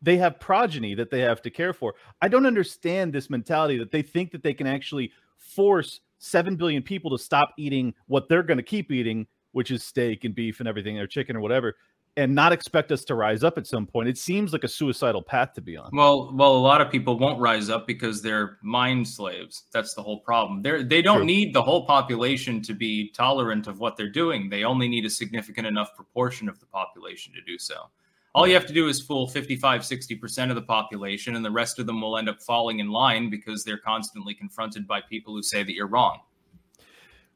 they 0.02 0.16
have 0.16 0.38
progeny 0.40 0.94
that 0.94 1.10
they 1.10 1.20
have 1.20 1.40
to 1.42 1.50
care 1.50 1.72
for. 1.72 1.94
I 2.20 2.28
don't 2.28 2.46
understand 2.46 3.12
this 3.12 3.30
mentality 3.30 3.78
that 3.78 3.90
they 3.90 4.02
think 4.02 4.30
that 4.32 4.42
they 4.42 4.52
can 4.52 4.66
actually 4.66 5.12
force 5.38 6.00
7 6.18 6.56
billion 6.56 6.82
people 6.82 7.10
to 7.16 7.22
stop 7.22 7.54
eating 7.56 7.94
what 8.06 8.28
they're 8.28 8.42
going 8.42 8.58
to 8.58 8.62
keep 8.62 8.92
eating 8.92 9.26
which 9.52 9.70
is 9.70 9.82
steak 9.82 10.24
and 10.24 10.34
beef 10.34 10.60
and 10.60 10.68
everything 10.68 10.98
or 10.98 11.06
chicken 11.06 11.34
or 11.34 11.40
whatever 11.40 11.76
and 12.16 12.34
not 12.34 12.52
expect 12.52 12.90
us 12.92 13.04
to 13.04 13.14
rise 13.14 13.44
up 13.44 13.56
at 13.56 13.66
some 13.66 13.86
point 13.86 14.08
it 14.08 14.18
seems 14.18 14.52
like 14.52 14.64
a 14.64 14.68
suicidal 14.68 15.22
path 15.22 15.52
to 15.54 15.60
be 15.60 15.76
on 15.76 15.90
Well, 15.92 16.32
well, 16.34 16.56
a 16.56 16.58
lot 16.58 16.80
of 16.80 16.90
people 16.90 17.18
won't 17.18 17.40
rise 17.40 17.70
up 17.70 17.86
because 17.86 18.22
they're 18.22 18.58
mind 18.62 19.06
slaves. 19.06 19.64
That's 19.72 19.94
the 19.94 20.02
whole 20.02 20.20
problem. 20.20 20.62
They're 20.62 20.82
they 20.82 21.02
don't 21.02 21.18
True. 21.18 21.26
need 21.26 21.54
the 21.54 21.62
whole 21.62 21.86
population 21.86 22.62
to 22.62 22.74
be 22.74 23.10
tolerant 23.12 23.66
of 23.66 23.78
what 23.78 23.96
they're 23.96 24.08
doing. 24.08 24.50
They 24.50 24.64
only 24.64 24.88
need 24.88 25.04
a 25.04 25.10
significant 25.10 25.66
enough 25.66 25.94
proportion 25.94 26.48
of 26.48 26.58
the 26.60 26.66
population 26.66 27.32
to 27.34 27.40
do 27.42 27.58
so. 27.58 27.90
All 28.32 28.46
you 28.46 28.54
have 28.54 28.66
to 28.66 28.72
do 28.72 28.86
is 28.86 29.00
fool 29.00 29.26
55, 29.26 29.80
60% 29.80 30.50
of 30.50 30.54
the 30.54 30.62
population, 30.62 31.34
and 31.34 31.44
the 31.44 31.50
rest 31.50 31.80
of 31.80 31.86
them 31.86 32.00
will 32.00 32.16
end 32.16 32.28
up 32.28 32.40
falling 32.40 32.78
in 32.78 32.88
line 32.90 33.28
because 33.28 33.64
they're 33.64 33.78
constantly 33.78 34.34
confronted 34.34 34.86
by 34.86 35.00
people 35.00 35.34
who 35.34 35.42
say 35.42 35.64
that 35.64 35.72
you're 35.72 35.88
wrong. 35.88 36.20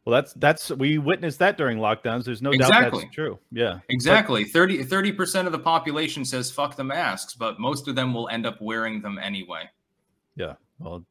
Well 0.04 0.12
that's 0.14 0.32
that's 0.34 0.70
we 0.70 0.98
witnessed 0.98 1.38
that 1.38 1.56
during 1.56 1.78
lockdowns 1.78 2.24
there's 2.24 2.42
no 2.42 2.52
doubt 2.52 2.92
that's 2.92 3.04
true 3.12 3.38
yeah 3.52 3.78
Exactly. 3.88 4.44
30 4.44 5.12
percent 5.12 5.46
of 5.46 5.52
the 5.52 5.58
population 5.58 6.24
says 6.24 6.50
fuck 6.50 6.76
the 6.76 6.84
masks, 6.84 7.34
but 7.34 7.58
most 7.58 7.88
of 7.88 7.94
them 7.94 8.12
will 8.14 8.28
end 8.28 8.46
up 8.46 8.60
wearing 8.60 9.00
them 9.00 9.18
anyway. 9.18 9.68
yeah 10.36 10.54
well 10.78 11.04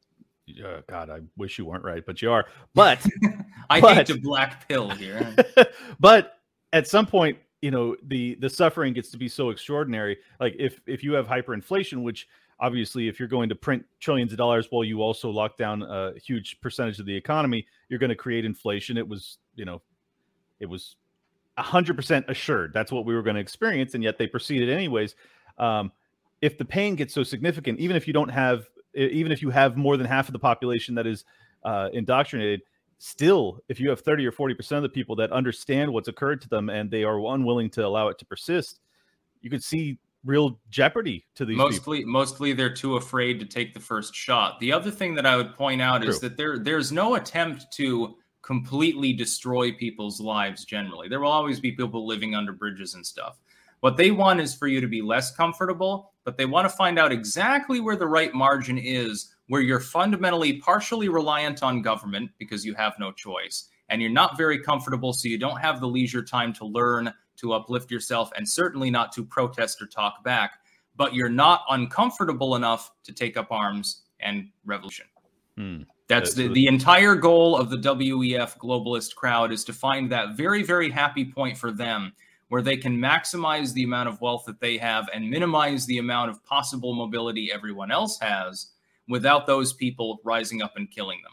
yeah, 0.46 0.80
god 0.88 1.08
i 1.10 1.20
wish 1.38 1.58
you 1.58 1.64
weren't 1.64 1.84
right 1.84 2.04
but 2.06 2.20
you 2.20 2.30
are 2.30 2.46
but 2.74 3.04
I 3.70 3.80
But- 3.80 3.96
hate 3.96 4.06
to 4.08 4.20
black 4.20 4.68
pill 4.68 4.90
here. 4.90 5.34
but 6.00 6.40
at 6.74 6.86
some 6.86 7.06
point 7.06 7.38
you 7.62 7.70
know 7.70 7.96
the 8.08 8.34
the 8.36 8.50
suffering 8.50 8.92
gets 8.92 9.10
to 9.10 9.16
be 9.16 9.26
so 9.28 9.48
extraordinary 9.48 10.18
like 10.38 10.54
if 10.58 10.80
if 10.86 11.02
you 11.02 11.14
have 11.14 11.26
hyperinflation 11.26 12.02
which 12.02 12.28
obviously 12.60 13.08
if 13.08 13.18
you're 13.18 13.28
going 13.28 13.48
to 13.48 13.54
print 13.54 13.84
trillions 14.00 14.32
of 14.32 14.38
dollars 14.38 14.68
while 14.70 14.84
you 14.84 15.02
also 15.02 15.30
lock 15.30 15.56
down 15.56 15.82
a 15.82 16.12
huge 16.18 16.60
percentage 16.60 16.98
of 16.98 17.06
the 17.06 17.14
economy 17.14 17.66
you're 17.88 17.98
going 17.98 18.10
to 18.10 18.16
create 18.16 18.44
inflation. 18.44 18.96
It 18.96 19.06
was 19.06 19.38
you 19.54 19.64
know 19.64 19.82
it 20.60 20.66
was 20.66 20.96
100% 21.58 22.28
assured. 22.28 22.72
That's 22.72 22.90
what 22.90 23.04
we 23.04 23.14
were 23.14 23.22
going 23.22 23.36
to 23.36 23.40
experience 23.40 23.94
and 23.94 24.02
yet 24.02 24.18
they 24.18 24.26
proceeded 24.26 24.70
anyways. 24.70 25.14
Um, 25.58 25.92
if 26.40 26.58
the 26.58 26.64
pain 26.64 26.94
gets 26.96 27.14
so 27.14 27.22
significant 27.22 27.78
even 27.78 27.96
if 27.96 28.06
you 28.06 28.12
don't 28.12 28.28
have 28.28 28.68
even 28.94 29.32
if 29.32 29.42
you 29.42 29.50
have 29.50 29.76
more 29.76 29.96
than 29.96 30.06
half 30.06 30.28
of 30.28 30.32
the 30.32 30.38
population 30.38 30.94
that 30.94 31.06
is 31.06 31.24
uh, 31.64 31.88
indoctrinated 31.92 32.60
still 32.98 33.60
if 33.68 33.80
you 33.80 33.88
have 33.88 34.00
30 34.00 34.26
or 34.26 34.32
40% 34.32 34.76
of 34.76 34.82
the 34.82 34.88
people 34.88 35.16
that 35.16 35.32
understand 35.32 35.92
what's 35.92 36.08
occurred 36.08 36.40
to 36.42 36.48
them 36.48 36.68
and 36.68 36.90
they 36.90 37.02
are 37.02 37.18
unwilling 37.34 37.70
to 37.70 37.84
allow 37.84 38.08
it 38.08 38.18
to 38.18 38.24
persist 38.24 38.80
you 39.40 39.50
could 39.50 39.62
see 39.62 39.98
real 40.24 40.58
jeopardy 40.70 41.26
to 41.34 41.44
these 41.44 41.54
people. 41.54 41.70
Mostly 41.70 42.04
mostly 42.04 42.52
they're 42.52 42.74
too 42.74 42.96
afraid 42.96 43.38
to 43.40 43.46
take 43.46 43.74
the 43.74 43.80
first 43.80 44.14
shot. 44.14 44.58
The 44.60 44.72
other 44.72 44.90
thing 44.90 45.14
that 45.14 45.26
i 45.26 45.36
would 45.36 45.54
point 45.54 45.82
out 45.82 46.04
is 46.04 46.20
that 46.20 46.36
there 46.36 46.58
there's 46.58 46.92
no 46.92 47.14
attempt 47.14 47.70
to 47.72 48.16
completely 48.42 49.12
destroy 49.12 49.72
people's 49.72 50.20
lives 50.20 50.64
generally. 50.64 51.08
There 51.08 51.20
will 51.20 51.32
always 51.32 51.60
be 51.60 51.72
people 51.72 52.06
living 52.06 52.34
under 52.34 52.52
bridges 52.52 52.94
and 52.94 53.04
stuff. 53.04 53.38
What 53.80 53.96
they 53.96 54.10
want 54.10 54.40
is 54.40 54.54
for 54.54 54.66
you 54.66 54.80
to 54.80 54.86
be 54.88 55.02
less 55.02 55.34
comfortable 55.34 56.14
but 56.24 56.38
they 56.38 56.46
want 56.46 56.68
to 56.68 56.74
find 56.74 56.98
out 56.98 57.12
exactly 57.12 57.80
where 57.80 57.96
the 57.96 58.06
right 58.06 58.34
margin 58.34 58.78
is 58.78 59.34
where 59.48 59.60
you're 59.60 59.80
fundamentally 59.80 60.54
partially 60.54 61.08
reliant 61.08 61.62
on 61.62 61.82
government 61.82 62.30
because 62.38 62.64
you 62.64 62.74
have 62.74 62.94
no 62.98 63.12
choice 63.12 63.68
and 63.90 64.00
you're 64.00 64.10
not 64.10 64.38
very 64.38 64.58
comfortable 64.58 65.12
so 65.12 65.28
you 65.28 65.38
don't 65.38 65.60
have 65.60 65.80
the 65.80 65.86
leisure 65.86 66.22
time 66.22 66.52
to 66.54 66.64
learn 66.64 67.12
to 67.44 67.52
uplift 67.52 67.90
yourself 67.90 68.30
and 68.36 68.48
certainly 68.48 68.90
not 68.90 69.12
to 69.12 69.24
protest 69.24 69.80
or 69.80 69.86
talk 69.86 70.24
back 70.24 70.58
but 70.96 71.14
you're 71.14 71.28
not 71.28 71.64
uncomfortable 71.70 72.56
enough 72.56 72.92
to 73.04 73.12
take 73.12 73.36
up 73.36 73.50
arms 73.50 74.02
and 74.20 74.48
revolution. 74.64 75.06
Hmm. 75.56 75.82
That's 76.06 76.34
That's 76.34 76.34
the, 76.34 76.48
the 76.48 76.66
entire 76.66 77.14
goal 77.14 77.56
of 77.56 77.70
the 77.70 77.78
WEF 77.78 78.58
globalist 78.58 79.14
crowd 79.14 79.52
is 79.52 79.64
to 79.64 79.72
find 79.72 80.10
that 80.12 80.36
very, 80.36 80.62
very 80.62 80.90
happy 80.90 81.24
point 81.24 81.56
for 81.56 81.72
them 81.72 82.12
where 82.48 82.60
they 82.60 82.76
can 82.76 82.96
maximize 82.96 83.72
the 83.72 83.84
amount 83.84 84.08
of 84.08 84.20
wealth 84.20 84.44
that 84.46 84.60
they 84.60 84.76
have 84.76 85.08
and 85.14 85.28
minimize 85.28 85.86
the 85.86 85.98
amount 85.98 86.30
of 86.30 86.44
possible 86.44 86.94
mobility 86.94 87.50
everyone 87.50 87.90
else 87.90 88.18
has 88.20 88.66
without 89.08 89.46
those 89.46 89.72
people 89.72 90.20
rising 90.24 90.60
up 90.62 90.76
and 90.76 90.90
killing 90.90 91.20
them. 91.22 91.32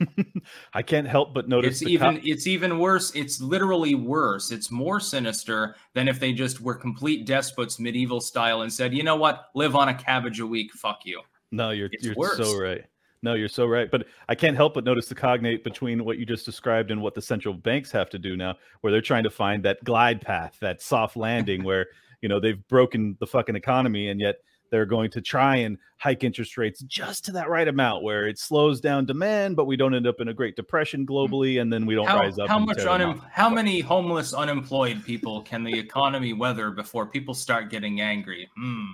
i 0.74 0.82
can't 0.82 1.06
help 1.06 1.34
but 1.34 1.48
notice 1.48 1.82
It's 1.82 1.90
even 1.90 2.16
co- 2.16 2.22
it's 2.24 2.46
even 2.46 2.78
worse. 2.78 3.14
It's 3.14 3.40
literally 3.40 3.94
worse. 3.94 4.50
It's 4.50 4.70
more 4.70 5.00
sinister 5.00 5.76
than 5.94 6.08
if 6.08 6.18
they 6.18 6.32
just 6.32 6.60
were 6.60 6.74
complete 6.74 7.26
despots 7.26 7.78
medieval 7.78 8.20
style 8.20 8.62
and 8.62 8.72
said, 8.72 8.94
"You 8.94 9.02
know 9.02 9.16
what? 9.16 9.50
Live 9.54 9.76
on 9.76 9.88
a 9.88 9.94
cabbage 9.94 10.40
a 10.40 10.46
week. 10.46 10.72
Fuck 10.72 11.00
you." 11.04 11.22
no 11.52 11.70
you're 11.70 11.88
it's 11.92 12.04
you're 12.04 12.14
worse. 12.16 12.36
so 12.36 12.58
right 12.58 12.84
No, 13.22 13.32
you're 13.34 13.48
so 13.48 13.66
right. 13.66 13.90
But 13.90 14.06
I 14.28 14.34
can't 14.34 14.54
help 14.54 14.74
but 14.74 14.84
notice 14.84 15.06
the 15.06 15.14
cognate 15.14 15.64
between 15.64 16.04
what 16.04 16.18
you 16.18 16.26
just 16.26 16.44
described 16.44 16.90
and 16.90 17.00
what 17.00 17.14
the 17.14 17.22
central 17.22 17.54
banks 17.54 17.90
have 17.92 18.10
to 18.10 18.18
do 18.18 18.36
now, 18.36 18.56
where 18.82 18.92
they're 18.92 19.00
trying 19.00 19.24
to 19.24 19.30
find 19.30 19.62
that 19.62 19.82
glide 19.82 20.20
path, 20.20 20.58
that 20.60 20.82
soft 20.82 21.16
landing 21.16 21.64
where, 21.64 21.86
you 22.20 22.28
know, 22.28 22.38
they've 22.38 22.66
broken 22.68 23.16
the 23.20 23.26
fucking 23.26 23.56
economy 23.56 24.10
and 24.10 24.20
yet 24.20 24.36
they're 24.70 24.86
going 24.86 25.10
to 25.10 25.20
try 25.20 25.56
and 25.56 25.78
hike 25.98 26.24
interest 26.24 26.58
rates 26.58 26.80
just 26.82 27.24
to 27.24 27.32
that 27.32 27.48
right 27.48 27.68
amount 27.68 28.02
where 28.02 28.26
it 28.26 28.38
slows 28.38 28.80
down 28.80 29.06
demand, 29.06 29.56
but 29.56 29.66
we 29.66 29.76
don't 29.76 29.94
end 29.94 30.06
up 30.06 30.20
in 30.20 30.28
a 30.28 30.34
great 30.34 30.56
depression 30.56 31.06
globally 31.06 31.60
and 31.60 31.72
then 31.72 31.86
we 31.86 31.94
don't 31.94 32.06
how, 32.06 32.20
rise 32.20 32.38
up. 32.38 32.48
How 32.48 32.58
much 32.58 32.78
unem- 32.78 33.22
how 33.30 33.48
many 33.48 33.80
homeless 33.80 34.34
unemployed 34.34 35.04
people 35.04 35.42
can 35.42 35.64
the 35.64 35.78
economy 35.78 36.32
weather 36.32 36.70
before 36.70 37.06
people 37.06 37.34
start 37.34 37.70
getting 37.70 38.00
angry? 38.00 38.50
Hmm. 38.56 38.84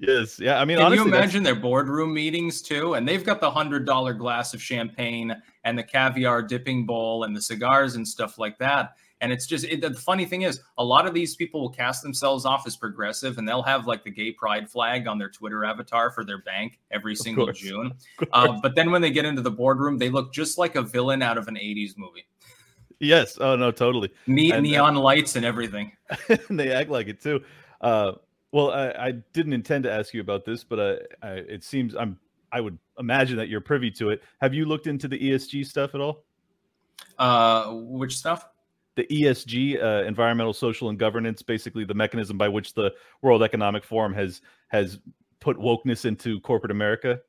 Yes. 0.00 0.38
Yeah. 0.38 0.60
I 0.60 0.64
mean, 0.64 0.78
can 0.78 0.86
honestly, 0.86 1.10
you 1.10 1.14
imagine 1.14 1.42
their 1.42 1.54
boardroom 1.54 2.14
meetings 2.14 2.62
too? 2.62 2.94
And 2.94 3.06
they've 3.06 3.24
got 3.24 3.40
the 3.40 3.50
hundred 3.50 3.84
dollar 3.84 4.14
glass 4.14 4.54
of 4.54 4.62
champagne 4.62 5.34
and 5.64 5.78
the 5.78 5.82
caviar 5.82 6.42
dipping 6.42 6.86
bowl 6.86 7.24
and 7.24 7.36
the 7.36 7.42
cigars 7.42 7.96
and 7.96 8.06
stuff 8.06 8.38
like 8.38 8.58
that. 8.58 8.94
And 9.20 9.32
it's 9.32 9.46
just 9.46 9.64
it, 9.66 9.80
the 9.82 9.92
funny 9.94 10.24
thing 10.24 10.42
is, 10.42 10.60
a 10.78 10.84
lot 10.84 11.06
of 11.06 11.12
these 11.12 11.36
people 11.36 11.60
will 11.60 11.70
cast 11.70 12.02
themselves 12.02 12.46
off 12.46 12.66
as 12.66 12.76
progressive, 12.76 13.36
and 13.38 13.46
they'll 13.46 13.62
have 13.62 13.86
like 13.86 14.02
the 14.02 14.10
gay 14.10 14.32
pride 14.32 14.70
flag 14.70 15.06
on 15.06 15.18
their 15.18 15.28
Twitter 15.28 15.64
avatar 15.64 16.10
for 16.10 16.24
their 16.24 16.38
bank 16.38 16.78
every 16.90 17.14
single. 17.14 17.50
June. 17.52 17.92
Uh, 18.32 18.58
but 18.62 18.74
then 18.74 18.90
when 18.90 19.02
they 19.02 19.10
get 19.10 19.24
into 19.24 19.42
the 19.42 19.50
boardroom, 19.50 19.98
they 19.98 20.08
look 20.08 20.32
just 20.32 20.56
like 20.56 20.76
a 20.76 20.82
villain 20.82 21.22
out 21.22 21.36
of 21.36 21.48
an 21.48 21.56
'80s 21.56 21.96
movie. 21.96 22.26
Yes. 23.00 23.38
Oh 23.40 23.56
no, 23.56 23.70
totally. 23.70 24.12
Ne- 24.26 24.50
And, 24.52 24.58
uh, 24.58 24.60
neon 24.60 24.94
lights 24.94 25.36
and 25.36 25.44
everything. 25.44 25.92
and 26.48 26.60
they 26.60 26.70
act 26.70 26.90
like 26.90 27.08
it 27.08 27.20
too. 27.20 27.42
Uh, 27.80 28.12
well, 28.52 28.70
I, 28.70 28.90
I 28.90 29.10
didn't 29.32 29.54
intend 29.54 29.84
to 29.84 29.92
ask 29.92 30.12
you 30.12 30.20
about 30.20 30.44
this, 30.44 30.64
but 30.64 30.78
uh, 30.78 30.96
I, 31.22 31.30
it 31.32 31.64
seems 31.64 31.94
I'm. 31.94 32.18
I 32.52 32.60
would 32.60 32.78
imagine 32.98 33.36
that 33.36 33.48
you're 33.48 33.60
privy 33.60 33.92
to 33.92 34.10
it. 34.10 34.22
Have 34.40 34.52
you 34.52 34.64
looked 34.64 34.88
into 34.88 35.06
the 35.06 35.18
ESG 35.18 35.64
stuff 35.66 35.94
at 35.94 36.00
all? 36.00 36.24
Uh, 37.18 37.70
which 37.72 38.16
stuff? 38.16 38.44
The 38.96 39.04
ESG, 39.04 39.82
uh, 39.82 40.04
environmental, 40.06 40.52
social, 40.52 40.88
and 40.88 40.98
governance, 40.98 41.42
basically 41.42 41.84
the 41.84 41.94
mechanism 41.94 42.36
by 42.36 42.48
which 42.48 42.74
the 42.74 42.92
World 43.22 43.42
Economic 43.42 43.84
Forum 43.84 44.12
has 44.14 44.42
has 44.68 44.98
put 45.40 45.56
wokeness 45.56 46.04
into 46.04 46.40
corporate 46.40 46.70
America. 46.70 47.20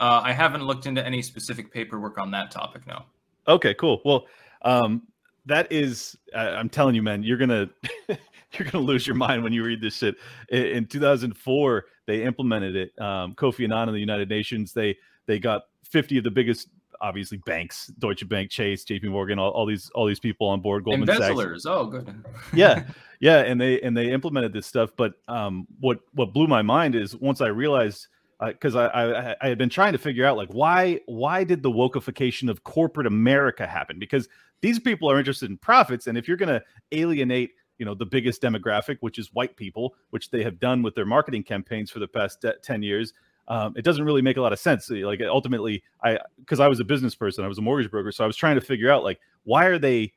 Uh, 0.00 0.20
I 0.24 0.32
haven't 0.32 0.64
looked 0.64 0.86
into 0.86 1.04
any 1.04 1.22
specific 1.22 1.72
paperwork 1.72 2.18
on 2.18 2.30
that 2.32 2.50
topic. 2.50 2.86
No. 2.86 3.04
Okay, 3.46 3.74
cool. 3.74 4.00
Well, 4.04 4.26
um, 4.62 5.02
that 5.46 5.70
is, 5.72 6.16
I, 6.34 6.50
I'm 6.50 6.68
telling 6.68 6.94
you, 6.94 7.02
man, 7.02 7.22
you're 7.22 7.38
gonna 7.38 7.68
you're 8.08 8.68
gonna 8.70 8.84
lose 8.84 9.06
your 9.06 9.16
mind 9.16 9.42
when 9.42 9.52
you 9.52 9.64
read 9.64 9.80
this 9.80 9.96
shit. 9.96 10.16
In, 10.50 10.64
in 10.66 10.86
2004, 10.86 11.84
they 12.06 12.22
implemented 12.22 12.76
it. 12.76 12.98
Um, 13.00 13.34
Kofi 13.34 13.64
Annan 13.64 13.88
in 13.88 13.94
the 13.94 14.00
United 14.00 14.28
Nations, 14.28 14.72
they 14.72 14.96
they 15.26 15.38
got 15.38 15.62
50 15.84 16.18
of 16.18 16.24
the 16.24 16.30
biggest, 16.30 16.68
obviously 17.00 17.38
banks, 17.38 17.88
Deutsche 17.98 18.28
Bank, 18.28 18.50
Chase, 18.50 18.84
J.P. 18.84 19.08
Morgan, 19.08 19.38
all, 19.38 19.50
all 19.50 19.66
these 19.66 19.90
all 19.90 20.06
these 20.06 20.20
people 20.20 20.48
on 20.48 20.60
board. 20.60 20.84
Goldman 20.84 21.06
Sachs. 21.06 21.66
Oh, 21.66 21.86
good. 21.86 22.24
yeah 22.52 22.84
yeah 23.20 23.38
and 23.38 23.60
they 23.60 23.80
and 23.80 23.96
they 23.96 24.12
implemented 24.12 24.52
this 24.52 24.64
stuff 24.64 24.90
but 24.96 25.14
um 25.26 25.66
what 25.80 25.98
what 26.12 26.32
blew 26.32 26.46
my 26.46 26.62
mind 26.62 26.94
is 26.94 27.16
once 27.16 27.40
i 27.40 27.48
realized 27.48 28.06
because 28.46 28.76
I, 28.76 28.86
I 28.86 29.36
I 29.40 29.48
had 29.48 29.58
been 29.58 29.68
trying 29.68 29.92
to 29.92 29.98
figure 29.98 30.24
out 30.24 30.36
like 30.36 30.50
why 30.50 31.00
why 31.06 31.44
did 31.44 31.62
the 31.62 31.70
wokeification 31.70 32.48
of 32.48 32.62
corporate 32.64 33.06
America 33.06 33.66
happen? 33.66 33.98
Because 33.98 34.28
these 34.60 34.78
people 34.78 35.10
are 35.10 35.18
interested 35.18 35.50
in 35.50 35.56
profits, 35.56 36.06
and 36.06 36.16
if 36.16 36.28
you're 36.28 36.36
going 36.36 36.48
to 36.48 36.62
alienate 36.92 37.52
you 37.78 37.84
know 37.84 37.94
the 37.94 38.06
biggest 38.06 38.40
demographic, 38.40 38.98
which 39.00 39.18
is 39.18 39.32
white 39.34 39.56
people, 39.56 39.94
which 40.10 40.30
they 40.30 40.42
have 40.42 40.60
done 40.60 40.82
with 40.82 40.94
their 40.94 41.06
marketing 41.06 41.42
campaigns 41.42 41.90
for 41.90 41.98
the 41.98 42.06
past 42.06 42.44
ten 42.62 42.82
years, 42.82 43.12
um, 43.48 43.74
it 43.76 43.82
doesn't 43.82 44.04
really 44.04 44.22
make 44.22 44.36
a 44.36 44.40
lot 44.40 44.52
of 44.52 44.58
sense. 44.58 44.88
Like 44.90 45.20
ultimately, 45.22 45.82
I 46.02 46.18
because 46.38 46.60
I 46.60 46.68
was 46.68 46.80
a 46.80 46.84
business 46.84 47.14
person, 47.14 47.44
I 47.44 47.48
was 47.48 47.58
a 47.58 47.62
mortgage 47.62 47.90
broker, 47.90 48.12
so 48.12 48.24
I 48.24 48.26
was 48.26 48.36
trying 48.36 48.54
to 48.54 48.60
figure 48.60 48.90
out 48.90 49.02
like 49.02 49.18
why 49.44 49.66
are 49.66 49.78
they 49.78 50.12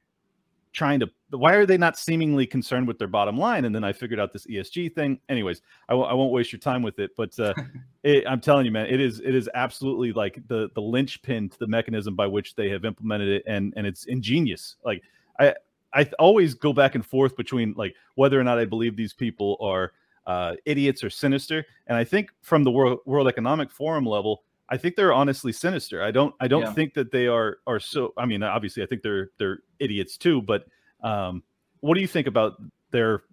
trying 0.74 1.00
to 1.00 1.10
why 1.32 1.54
are 1.54 1.66
they 1.66 1.78
not 1.78 1.98
seemingly 1.98 2.46
concerned 2.46 2.88
with 2.88 2.98
their 2.98 3.08
bottom 3.08 3.38
line? 3.38 3.66
And 3.66 3.76
then 3.76 3.84
i 3.84 3.92
figured 3.92 4.20
out 4.20 4.32
this 4.34 4.46
esg 4.48 4.94
thing. 4.96 5.20
Anyways 5.30 5.62
I 5.90 5.94
w- 5.94 6.10
I 6.10 6.14
won't 6.14 6.32
waste 6.32 6.52
your 6.52 6.60
time 6.60 6.82
with 6.82 7.00
it 7.00 7.12
but 7.18 7.38
uh, 7.40 7.54
it, 8.04 8.24
i'm 8.28 8.40
telling 8.40 8.66
you 8.66 8.72
man 8.72 8.86
it 8.88 9.00
is 9.00 9.20
it 9.20 9.36
is 9.36 9.50
absolutely 9.54 10.14
like 10.14 10.42
the 10.48 10.70
the 10.76 10.82
linchpin 10.82 11.50
to 11.50 11.60
the 11.60 11.68
mechanism 11.68 12.16
by 12.16 12.28
which 12.28 12.56
they 12.56 12.70
have 12.70 12.86
implemented 12.86 13.28
it 13.30 13.44
and 13.48 13.74
and 13.76 13.86
it's 13.86 14.06
ingenious. 14.06 14.78
Like 14.86 15.04
i 15.40 15.54
i 15.94 16.10
always 16.20 16.54
go 16.54 16.72
back 16.74 16.96
and 16.96 17.06
forth 17.06 17.36
between 17.36 17.74
like 17.78 17.96
whether 18.16 18.40
or 18.40 18.44
not 18.44 18.58
i 18.58 18.66
believe 18.66 18.96
these 18.96 19.14
people 19.14 19.58
are 19.60 19.92
uh, 20.28 20.54
idiots 20.66 21.04
or 21.04 21.10
sinister 21.10 21.66
and 21.88 21.98
i 21.98 22.04
think 22.04 22.30
from 22.42 22.64
the 22.64 22.72
world 22.72 23.00
world 23.06 23.28
economic 23.28 23.72
forum 23.72 24.06
level 24.06 24.44
I 24.72 24.78
think 24.78 24.96
they're 24.96 25.12
honestly 25.12 25.52
sinister. 25.52 26.02
I 26.02 26.12
don't 26.12 26.34
I 26.40 26.48
don't 26.48 26.62
Yeah. 26.62 26.72
think 26.72 26.94
that 26.94 27.12
they 27.12 27.28
are 27.28 27.58
are 27.68 27.80
so 27.80 28.14
I 28.18 28.26
mean 28.26 28.42
obviously 28.42 28.82
I 28.82 28.86
think 28.86 29.02
they're 29.02 29.32
they're 29.38 29.60
idiots 29.80 30.18
too, 30.18 30.42
but 30.42 30.64
um 31.04 31.44
what 31.82 31.96
do 31.96 32.02
you 32.02 32.08
think 32.08 32.26
about 32.26 32.54
their 32.90 33.24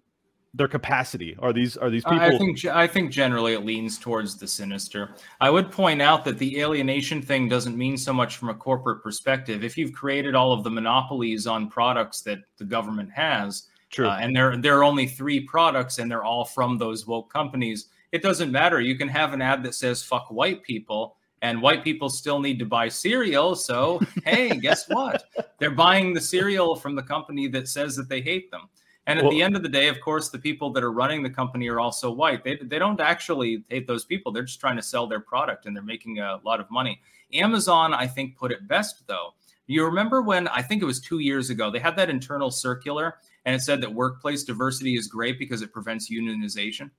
their 0.53 0.67
capacity? 0.67 1.37
Are 1.39 1.53
these 1.53 1.77
are 1.77 1.89
these 1.89 2.03
people 2.03 2.19
I 2.19 2.37
think 2.37 2.65
I 2.65 2.87
think 2.87 3.11
generally 3.11 3.53
it 3.53 3.63
leans 3.63 3.97
towards 3.97 4.35
the 4.35 4.47
sinister. 4.47 5.15
I 5.39 5.49
would 5.49 5.71
point 5.71 6.01
out 6.01 6.25
that 6.25 6.39
the 6.39 6.59
alienation 6.59 7.21
thing 7.21 7.47
doesn't 7.47 7.77
mean 7.77 7.95
so 7.97 8.11
much 8.11 8.35
from 8.35 8.49
a 8.49 8.55
corporate 8.55 9.01
perspective. 9.01 9.63
If 9.63 9.77
you've 9.77 9.93
created 9.93 10.35
all 10.35 10.51
of 10.51 10.65
the 10.65 10.71
monopolies 10.71 11.47
on 11.47 11.69
products 11.69 12.19
that 12.23 12.39
the 12.57 12.65
government 12.65 13.11
has, 13.13 13.68
true? 13.89 14.07
uh, 14.07 14.17
and 14.21 14.35
there 14.35 14.57
there 14.57 14.77
are 14.77 14.83
only 14.83 15.07
three 15.07 15.39
products, 15.39 15.99
and 15.99 16.09
they're 16.09 16.23
all 16.23 16.45
from 16.45 16.77
those 16.77 17.05
woke 17.07 17.31
companies, 17.31 17.87
it 18.11 18.21
doesn't 18.21 18.51
matter. 18.51 18.81
You 18.81 18.95
can 18.97 19.07
have 19.07 19.33
an 19.33 19.41
ad 19.41 19.63
that 19.63 19.75
says 19.75 20.03
"fuck 20.03 20.27
white 20.29 20.63
people." 20.63 21.15
And 21.41 21.61
white 21.61 21.85
people 21.85 22.09
still 22.09 22.41
need 22.41 22.59
to 22.59 22.65
buy 22.65 22.89
cereal. 22.89 23.55
So, 23.55 24.01
hey, 24.25 24.49
guess 24.59 24.89
what? 24.89 25.23
They're 25.57 25.71
buying 25.71 26.13
the 26.13 26.19
cereal 26.19 26.75
from 26.75 26.95
the 26.95 27.01
company 27.01 27.47
that 27.47 27.69
says 27.69 27.95
that 27.95 28.09
they 28.09 28.19
hate 28.19 28.51
them. 28.51 28.67
And 29.07 29.17
at 29.19 29.23
Well- 29.23 29.31
the 29.31 29.41
end 29.41 29.55
of 29.55 29.63
the 29.63 29.69
day, 29.69 29.87
of 29.87 30.01
course, 30.01 30.27
the 30.27 30.37
people 30.37 30.69
that 30.73 30.83
are 30.83 30.91
running 30.91 31.23
the 31.23 31.29
company 31.29 31.69
are 31.69 31.79
also 31.79 32.11
white. 32.11 32.43
They, 32.43 32.57
they 32.57 32.77
don't 32.77 32.99
actually 32.99 33.63
hate 33.69 33.87
those 33.87 34.03
people. 34.03 34.33
They're 34.33 34.43
just 34.43 34.59
trying 34.59 34.75
to 34.75 34.81
sell 34.81 35.07
their 35.07 35.21
product 35.21 35.65
and 35.65 35.73
they're 35.73 35.81
making 35.81 36.19
a 36.19 36.41
lot 36.43 36.59
of 36.59 36.69
money. 36.69 36.99
Amazon, 37.33 37.93
I 37.93 38.05
think, 38.05 38.35
put 38.35 38.51
it 38.51 38.67
best 38.67 39.07
though. 39.07 39.33
You 39.67 39.85
remember 39.85 40.21
when 40.21 40.49
I 40.49 40.61
think 40.61 40.81
it 40.81 40.85
was 40.85 40.99
two 40.99 41.19
years 41.19 41.49
ago, 41.49 41.71
they 41.71 41.79
had 41.79 41.95
that 41.95 42.09
internal 42.09 42.51
circular 42.51 43.15
and 43.45 43.55
it 43.55 43.61
said 43.61 43.81
that 43.81 43.93
workplace 43.93 44.43
diversity 44.43 44.95
is 44.95 45.07
great 45.07 45.39
because 45.39 45.61
it 45.61 45.71
prevents 45.71 46.11
unionization. 46.11 46.89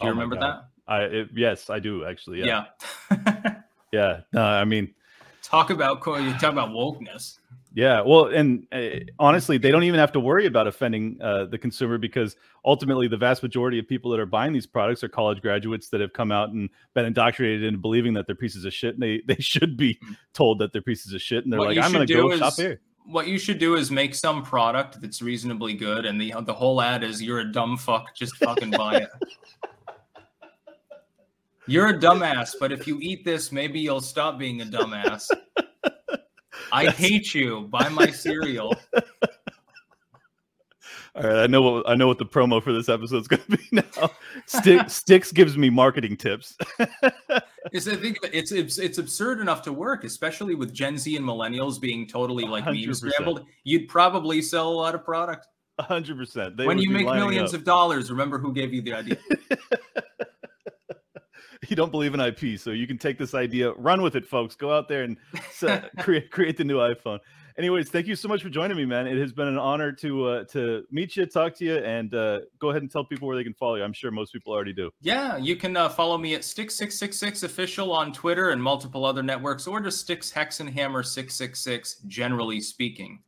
Do 0.00 0.06
you 0.06 0.08
Oh 0.08 0.08
remember 0.08 0.36
that? 0.36 0.68
I 0.86 1.02
it, 1.02 1.28
yes, 1.34 1.70
I 1.70 1.78
do 1.78 2.04
actually. 2.04 2.40
Yeah. 2.40 2.66
Yeah. 3.10 3.54
Yeah. 3.92 4.20
No, 4.32 4.42
I 4.42 4.64
mean, 4.64 4.94
talk 5.42 5.70
about 5.70 6.04
you 6.06 6.32
talk 6.34 6.52
about 6.52 6.70
wokeness. 6.70 7.38
yeah. 7.74 8.02
Well, 8.02 8.26
and 8.26 8.66
uh, 8.70 9.00
honestly, 9.18 9.58
they 9.58 9.70
don't 9.70 9.82
even 9.82 9.98
have 9.98 10.12
to 10.12 10.20
worry 10.20 10.46
about 10.46 10.66
offending 10.66 11.18
uh, 11.20 11.46
the 11.46 11.58
consumer 11.58 11.98
because 11.98 12.36
ultimately, 12.64 13.08
the 13.08 13.16
vast 13.16 13.42
majority 13.42 13.78
of 13.78 13.88
people 13.88 14.10
that 14.12 14.20
are 14.20 14.26
buying 14.26 14.52
these 14.52 14.66
products 14.66 15.02
are 15.02 15.08
college 15.08 15.40
graduates 15.42 15.88
that 15.88 16.00
have 16.00 16.12
come 16.12 16.30
out 16.30 16.50
and 16.50 16.70
been 16.94 17.04
indoctrinated 17.04 17.64
into 17.64 17.78
believing 17.78 18.12
that 18.14 18.26
they're 18.26 18.36
pieces 18.36 18.64
of 18.64 18.72
shit, 18.72 18.94
and 18.94 19.02
they 19.02 19.22
they 19.26 19.40
should 19.40 19.76
be 19.76 19.98
told 20.34 20.60
that 20.60 20.72
they're 20.72 20.82
pieces 20.82 21.12
of 21.12 21.20
shit, 21.20 21.44
and 21.44 21.52
they're 21.52 21.58
What 21.58 21.74
like, 21.74 21.84
I'm 21.84 21.92
going 21.92 22.06
to 22.06 22.14
go 22.14 22.30
do 22.30 22.38
shop 22.38 22.54
here. 22.54 22.80
What 23.10 23.26
you 23.26 23.38
should 23.38 23.58
do 23.58 23.74
is 23.74 23.90
make 23.90 24.14
some 24.14 24.42
product 24.42 25.00
that's 25.00 25.20
reasonably 25.20 25.74
good, 25.74 26.06
and 26.06 26.20
the 26.20 26.34
the 26.42 26.54
whole 26.54 26.80
ad 26.80 27.02
is 27.02 27.20
"You're 27.20 27.40
a 27.40 27.52
dumb 27.52 27.76
fuck, 27.76 28.14
just 28.14 28.36
fucking 28.36 28.70
buy 28.70 28.98
it." 28.98 29.10
You're 31.66 31.88
a 31.88 31.98
dumbass, 31.98 32.54
but 32.58 32.72
if 32.72 32.86
you 32.86 32.98
eat 33.00 33.24
this, 33.24 33.52
maybe 33.52 33.78
you'll 33.78 34.00
stop 34.00 34.38
being 34.38 34.60
a 34.60 34.64
dumbass. 34.64 35.30
I 36.72 36.86
hate 36.90 37.34
you. 37.34 37.68
Buy 37.70 37.88
my 37.88 38.10
cereal. 38.10 38.74
All 41.14 41.22
right, 41.24 41.42
I 41.42 41.46
know 41.46 41.62
what 41.62 41.88
I 41.88 41.94
know 41.96 42.06
what 42.06 42.18
the 42.18 42.26
promo 42.26 42.62
for 42.62 42.72
this 42.72 42.88
episode 42.88 43.20
is 43.22 43.28
going 43.28 43.42
to 43.42 43.56
be 43.56 43.68
now. 43.72 44.10
Stick, 44.46 44.88
Styx 44.88 45.32
gives 45.32 45.56
me 45.56 45.68
marketing 45.68 46.16
tips. 46.16 46.56
Is 47.72 47.88
I 47.88 47.96
think 47.96 48.18
it's, 48.32 48.52
it's 48.52 48.78
it's 48.78 48.98
absurd 48.98 49.40
enough 49.40 49.62
to 49.62 49.72
work, 49.72 50.04
especially 50.04 50.54
with 50.54 50.72
Gen 50.72 50.96
Z 50.96 51.14
and 51.16 51.24
millennials 51.24 51.80
being 51.80 52.06
totally 52.06 52.44
like 52.44 52.64
meme 52.64 52.74
100%. 52.74 52.96
scrambled. 52.96 53.44
You'd 53.64 53.88
probably 53.88 54.40
sell 54.40 54.68
a 54.68 54.72
lot 54.72 54.94
of 54.94 55.04
product. 55.04 55.46
hundred 55.78 56.16
percent. 56.16 56.56
when 56.58 56.78
you 56.78 56.90
make 56.90 57.06
millions 57.06 57.54
of 57.54 57.64
dollars, 57.64 58.10
remember 58.10 58.38
who 58.38 58.52
gave 58.52 58.72
you 58.72 58.82
the 58.82 58.94
idea. 58.94 59.18
you 61.68 61.76
don't 61.76 61.90
believe 61.90 62.14
in 62.14 62.20
IP, 62.20 62.58
so 62.58 62.70
you 62.70 62.86
can 62.86 62.98
take 62.98 63.18
this 63.18 63.34
idea, 63.34 63.72
run 63.72 64.02
with 64.02 64.16
it, 64.16 64.26
folks. 64.26 64.54
Go 64.56 64.76
out 64.76 64.88
there 64.88 65.04
and 65.04 65.16
se- 65.52 65.88
create 66.00 66.30
create 66.30 66.56
the 66.56 66.64
new 66.64 66.78
iPhone. 66.78 67.18
Anyways, 67.60 67.90
thank 67.90 68.06
you 68.06 68.16
so 68.16 68.26
much 68.26 68.42
for 68.42 68.48
joining 68.48 68.74
me, 68.74 68.86
man. 68.86 69.06
It 69.06 69.18
has 69.18 69.34
been 69.34 69.46
an 69.46 69.58
honor 69.58 69.92
to 69.92 70.26
uh, 70.28 70.44
to 70.44 70.82
meet 70.90 71.14
you, 71.14 71.26
talk 71.26 71.54
to 71.56 71.64
you, 71.66 71.76
and 71.76 72.14
uh, 72.14 72.40
go 72.58 72.70
ahead 72.70 72.80
and 72.80 72.90
tell 72.90 73.04
people 73.04 73.28
where 73.28 73.36
they 73.36 73.44
can 73.44 73.52
follow 73.52 73.74
you. 73.74 73.84
I'm 73.84 73.92
sure 73.92 74.10
most 74.10 74.32
people 74.32 74.54
already 74.54 74.72
do. 74.72 74.90
Yeah, 75.02 75.36
you 75.36 75.56
can 75.56 75.76
uh, 75.76 75.90
follow 75.90 76.16
me 76.16 76.34
at 76.34 76.40
Styx666 76.40 77.44
official 77.44 77.92
on 77.92 78.14
Twitter 78.14 78.48
and 78.48 78.62
multiple 78.62 79.04
other 79.04 79.22
networks, 79.22 79.66
or 79.66 79.78
just 79.78 80.08
Styxhexenhammer 80.08 81.04
Six 81.04 81.34
Six 81.34 81.60
Six. 81.60 81.96
generally 82.06 82.62
speaking. 82.62 83.18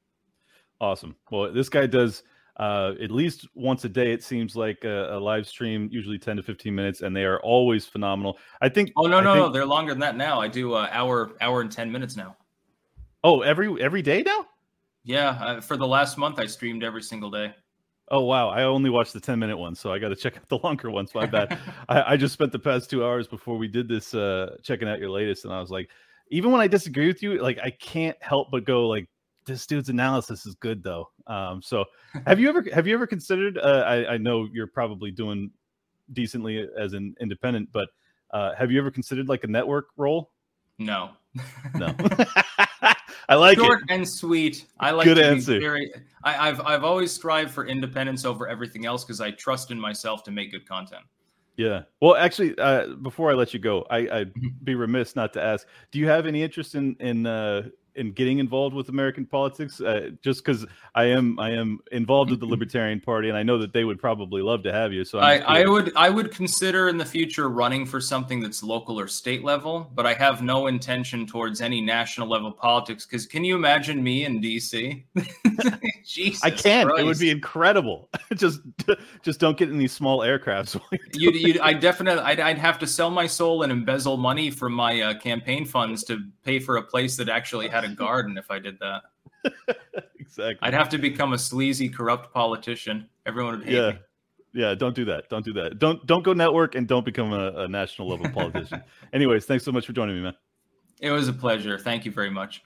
Awesome. 0.81 1.15
Well, 1.31 1.53
this 1.53 1.69
guy 1.69 1.85
does 1.87 2.23
uh, 2.57 2.93
at 3.03 3.11
least 3.11 3.47
once 3.55 3.85
a 3.85 3.91
day. 3.91 4.13
It 4.13 4.23
seems 4.23 4.57
like 4.57 4.85
a, 4.85 5.15
a, 5.15 5.21
live 5.21 5.47
stream, 5.47 5.91
usually 5.93 6.19
ten 6.19 6.39
to 6.39 6.43
fifteen 6.43 6.75
minutes, 6.75 7.03
and 7.03 7.15
they 7.15 7.25
are 7.25 7.39
always 7.41 7.85
phenomenal. 7.85 8.39
I 8.63 8.71
think. 8.71 8.93
Oh 8.97 9.07
no, 9.07 9.19
I 9.19 9.23
no, 9.23 9.35
think, 9.35 9.47
no! 9.47 9.53
They're 9.53 9.67
longer 9.67 9.93
than 9.93 10.01
that 10.01 10.17
now. 10.17 10.41
I 10.41 10.49
do 10.49 10.73
uh, 10.73 10.89
hour, 10.91 11.33
hour 11.43 11.61
and 11.61 11.71
ten 11.71 11.93
minutes 11.93 12.17
now. 12.17 12.35
Oh, 13.25 13.43
every 13.43 13.83
every 13.83 14.03
day 14.03 14.23
now. 14.23 14.47
Yeah, 15.05 15.31
uh, 15.31 15.61
for 15.61 15.77
the 15.77 15.87
last 15.87 16.17
month, 16.19 16.39
I 16.39 16.47
streamed 16.47 16.85
every 16.85 17.03
single 17.03 17.31
day. 17.31 17.55
Oh 18.09 18.25
wow! 18.25 18.49
I 18.49 18.65
only 18.65 18.91
watched 18.91 19.13
the 19.13 19.21
ten 19.21 19.39
minute 19.39 19.57
one, 19.57 19.75
so 19.75 19.93
I 19.93 19.99
got 19.99 20.09
to 20.09 20.17
check 20.17 20.37
out 20.37 20.49
the 20.49 20.59
longer 20.59 20.91
ones. 20.91 21.15
My 21.15 21.27
bad. 21.27 21.59
I, 21.89 22.13
I, 22.13 22.17
just 22.17 22.35
spent 22.35 22.53
the 22.53 22.59
past 22.59 22.91
two 22.91 23.05
hours 23.05 23.27
before 23.27 23.57
we 23.57 23.69
did 23.69 23.89
this 23.89 24.15
uh, 24.15 24.57
checking 24.63 24.89
out 24.89 24.99
your 24.99 25.11
latest, 25.11 25.45
and 25.45 25.53
I 25.53 25.61
was 25.61 25.71
like, 25.71 25.89
even 26.31 26.51
when 26.51 26.61
I 26.61 26.67
disagree 26.67 27.07
with 27.07 27.23
you, 27.23 27.41
like 27.41 27.59
I 27.59 27.71
can't 27.71 28.17
help 28.21 28.51
but 28.51 28.65
go 28.65 28.87
like, 28.89 29.09
this 29.47 29.67
dude's 29.67 29.89
analysis 29.89 30.47
is 30.47 30.55
good 30.57 30.83
though. 30.83 31.11
Um, 31.27 31.63
so 31.63 31.85
have 32.27 32.41
you 32.41 32.49
ever 32.49 32.65
have 32.73 32.87
you 32.87 32.95
ever 32.95 33.07
considered? 33.07 33.59
Uh, 33.59 33.85
I, 33.87 34.15
I 34.15 34.17
know 34.19 34.49
you're 34.53 34.67
probably 34.67 35.11
doing 35.11 35.51
decently 36.13 36.69
as 36.79 36.93
an 36.93 37.15
independent, 37.21 37.71
but 37.73 37.89
uh, 38.33 38.55
have 38.57 38.71
you 38.71 38.79
ever 38.79 38.91
considered 38.91 39.29
like 39.29 39.45
a 39.45 39.49
network 39.49 39.89
role? 39.97 40.31
No. 40.79 41.11
no. 41.75 41.95
I 43.29 43.35
like 43.37 43.59
Short 43.59 43.81
it. 43.83 43.87
and 43.95 44.09
sweet. 44.09 44.67
I 44.81 44.91
like 44.91 45.05
Good 45.05 45.19
answer. 45.19 45.59
very. 45.61 45.91
I, 46.25 46.33
have 46.49 46.61
I've 46.61 46.85
always 46.85 47.13
strived 47.13 47.51
for 47.51 47.67
independence 47.67 48.25
over 48.25 48.49
everything 48.49 48.87
else 48.87 49.05
because 49.05 49.21
I 49.21 49.31
trust 49.33 49.71
in 49.71 49.79
myself 49.81 50.23
to 50.25 50.31
make 50.31 50.51
good 50.53 50.67
content. 50.69 51.03
Yeah. 51.57 51.83
Well, 52.01 52.17
actually, 52.17 52.57
uh, 52.59 52.95
before 53.03 53.31
I 53.31 53.35
let 53.35 53.53
you 53.53 53.61
go, 53.61 53.87
I, 53.91 53.99
I'd 53.99 54.35
Mm-hmm. 54.35 54.49
be 54.65 54.75
remiss 54.75 55.15
not 55.15 55.33
to 55.35 55.43
ask: 55.43 55.67
Do 55.91 55.99
you 55.99 56.09
have 56.09 56.27
any 56.27 56.43
interest 56.43 56.75
in 56.75 56.97
in 57.01 57.27
uh, 57.27 57.69
in 57.95 58.13
getting 58.13 58.39
involved 58.39 58.75
with 58.75 58.89
American 58.89 59.27
politics? 59.27 59.81
Uh, 59.81 60.11
just 60.23 60.45
because 60.45 60.67
I 60.95 61.05
am 61.05 61.39
I 61.39 61.51
am 61.51 61.79
involved 61.91 62.31
with 62.31 62.41
the 62.41 62.47
Libertarian 62.47 63.01
Party, 63.01 63.29
and 63.29 63.37
I 63.37 63.43
know 63.43 63.59
that 63.59 63.73
they 63.73 63.85
would 63.85 63.99
probably 63.99 64.43
love 64.43 64.63
to 64.65 64.73
have 64.73 64.93
you. 64.93 65.05
So 65.05 65.19
I, 65.19 65.39
I 65.39 65.67
would 65.67 65.93
I 65.97 66.11
would 66.11 66.31
consider 66.31 66.89
in 66.89 66.99
the 66.99 67.05
future 67.05 67.49
running 67.49 67.87
for 67.87 68.01
something 68.01 68.41
that's 68.41 68.63
local 68.63 68.99
or 68.99 69.09
state 69.09 69.45
level, 69.45 69.91
but 69.95 70.07
I 70.07 70.15
have 70.15 70.43
no 70.43 70.67
intention 70.67 71.27
towards 71.27 71.61
any 71.61 71.81
national 71.81 72.29
level 72.29 72.53
politics. 72.53 73.07
Because 73.07 73.27
can 73.27 73.45
you 73.45 73.57
imagine 73.57 74.03
me 74.03 74.25
in 74.25 74.41
DC? 74.41 75.05
Jesus, 76.05 76.43
I 76.43 76.51
can. 76.51 76.87
Christ. 76.87 77.01
It 77.01 77.05
would 77.05 77.19
be 77.19 77.31
incredible. 77.31 78.09
just 78.35 78.61
just 79.23 79.41
don't 79.41 79.57
get 79.57 79.71
in 79.71 79.79
these 79.79 79.93
small 79.93 80.21
aircrafts. 80.21 80.81
you 81.15 81.31
you 81.31 81.61
I 81.63 81.73
definitely 81.73 82.23
I'd, 82.23 82.41
I'd 82.41 82.59
have 82.59 82.79
to 82.81 82.87
sell 82.87 83.11
my 83.11 83.27
soul 83.27 83.63
and 83.63 83.73
embezzle 83.73 84.17
money 84.17 84.51
from 84.51 84.73
my 84.73 85.01
uh, 85.01 85.15
campaign 85.19 85.65
funds 85.65 86.05
to 86.05 86.21
pay 86.45 86.59
for 86.59 86.77
a 86.77 86.83
place 86.83 87.17
that 87.17 87.29
actually 87.29 87.69
had 87.69 87.82
a 87.85 87.89
garden. 87.89 88.37
If 88.39 88.51
I 88.51 88.59
did 88.59 88.79
that, 88.81 89.03
exactly. 90.19 90.59
I'd 90.63 90.75
have 90.75 90.89
to 90.91 90.99
become 90.99 91.33
a 91.33 91.39
sleazy, 91.39 91.89
corrupt 91.89 92.33
politician. 92.33 93.09
Everyone 93.27 93.59
would 93.59 93.67
hate 93.67 93.75
yeah. 93.75 93.91
me. 93.91 93.99
Yeah, 94.55 94.75
don't 94.75 94.95
do 94.95 95.05
that. 95.07 95.29
Don't 95.31 95.45
do 95.45 95.53
that. 95.55 95.79
Don't 95.79 96.05
don't 96.07 96.23
go 96.23 96.33
network 96.33 96.75
and 96.75 96.87
don't 96.87 97.05
become 97.05 97.33
a, 97.33 97.63
a 97.63 97.69
national 97.69 98.09
level 98.09 98.29
politician. 98.31 98.83
Anyways, 99.13 99.47
thanks 99.47 99.65
so 99.65 99.73
much 99.73 99.87
for 99.87 99.93
joining 99.93 100.17
me, 100.17 100.23
man. 100.23 100.35
It 101.01 101.11
was 101.11 101.29
a 101.29 101.33
pleasure. 101.33 101.79
Thank 101.79 102.05
you 102.05 102.13
very 102.13 102.31
much. 102.31 102.63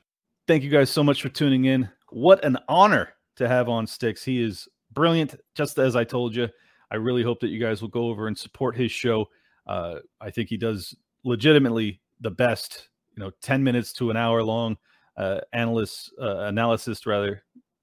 Thank 0.48 0.62
you 0.62 0.70
guys 0.70 0.90
so 0.90 1.02
much 1.02 1.22
for 1.22 1.28
tuning 1.28 1.64
in. 1.64 1.88
What 2.10 2.44
an 2.44 2.58
honor 2.68 3.14
to 3.36 3.48
have 3.48 3.68
on 3.68 3.86
Styx. 3.86 4.24
He 4.24 4.42
is 4.42 4.68
brilliant, 4.92 5.36
just 5.54 5.78
as 5.78 5.96
I 5.96 6.04
told 6.04 6.34
you. 6.34 6.48
I 6.90 6.96
really 6.96 7.22
hope 7.22 7.40
that 7.40 7.48
you 7.48 7.60
guys 7.60 7.82
will 7.82 7.88
go 7.88 8.08
over 8.08 8.28
and 8.28 8.36
support 8.36 8.76
his 8.76 8.92
show. 8.92 9.26
Uh, 9.66 9.96
I 10.20 10.30
think 10.30 10.48
he 10.48 10.56
does 10.56 10.94
legitimately 11.24 12.00
the 12.20 12.30
best, 12.30 12.88
you 13.16 13.22
know, 13.22 13.30
10 13.42 13.62
minutes 13.64 13.92
to 13.94 14.10
an 14.10 14.16
hour 14.16 14.42
long 14.42 14.76
uh, 15.16 15.40
analyst, 15.52 16.12
uh, 16.20 16.40
analysis 16.40 17.06
rather 17.06 17.42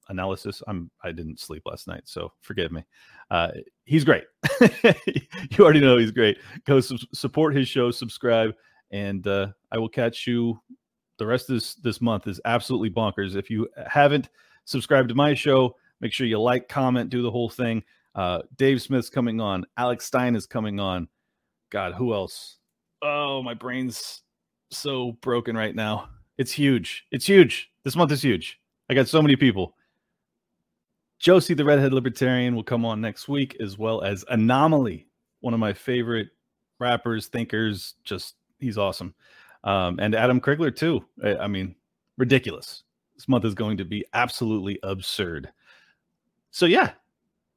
analysis. 0.10 0.62
I'm 0.68 0.90
I 1.04 1.12
didn't 1.12 1.40
sleep 1.40 1.64
last 1.66 1.88
night, 1.88 2.04
so 2.06 2.32
forgive 2.42 2.72
me. 2.72 2.84
Uh, 3.32 3.52
he's 3.86 4.04
great. 4.04 4.26
you 4.62 5.60
already 5.60 5.80
know 5.80 5.98
he's 5.98 6.12
great. 6.12 6.38
Go 6.66 6.80
su- 6.80 6.98
support 7.14 7.56
his 7.56 7.68
show, 7.68 7.92
subscribe, 7.92 8.54
and 8.92 9.26
uh, 9.28 9.48
I 9.72 9.78
will 9.78 9.90
catch 9.90 10.28
you. 10.28 10.60
The 11.18 11.26
rest 11.26 11.50
of 11.50 11.56
this 11.56 11.76
this 11.76 12.02
month 12.02 12.28
is 12.28 12.42
absolutely 12.46 12.90
bonkers. 12.90 13.36
If 13.36 13.50
you 13.50 13.68
haven't 13.88 14.30
subscribed 14.66 15.10
to 15.10 15.16
my 15.16 15.34
show, 15.34 15.76
make 16.02 16.14
sure 16.14 16.28
you 16.28 16.40
like, 16.40 16.68
comment, 16.68 17.10
do 17.10 17.22
the 17.22 17.32
whole 17.32 17.50
thing. 17.50 17.84
Uh, 18.16 18.42
Dave 18.58 18.82
Smith's 18.82 19.10
coming 19.10 19.42
on. 19.42 19.66
Alex 19.78 20.06
Stein 20.06 20.36
is 20.36 20.46
coming 20.46 20.80
on. 20.80 21.08
God, 21.72 21.94
who 21.94 22.14
else? 22.14 22.58
Oh, 23.02 23.42
my 23.42 23.54
brain's 23.54 24.22
so 24.70 25.14
broken 25.22 25.58
right 25.58 25.76
now. 25.76 26.10
It's 26.38 26.52
huge. 26.52 27.06
It's 27.12 27.26
huge. 27.26 27.72
This 27.84 27.96
month 27.96 28.12
is 28.12 28.22
huge. 28.22 28.60
I 28.90 28.94
got 28.94 29.08
so 29.08 29.22
many 29.22 29.36
people. 29.36 29.76
Josie 31.20 31.54
the 31.54 31.64
Redhead 31.64 31.94
Libertarian 31.94 32.56
will 32.56 32.64
come 32.64 32.86
on 32.86 33.00
next 33.00 33.28
week, 33.28 33.56
as 33.62 33.78
well 33.78 34.02
as 34.02 34.26
Anomaly, 34.30 35.08
one 35.40 35.54
of 35.54 35.60
my 35.60 35.72
favorite 35.72 36.30
rappers, 36.80 37.28
thinkers. 37.28 37.96
Just 38.04 38.36
he's 38.60 38.78
awesome. 38.78 39.14
Um, 39.64 40.00
and 40.00 40.16
Adam 40.16 40.42
Krigler 40.42 40.76
too. 40.76 41.06
I, 41.24 41.38
I 41.38 41.48
mean, 41.48 41.76
ridiculous. 42.18 42.84
This 43.16 43.28
month 43.28 43.46
is 43.46 43.54
going 43.54 43.78
to 43.78 43.86
be 43.86 44.04
absolutely 44.14 44.80
absurd. 44.84 45.50
So 46.52 46.66
yeah, 46.66 46.92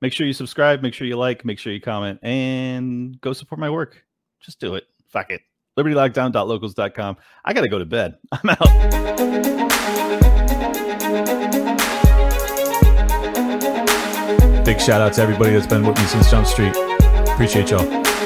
make 0.01 0.13
sure 0.13 0.27
you 0.27 0.33
subscribe, 0.33 0.83
make 0.83 0.95
sure 0.95 1.07
you 1.07 1.17
like, 1.17 1.45
make 1.45 1.59
sure 1.59 1.73
you 1.73 1.81
comment, 1.81 2.21
and 2.23 3.21
go 3.21 3.33
support 3.33 3.59
my 3.59 3.71
work. 3.71 4.05
Just 4.41 4.61
do 4.61 4.75
it. 4.75 4.85
Fuck 5.09 5.31
it. 5.31 5.41
LibertyLockdown.locals.com. 5.79 7.17
I 7.45 7.53
gotta 7.53 7.69
go 7.69 7.79
to 7.79 7.87
bed. 7.87 8.19
I'm 8.33 8.51
out. 8.51 9.07
Big 14.65 14.81
shout 14.81 15.01
out 15.01 15.13
to 15.13 15.23
everybody 15.23 15.53
that's 15.53 15.67
been 15.67 15.87
with 15.87 15.97
me 15.97 16.05
since 16.07 16.31
Jump 16.31 16.47
Street. 16.47 16.75
Appreciate 17.29 17.71
y'all. 17.71 18.26